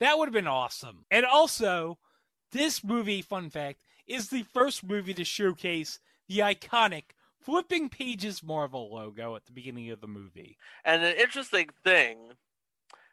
That 0.00 0.18
would 0.18 0.26
have 0.26 0.34
been 0.34 0.46
awesome. 0.46 1.04
And 1.10 1.24
also, 1.24 1.98
this 2.52 2.84
movie, 2.84 3.22
fun 3.22 3.50
fact, 3.50 3.80
is 4.06 4.28
the 4.28 4.42
first 4.42 4.84
movie 4.84 5.14
to 5.14 5.24
showcase 5.24 5.98
the 6.28 6.38
iconic 6.38 7.04
flipping 7.40 7.88
pages 7.88 8.42
Marvel 8.42 8.92
logo 8.92 9.36
at 9.36 9.46
the 9.46 9.52
beginning 9.52 9.90
of 9.90 10.00
the 10.00 10.08
movie. 10.08 10.56
And 10.84 11.02
an 11.02 11.14
interesting 11.16 11.68
thing, 11.82 12.32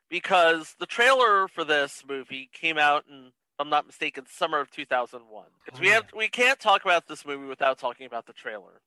because 0.09 0.75
the 0.79 0.85
trailer 0.85 1.47
for 1.47 1.63
this 1.63 2.03
movie 2.07 2.49
came 2.51 2.77
out 2.77 3.05
in, 3.09 3.31
I'm 3.59 3.69
not 3.69 3.85
mistaken, 3.85 4.25
summer 4.29 4.59
of 4.59 4.71
2001. 4.71 5.45
we 5.79 5.89
oh, 5.89 5.91
have 5.91 6.05
we 6.15 6.27
can't 6.27 6.59
talk 6.59 6.83
about 6.83 7.07
this 7.07 7.25
movie 7.25 7.45
without 7.45 7.77
talking 7.77 8.05
about 8.05 8.25
the 8.25 8.33
trailer. 8.33 8.81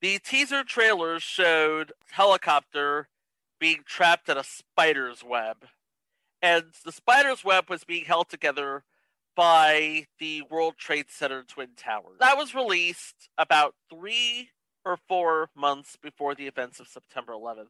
The 0.00 0.18
teaser 0.18 0.64
trailer 0.64 1.20
showed 1.20 1.92
helicopter 2.10 3.08
being 3.58 3.82
trapped 3.84 4.30
in 4.30 4.38
a 4.38 4.44
spider's 4.44 5.22
web, 5.22 5.66
and 6.40 6.64
the 6.84 6.92
spider's 6.92 7.44
web 7.44 7.68
was 7.68 7.84
being 7.84 8.06
held 8.06 8.30
together 8.30 8.84
by 9.36 10.06
the 10.18 10.42
World 10.50 10.76
Trade 10.78 11.06
Center 11.10 11.42
Twin 11.42 11.70
Towers. 11.76 12.18
That 12.18 12.38
was 12.38 12.54
released 12.54 13.28
about 13.36 13.74
three 13.90 14.50
or 14.86 14.96
four 14.96 15.50
months 15.54 15.96
before 16.00 16.34
the 16.34 16.46
events 16.46 16.80
of 16.80 16.88
September 16.88 17.32
11th. 17.32 17.66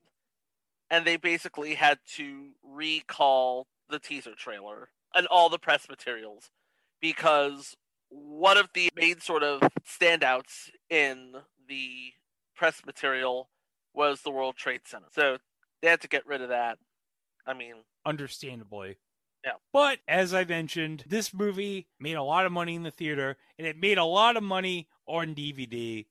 And 0.89 1.05
they 1.05 1.17
basically 1.17 1.75
had 1.75 1.99
to 2.17 2.51
recall 2.63 3.67
the 3.89 3.99
teaser 3.99 4.35
trailer 4.37 4.91
and 5.15 5.27
all 5.27 5.49
the 5.49 5.59
press 5.59 5.89
materials 5.89 6.51
because 7.01 7.77
one 8.09 8.57
of 8.57 8.69
the 8.75 8.91
main 8.97 9.21
sort 9.21 9.43
of 9.43 9.61
standouts 9.85 10.71
in 10.89 11.35
the 11.69 12.13
press 12.61 12.85
material 12.85 13.49
was 13.95 14.21
the 14.21 14.31
World 14.31 14.55
Trade 14.55 14.83
Center. 14.85 15.07
So 15.13 15.39
they 15.81 15.89
had 15.89 16.03
to 16.03 16.09
get 16.09 16.27
rid 16.27 16.43
of 16.43 16.51
that. 16.51 16.77
I 17.47 17.55
mean, 17.55 17.73
understandably. 18.05 18.99
Yeah. 19.43 19.53
But 19.73 20.01
as 20.07 20.35
I 20.35 20.45
mentioned, 20.45 21.05
this 21.09 21.33
movie 21.33 21.89
made 21.99 22.17
a 22.17 22.23
lot 22.23 22.45
of 22.45 22.53
money 22.53 22.75
in 22.75 22.83
the 22.83 22.91
theater 22.91 23.39
and 23.59 23.67
it 23.67 23.79
made 23.79 23.97
a 23.97 24.05
lot 24.05 24.37
of 24.37 24.43
money 24.43 24.89
on 25.09 25.35
DVD. 25.35 26.05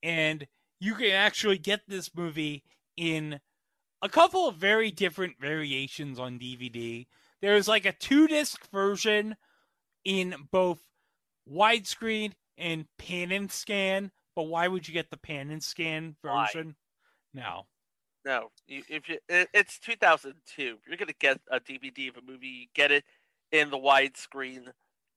And 0.00 0.46
you 0.78 0.94
can 0.94 1.10
actually 1.10 1.58
get 1.58 1.80
this 1.88 2.14
movie 2.14 2.62
in 2.96 3.40
a 4.00 4.08
couple 4.08 4.46
of 4.46 4.54
very 4.54 4.92
different 4.92 5.40
variations 5.40 6.20
on 6.20 6.38
DVD. 6.38 7.08
There's 7.42 7.66
like 7.66 7.84
a 7.84 7.92
two 7.92 8.28
disc 8.28 8.70
version 8.70 9.34
in 10.04 10.36
both 10.52 10.78
widescreen 11.52 12.34
and 12.56 12.86
pan 12.96 13.32
and 13.32 13.50
scan. 13.50 14.12
But 14.36 14.44
why 14.44 14.68
would 14.68 14.86
you 14.86 14.94
get 14.94 15.10
the 15.10 15.16
pan 15.16 15.50
and 15.50 15.62
scan 15.62 16.16
version? 16.22 16.76
Why? 17.32 17.42
No. 17.42 17.66
No, 18.24 18.50
you, 18.66 18.82
if 18.88 19.08
you, 19.08 19.18
it, 19.28 19.48
it's 19.54 19.78
2002. 19.78 20.78
You're 20.86 20.96
gonna 20.96 21.12
get 21.18 21.40
a 21.50 21.58
DVD 21.58 22.10
of 22.10 22.18
a 22.18 22.22
movie, 22.22 22.46
you 22.48 22.66
get 22.74 22.90
it 22.90 23.04
in 23.50 23.70
the 23.70 23.78
widescreen 23.78 24.68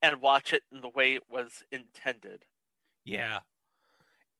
and 0.01 0.21
watch 0.21 0.53
it 0.53 0.63
in 0.71 0.81
the 0.81 0.89
way 0.89 1.15
it 1.15 1.23
was 1.29 1.63
intended. 1.71 2.45
Yeah, 3.03 3.39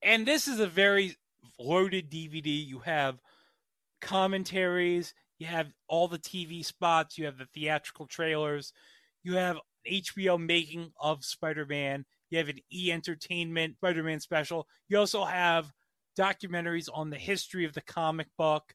and 0.02 0.26
this 0.26 0.48
is 0.48 0.60
a 0.62 0.68
very 0.68 1.18
loaded 1.60 2.10
DVD. 2.10 2.66
You 2.66 2.80
have 2.80 3.20
commentaries, 4.00 5.14
you 5.40 5.48
have 5.48 5.68
all 5.90 6.08
the 6.08 6.20
TV 6.20 6.64
spots, 6.64 7.18
you 7.18 7.26
have 7.26 7.38
the 7.38 7.48
theatrical 7.54 8.08
trailers, 8.08 8.72
you 9.24 9.36
have 9.36 9.58
HBO 9.90 10.40
making 10.40 10.94
of 11.00 11.26
Spider-Man, 11.26 12.06
you 12.34 12.40
have 12.40 12.50
an 12.50 12.60
E 12.74 12.92
Entertainment 12.92 13.76
Spider-Man 13.76 14.20
special. 14.20 14.68
You 14.90 14.98
also 14.98 15.24
have 15.24 15.72
documentaries 16.18 16.90
on 16.92 17.12
the 17.12 17.18
history 17.18 17.64
of 17.64 17.74
the 17.74 17.82
comic 17.82 18.26
book. 18.40 18.74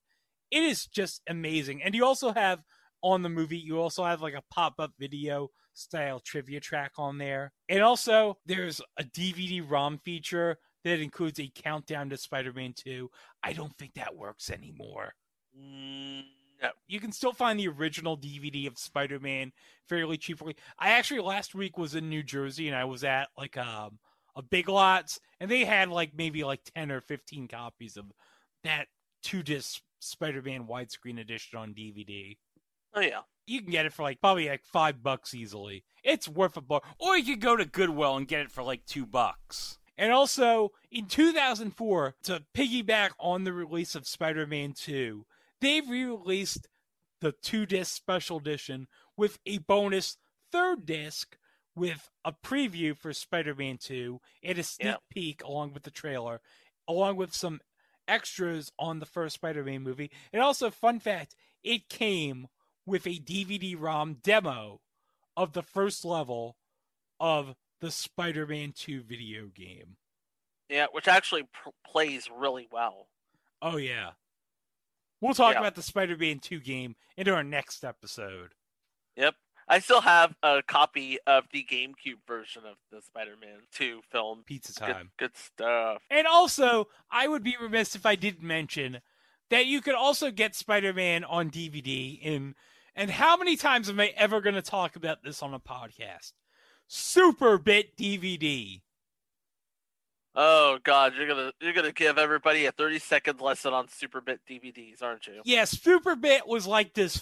It 0.53 0.63
is 0.63 0.87
just 0.87 1.23
amazing. 1.29 1.83
And 1.83 1.93
you 1.93 2.05
also 2.05 2.33
have 2.33 2.63
on 3.03 3.23
the 3.23 3.29
movie, 3.29 3.59
you 3.59 3.81
also 3.81 4.05
have 4.05 4.23
like 4.23 4.35
a 4.35 4.45
pop 4.55 4.75
up 4.79 4.93
video 5.01 5.49
style 5.75 6.21
trivia 6.21 6.61
track 6.61 6.93
on 6.99 7.19
there. 7.19 7.53
And 7.69 7.83
also, 7.83 8.39
there's 8.47 8.81
a 8.97 9.03
DVD 9.03 9.61
ROM 9.69 9.99
feature 10.05 10.59
that 10.85 11.01
includes 11.01 11.41
a 11.41 11.51
countdown 11.53 12.11
to 12.11 12.17
Spider 12.17 12.53
Man 12.53 12.75
2. 12.77 13.11
I 13.43 13.55
don't 13.55 13.77
think 13.77 13.95
that 13.95 14.15
works 14.15 14.51
anymore. 14.51 15.15
Mm, 15.61 16.23
no. 16.63 16.71
You 16.87 17.01
can 17.01 17.13
still 17.13 17.33
find 17.33 17.59
the 17.59 17.69
original 17.69 18.17
DVD 18.17 18.67
of 18.67 18.79
Spider 18.79 19.21
Man 19.21 19.53
fairly 19.89 20.17
cheaply. 20.17 20.57
I 20.79 20.91
actually 20.91 21.21
last 21.21 21.55
week 21.55 21.79
was 21.79 21.95
in 21.95 22.09
New 22.09 22.23
Jersey 22.23 22.69
and 22.69 22.77
I 22.77 22.85
was 22.85 23.05
at 23.05 23.29
like 23.37 23.57
um 23.57 23.99
a 24.37 24.43
Big 24.43 24.69
Lots, 24.69 25.19
and 25.41 25.51
they 25.51 25.65
had 25.65 25.89
like 25.89 26.13
maybe 26.17 26.45
like 26.45 26.61
ten 26.75 26.91
or 26.91 27.01
fifteen 27.01 27.49
copies 27.49 27.97
of 27.97 28.07
that 28.65 28.87
two 29.23 29.43
disc 29.43 29.83
Spider-Man 30.01 30.67
widescreen 30.67 31.21
edition 31.21 31.59
on 31.59 31.75
DVD. 31.75 32.37
Oh 32.95 33.01
yeah, 33.01 33.23
you 33.47 33.61
can 33.61 33.71
get 33.71 33.87
it 33.87 33.93
for 33.93 34.03
like 34.03 34.21
probably 34.21 34.49
like 34.49 34.65
five 34.65 35.03
bucks 35.03 35.35
easily. 35.35 35.85
It's 36.05 36.29
worth 36.29 36.57
a 36.57 36.61
bar, 36.61 36.83
or 36.99 37.19
you 37.19 37.35
could 37.35 37.43
go 37.43 37.57
to 37.57 37.65
Goodwill 37.65 38.17
and 38.17 38.29
get 38.29 38.41
it 38.41 38.51
for 38.51 38.63
like 38.63 38.87
two 38.87 39.07
bucks. 39.07 39.79
And 39.97 40.13
also 40.13 40.71
in 40.93 41.07
2004, 41.07 42.15
to 42.23 42.45
piggyback 42.55 43.11
on 43.19 43.43
the 43.43 43.53
release 43.53 43.97
of 43.97 44.07
Spider-Man 44.07 44.75
2, 44.75 45.27
they 45.61 45.81
re-released 45.81 46.69
the 47.21 47.33
two 47.33 47.67
disc 47.67 47.95
special 47.97 48.37
edition 48.39 48.87
with 49.17 49.39
a 49.47 49.59
bonus 49.59 50.17
third 50.53 50.87
disc 50.87 51.37
with 51.75 52.11
a 52.25 52.33
preview 52.33 52.97
for 52.97 53.13
Spider-Man 53.13 53.79
2 53.79 54.21
and 54.43 54.59
a 54.59 54.63
sneak 54.63 54.87
Yeah. 54.87 54.97
peek 55.11 55.43
along 55.45 55.73
with 55.73 55.85
the 55.85 55.91
trailer, 55.91 56.41
along 56.89 57.17
with 57.17 57.35
some 57.35 57.61
extras 58.09 58.73
on 58.79 58.99
the 58.99 59.07
first 59.07 59.35
Spider-Man 59.37 59.83
movie. 59.83 60.11
And 60.33 60.43
also, 60.43 60.71
fun 60.71 60.99
fact, 61.01 61.35
it 61.63 61.89
came 61.89 62.49
with 62.87 63.07
a 63.07 63.19
DVD 63.21 63.77
ROM 63.79 64.15
demo 64.15 64.81
of 65.37 65.53
the 65.53 65.63
first 65.63 66.05
level 66.05 66.57
of 67.21 67.55
the 67.81 67.91
Spider 67.93 68.47
Man 68.47 68.73
2 68.73 69.03
video 69.03 69.47
game. 69.49 69.97
Yeah, 70.69 70.87
which 70.91 71.07
actually 71.07 71.45
pr- 71.45 71.71
plays 71.87 72.29
really 72.31 72.67
well. 72.73 73.09
Oh, 73.63 73.77
yeah. 73.77 74.13
We'll 75.21 75.35
talk 75.35 75.55
Yeah. 75.55 75.61
about 75.61 75.75
the 75.75 75.83
Spider 75.83 76.17
Man 76.17 76.39
2 76.39 76.61
game 76.61 76.97
in 77.17 77.29
our 77.29 77.43
next 77.43 77.85
episode. 77.85 78.55
Yep. 79.17 79.35
I 79.71 79.81
still 79.81 80.01
have 80.01 80.35
a 80.43 80.63
copy 80.67 81.19
of 81.27 81.45
the 81.53 81.63
GameCube 81.63 82.27
version 82.27 82.63
of 82.65 82.77
the 82.91 83.03
Spider-Man 83.03 83.67
2 83.73 84.01
film. 84.11 84.43
Pizza 84.47 84.73
Good- 84.73 84.93
time. 84.93 85.11
Good, 85.19 85.37
stuff. 85.37 86.03
And 86.09 86.27
also, 86.27 86.89
I 87.11 87.29
would 87.29 87.43
be 87.43 87.55
remiss 87.61 87.95
if 87.95 88.07
I 88.07 88.15
didn't 88.15 88.43
mention 88.47 89.03
that 89.51 89.67
you 89.67 89.83
could 89.83 89.95
also 89.95 90.31
get 90.31 90.55
Spider-Man 90.55 91.23
on 91.25 91.51
DVD 91.51 92.19
in 92.23 92.55
and 92.95 93.11
how 93.11 93.37
many 93.37 93.57
times 93.57 93.89
am 93.91 94.01
I 94.01 94.09
ever 94.17 94.41
going 94.41 94.55
to 94.57 94.63
talk 94.63 94.97
about 94.97 95.23
this 95.23 95.43
on 95.43 95.53
a 95.55 95.61
podcast? 95.61 96.33
Super 96.87 97.59
Bit 97.59 97.97
DVD. 97.97 98.81
Oh 100.41 100.79
god, 100.85 101.15
you're 101.17 101.27
gonna 101.27 101.53
you're 101.61 101.73
gonna 101.73 101.91
give 101.91 102.17
everybody 102.17 102.67
a 102.67 102.71
30 102.71 103.01
second 103.01 103.41
lesson 103.41 103.75
on 103.75 103.89
Super 103.89 104.21
Bit 104.21 104.41
DVDs, 104.49 105.03
aren't 105.03 105.27
you? 105.27 105.43
Yeah, 105.45 105.65
Super 105.65 106.15
Bit 106.15 106.47
was 106.47 106.65
like 106.65 106.95
this 106.95 107.21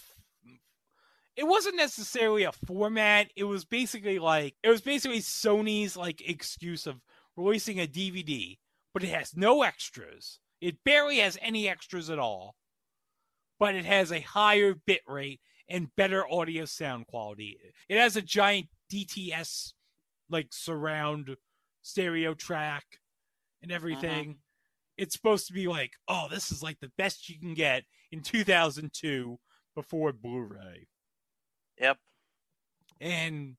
it 1.35 1.47
wasn't 1.47 1.77
necessarily 1.77 2.45
a 2.45 2.53
format. 2.53 3.29
It 3.35 3.45
was 3.45 3.65
basically 3.65 4.19
like 4.19 4.55
it 4.63 4.69
was 4.69 4.83
basically 4.83 5.21
Sony's 5.21 5.97
like 5.97 6.29
excuse 6.29 6.87
of 6.87 7.01
releasing 7.37 7.81
a 7.81 7.87
DVD, 7.87 8.59
but 8.93 9.03
it 9.03 9.09
has 9.09 9.35
no 9.35 9.63
extras. 9.63 10.41
It 10.61 10.85
barely 10.85 11.19
has 11.19 11.39
any 11.41 11.71
extras 11.71 12.11
at 12.11 12.19
all. 12.19 12.57
But 13.59 13.75
it 13.75 13.87
has 13.87 14.13
a 14.13 14.21
higher 14.21 14.75
bit 14.75 15.01
rate 15.07 15.41
and 15.71 15.95
better 15.97 16.31
audio 16.31 16.67
sound 16.67 17.07
quality. 17.07 17.59
It 17.89 17.99
has 17.99 18.15
a 18.15 18.23
giant 18.23 18.67
DTS 18.93 19.73
like 20.29 20.49
surround 20.51 21.37
stereo 21.81 22.35
track 22.35 22.85
and 23.67 23.73
uh-huh. 23.73 23.77
everything. 23.77 24.37
It's 24.97 25.15
supposed 25.15 25.47
to 25.49 25.53
be 25.53 25.69
like, 25.69 25.93
oh, 26.09 26.27
this 26.31 26.51
is 26.51 26.63
like 26.63 26.81
the 26.81 26.93
best 26.97 27.29
you 27.29 27.39
can 27.39 27.55
get 27.55 27.85
in 28.11 28.23
2002 28.23 29.39
before 29.75 30.13
Blu-ray. 30.13 30.89
Yep. 31.79 31.99
And 33.01 33.57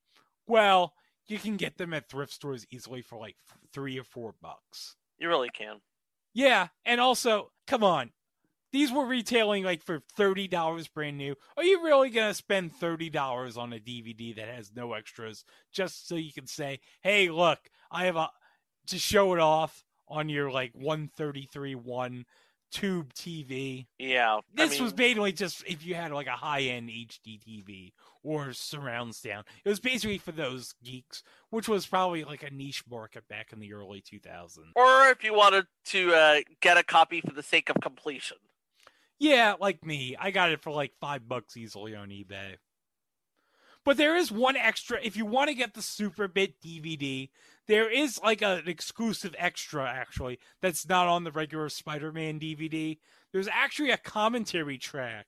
well, 0.48 0.94
you 1.28 1.38
can 1.38 1.58
get 1.58 1.78
them 1.78 1.94
at 1.94 2.10
thrift 2.10 2.34
stores 2.34 2.66
easily 2.72 3.02
for 3.02 3.20
like 3.20 3.36
three 3.72 4.00
or 4.00 4.04
four 4.04 4.34
bucks. 4.42 4.96
You 5.20 5.28
really 5.28 5.50
can. 5.50 5.82
Yeah, 6.34 6.68
and 6.86 7.02
also, 7.02 7.52
come 7.68 7.84
on, 7.84 8.12
these 8.72 8.92
were 8.92 9.06
retailing 9.06 9.64
like 9.64 9.84
for 9.84 10.02
thirty 10.16 10.48
dollars 10.48 10.88
brand 10.88 11.18
new. 11.18 11.36
Are 11.56 11.64
you 11.64 11.84
really 11.84 12.10
gonna 12.10 12.34
spend 12.34 12.76
thirty 12.76 13.10
dollars 13.10 13.58
on 13.58 13.74
a 13.74 13.80
DVD 13.80 14.36
that 14.36 14.48
has 14.48 14.72
no 14.76 14.94
extras 14.94 15.44
just 15.72 16.08
so 16.08 16.16
you 16.16 16.32
can 16.34 16.48
say, 16.48 16.80
"Hey, 17.02 17.30
look, 17.30 17.60
I 17.92 18.06
have 18.06 18.16
a," 18.16 18.30
to 18.88 19.00
show 19.00 19.34
it 19.34 19.40
off 19.40 19.84
on 20.08 20.30
your 20.30 20.52
like 20.52 20.72
one 20.74 21.10
thirty 21.16 21.48
three 21.52 21.76
one 21.76 22.26
tube 22.72 23.14
TV. 23.14 23.88
Yeah. 23.98 24.40
This 24.54 24.72
I 24.72 24.74
mean, 24.74 24.84
was 24.84 24.94
basically 24.94 25.32
just 25.32 25.64
if 25.68 25.86
you 25.86 25.96
had 25.96 26.12
like 26.12 26.28
a 26.28 26.32
high 26.32 26.62
end 26.62 26.90
HD 26.90 27.40
TV 27.40 27.94
or 28.24 28.52
surround 28.54 29.16
sound. 29.16 29.46
It 29.64 29.70
was 29.70 29.80
basically 29.80 30.18
for 30.18 30.32
those 30.32 30.76
geeks, 30.84 31.24
which 31.50 31.70
was 31.70 31.86
probably 31.86 32.24
like 32.24 32.44
a 32.44 32.50
niche 32.50 32.84
market 32.90 33.28
back 33.28 33.54
in 33.54 33.60
the 33.60 33.74
early 33.74 34.02
2000s. 34.02 34.58
or 34.76 35.10
if 35.10 35.24
you 35.24 35.34
wanted 35.34 35.66
to 35.86 36.14
uh, 36.14 36.40
get 36.62 36.78
a 36.78 36.84
copy 36.84 37.22
for 37.22 37.32
the 37.32 37.44
sake 37.44 37.70
of 37.70 37.78
completion. 37.82 38.38
Yeah, 39.20 39.56
like 39.60 39.84
me. 39.86 40.16
I 40.20 40.32
got 40.32 40.52
it 40.52 40.62
for 40.62 40.72
like 40.72 40.92
five 41.00 41.28
bucks 41.28 41.58
easily 41.58 41.96
on 41.96 42.10
eBay. 42.10 42.58
But 43.88 43.96
there 43.96 44.18
is 44.18 44.34
one 44.34 44.58
extra. 44.58 45.00
If 45.02 45.16
you 45.16 45.26
want 45.26 45.48
to 45.48 45.54
get 45.54 45.74
the 45.74 45.82
Super 45.82 46.28
Bit 46.28 46.60
DVD, 46.60 47.30
there 47.68 47.90
is 47.90 48.20
like 48.20 48.42
a- 48.42 48.58
an 48.58 48.68
exclusive 48.68 49.34
extra, 49.38 49.90
actually, 49.90 50.40
that's 50.60 50.86
not 50.90 51.08
on 51.08 51.24
the 51.24 51.32
regular 51.32 51.70
Spider 51.70 52.12
Man 52.12 52.38
DVD. 52.38 53.00
There's 53.32 53.48
actually 53.48 53.92
a 53.92 53.98
commentary 53.98 54.78
track 54.78 55.28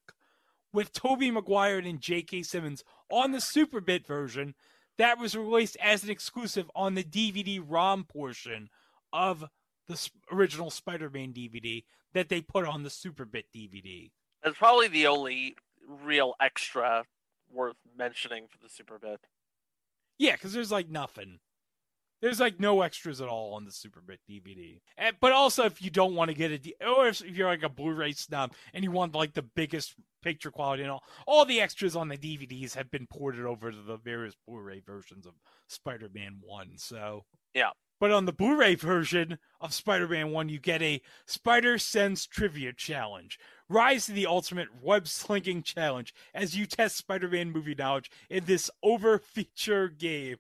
with 0.74 0.92
Tobey 0.92 1.32
Maguire 1.32 1.78
and 1.78 2.02
J.K. 2.02 2.44
Simmons 2.44 2.84
on 3.10 3.32
the 3.32 3.40
Super 3.40 3.80
Bit 3.80 4.06
version 4.06 4.56
that 4.98 5.18
was 5.18 5.38
released 5.38 5.78
as 5.78 6.04
an 6.04 6.10
exclusive 6.10 6.70
on 6.76 6.96
the 6.96 7.04
DVD 7.06 7.64
ROM 7.66 8.04
portion 8.04 8.70
of 9.14 9.46
the 9.88 10.10
original 10.34 10.70
Spider 10.70 11.10
Man 11.10 11.32
DVD 11.32 11.86
that 12.12 12.28
they 12.28 12.42
put 12.42 12.66
on 12.66 12.84
the 12.84 12.90
Super 12.90 13.24
Bit 13.24 13.46
DVD. 13.56 14.12
That's 14.44 14.58
probably 14.58 14.90
the 14.90 15.08
only 15.08 15.56
real 15.88 16.36
extra 16.42 17.06
worth 17.52 17.78
mentioning 17.98 18.46
for 18.50 18.58
the 18.62 18.70
Super 18.70 18.98
Bit. 18.98 19.22
Yeah, 20.18 20.34
because 20.34 20.54
there's 20.54 20.72
like 20.72 20.90
nothing. 20.90 21.40
There's 22.22 22.42
like 22.42 22.60
no 22.60 22.82
extras 22.82 23.22
at 23.22 23.30
all 23.30 23.54
on 23.54 23.64
the 23.64 23.72
Super 23.72 24.02
Bit 24.02 24.20
DVD. 24.30 24.82
And, 24.98 25.16
but 25.22 25.32
also, 25.32 25.64
if 25.64 25.82
you 25.82 25.90
don't 25.90 26.16
want 26.16 26.30
to 26.30 26.36
get 26.36 26.52
a, 26.52 26.58
D- 26.58 26.76
or 26.86 27.08
if, 27.08 27.22
if 27.24 27.38
you're 27.38 27.48
like 27.48 27.64
a 27.64 27.70
Blu-ray 27.70 28.12
snob 28.12 28.54
and 28.74 28.84
you 28.84 28.92
want 28.92 29.16
like 29.16 29.34
the 29.34 29.42
biggest 29.42 29.96
picture 30.22 30.52
quality 30.52 30.84
and 30.84 30.92
all, 30.92 31.04
all 31.26 31.46
the 31.46 31.62
extras 31.62 31.96
on 31.96 32.10
the 32.10 32.18
DVDs 32.18 32.76
have 32.76 32.92
been 32.92 33.08
ported 33.08 33.46
over 33.46 33.72
to 33.72 33.82
the 33.82 33.96
various 33.96 34.36
Blu-ray 34.46 34.82
versions 34.86 35.26
of 35.26 35.34
Spider-Man 35.70 36.40
One. 36.42 36.72
So 36.76 37.24
Yeah. 37.54 37.70
But 38.00 38.12
on 38.12 38.26
the 38.26 38.32
Blu-ray 38.32 38.76
version 38.76 39.40
of 39.60 39.74
Spider-Man 39.74 40.32
1, 40.32 40.50
you 40.50 40.60
get 40.60 40.82
a 40.82 41.02
Spider 41.26 41.78
Sense 41.78 42.26
Trivia 42.26 42.72
Challenge. 42.72 43.38
Rise 43.68 44.06
to 44.06 44.14
the 44.14 44.26
ultimate 44.26 44.70
web 44.82 45.08
slinking 45.08 45.64
challenge 45.64 46.14
as 46.34 46.56
you 46.56 46.66
test 46.66 46.96
Spider-Man 46.96 47.52
movie 47.52 47.76
knowledge 47.76 48.10
in 48.30 48.46
this 48.46 48.72
over-feature 48.82 49.90
game. 49.90 50.38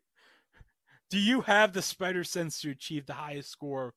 Do 1.09 1.19
you 1.19 1.41
have 1.41 1.73
the 1.73 1.81
Spider 1.81 2.23
Sense 2.23 2.61
to 2.61 2.69
achieve 2.69 3.05
the 3.05 3.13
highest 3.13 3.51
score? 3.51 3.93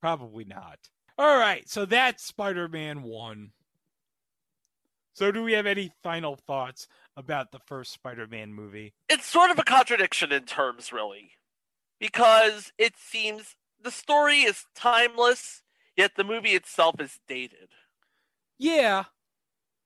Probably 0.00 0.44
not. 0.44 0.78
All 1.16 1.38
right, 1.38 1.66
so 1.68 1.86
that's 1.86 2.22
Spider-Man 2.22 3.02
1. 3.02 3.52
So 5.14 5.32
do 5.32 5.42
we 5.42 5.54
have 5.54 5.64
any 5.64 5.90
final 6.02 6.36
thoughts 6.36 6.86
about 7.16 7.50
the 7.50 7.60
first 7.60 7.92
Spider-Man 7.92 8.52
movie? 8.52 8.92
It's 9.08 9.24
sort 9.24 9.50
of 9.50 9.58
a 9.58 9.64
contradiction 9.64 10.30
in 10.30 10.42
terms, 10.42 10.92
really, 10.92 11.30
because 11.98 12.72
it 12.78 12.94
seems 12.96 13.56
the 13.82 13.90
story 13.90 14.40
is 14.40 14.66
timeless, 14.74 15.62
yet 15.96 16.12
the 16.16 16.24
movie 16.24 16.50
itself 16.50 17.00
is 17.00 17.18
dated. 17.28 17.68
Yeah, 18.58 19.04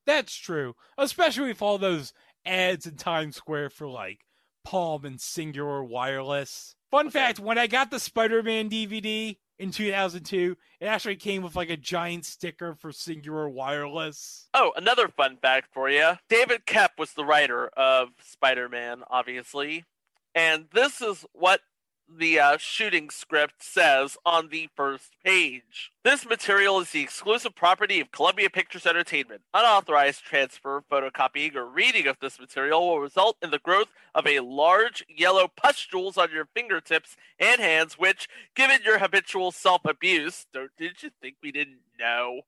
that's 0.06 0.34
true. 0.34 0.74
Especially 0.96 1.48
with 1.48 1.62
all 1.62 1.78
those 1.78 2.12
ads 2.44 2.86
in 2.86 2.96
Times 2.96 3.36
Square 3.36 3.70
for 3.70 3.88
like 3.88 4.20
Palm 4.64 5.04
and 5.04 5.18
Cingular 5.18 5.86
Wireless. 5.86 6.74
Fun 6.90 7.10
fact 7.10 7.38
when 7.38 7.58
I 7.58 7.66
got 7.66 7.90
the 7.90 8.00
Spider 8.00 8.42
Man 8.42 8.68
DVD 8.68 9.36
in 9.58 9.70
2002, 9.70 10.56
it 10.80 10.86
actually 10.86 11.16
came 11.16 11.42
with 11.42 11.54
like 11.54 11.70
a 11.70 11.76
giant 11.76 12.24
sticker 12.24 12.74
for 12.74 12.90
Cingular 12.90 13.50
Wireless. 13.50 14.48
Oh, 14.54 14.72
another 14.76 15.08
fun 15.08 15.36
fact 15.36 15.68
for 15.72 15.90
you 15.90 16.14
David 16.28 16.66
Koepp 16.66 16.98
was 16.98 17.12
the 17.12 17.24
writer 17.24 17.68
of 17.76 18.08
Spider 18.22 18.68
Man, 18.68 19.02
obviously. 19.08 19.84
And 20.34 20.66
this 20.72 21.00
is 21.00 21.24
what 21.32 21.60
the 22.18 22.38
uh, 22.38 22.56
shooting 22.58 23.10
script 23.10 23.62
says 23.62 24.16
on 24.24 24.48
the 24.48 24.68
first 24.74 25.12
page. 25.24 25.92
This 26.04 26.26
material 26.26 26.80
is 26.80 26.90
the 26.90 27.02
exclusive 27.02 27.54
property 27.54 28.00
of 28.00 28.10
Columbia 28.10 28.50
Pictures 28.50 28.86
Entertainment. 28.86 29.42
Unauthorized 29.54 30.24
transfer, 30.24 30.82
photocopying, 30.90 31.54
or 31.54 31.66
reading 31.66 32.06
of 32.06 32.16
this 32.20 32.40
material 32.40 32.86
will 32.86 33.00
result 33.00 33.36
in 33.42 33.50
the 33.50 33.58
growth 33.58 33.88
of 34.14 34.26
a 34.26 34.40
large 34.40 35.04
yellow 35.08 35.48
pustules 35.48 36.16
on 36.16 36.30
your 36.32 36.48
fingertips 36.54 37.16
and 37.38 37.60
hands, 37.60 37.98
which, 37.98 38.28
given 38.54 38.80
your 38.84 38.98
habitual 38.98 39.52
self 39.52 39.84
abuse, 39.84 40.46
don't 40.52 40.70
did 40.76 41.02
you 41.02 41.10
think 41.20 41.36
we 41.42 41.52
didn't 41.52 41.80
know? 41.98 42.42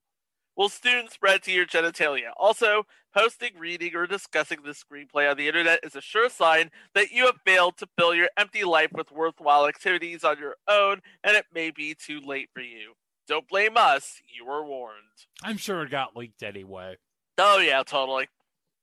Will 0.55 0.69
soon 0.69 1.09
spread 1.09 1.41
to 1.43 1.51
your 1.51 1.65
genitalia. 1.65 2.31
Also, 2.37 2.85
posting, 3.13 3.57
reading, 3.57 3.95
or 3.95 4.05
discussing 4.05 4.59
the 4.63 4.71
screenplay 4.71 5.29
on 5.29 5.37
the 5.37 5.47
internet 5.47 5.79
is 5.83 5.95
a 5.95 6.01
sure 6.01 6.29
sign 6.29 6.69
that 6.93 7.11
you 7.11 7.25
have 7.25 7.41
failed 7.45 7.77
to 7.77 7.87
fill 7.97 8.13
your 8.13 8.29
empty 8.37 8.63
life 8.63 8.91
with 8.93 9.11
worthwhile 9.11 9.67
activities 9.67 10.23
on 10.23 10.37
your 10.37 10.55
own, 10.67 11.01
and 11.23 11.35
it 11.35 11.45
may 11.53 11.71
be 11.71 11.95
too 11.95 12.19
late 12.19 12.49
for 12.53 12.61
you. 12.61 12.93
Don't 13.27 13.47
blame 13.47 13.77
us, 13.77 14.21
you 14.31 14.45
were 14.45 14.65
warned. 14.65 15.25
I'm 15.41 15.57
sure 15.57 15.81
it 15.83 15.91
got 15.91 16.15
leaked 16.15 16.43
anyway. 16.43 16.97
Oh, 17.37 17.59
yeah, 17.59 17.81
totally. 17.83 18.27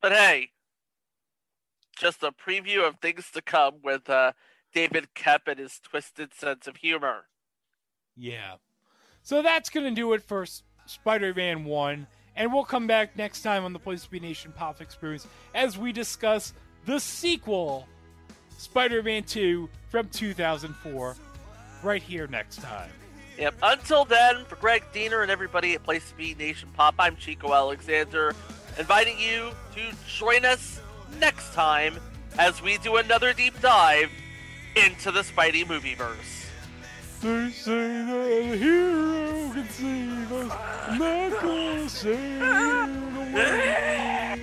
But 0.02 0.12
hey, 0.12 0.50
just 1.98 2.22
a 2.22 2.32
preview 2.32 2.86
of 2.86 2.96
things 2.98 3.30
to 3.32 3.42
come 3.42 3.74
with 3.84 4.08
uh, 4.08 4.32
David 4.72 5.08
Koepp 5.14 5.46
and 5.46 5.58
his 5.58 5.78
twisted 5.78 6.34
sense 6.34 6.66
of 6.66 6.76
humor. 6.76 7.26
Yeah. 8.16 8.54
So 9.22 9.42
that's 9.42 9.70
going 9.70 9.86
to 9.86 9.94
do 9.94 10.12
it 10.14 10.22
for 10.22 10.46
Spider 10.90 11.32
Man 11.34 11.64
1. 11.64 12.06
And 12.36 12.52
we'll 12.52 12.64
come 12.64 12.86
back 12.86 13.16
next 13.16 13.42
time 13.42 13.64
on 13.64 13.72
the 13.72 13.78
Place 13.78 14.04
to 14.04 14.10
Be 14.10 14.18
Nation 14.18 14.52
Pop 14.52 14.80
Experience 14.80 15.26
as 15.54 15.78
we 15.78 15.92
discuss 15.92 16.52
the 16.86 16.98
sequel, 16.98 17.86
Spider 18.58 19.02
Man 19.02 19.22
2 19.22 19.68
from 19.88 20.08
2004, 20.08 21.16
right 21.82 22.02
here 22.02 22.26
next 22.26 22.60
time. 22.60 22.90
Yep. 23.38 23.54
Until 23.62 24.04
then, 24.04 24.44
for 24.46 24.56
Greg 24.56 24.84
Diener 24.92 25.22
and 25.22 25.30
everybody 25.30 25.74
at 25.74 25.82
Place 25.82 26.08
to 26.10 26.16
Be 26.16 26.34
Nation 26.34 26.68
Pop, 26.76 26.94
I'm 26.98 27.16
Chico 27.16 27.52
Alexander. 27.52 28.34
inviting 28.78 29.18
you 29.18 29.52
to 29.74 29.96
join 30.08 30.44
us 30.44 30.80
next 31.18 31.52
time 31.54 31.98
as 32.38 32.62
we 32.62 32.78
do 32.78 32.96
another 32.96 33.32
deep 33.32 33.58
dive 33.60 34.10
into 34.76 35.10
the 35.10 35.20
Spidey 35.20 35.64
movieverse. 35.64 36.39
They 37.22 37.50
say 37.50 37.88
that 38.04 38.28
a 38.30 38.56
hero 38.56 39.50
can 39.52 39.68
save 39.68 40.32
us, 40.32 40.98
Knuckles 40.98 41.92
save 41.92 42.38
the 42.40 43.30
world. 43.34 44.40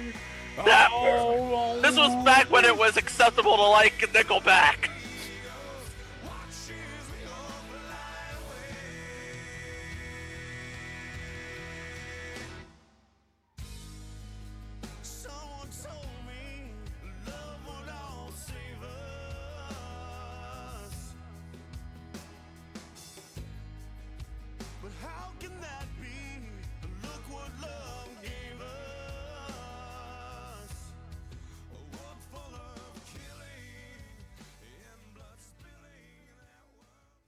That- 0.66 1.80
this 1.84 1.96
was 1.96 2.26
back 2.26 2.52
when 2.52 2.66
it 2.66 2.76
was 2.78 2.98
acceptable 2.98 3.56
to 3.56 3.64
like 3.64 3.98
Nickelback. 4.14 4.90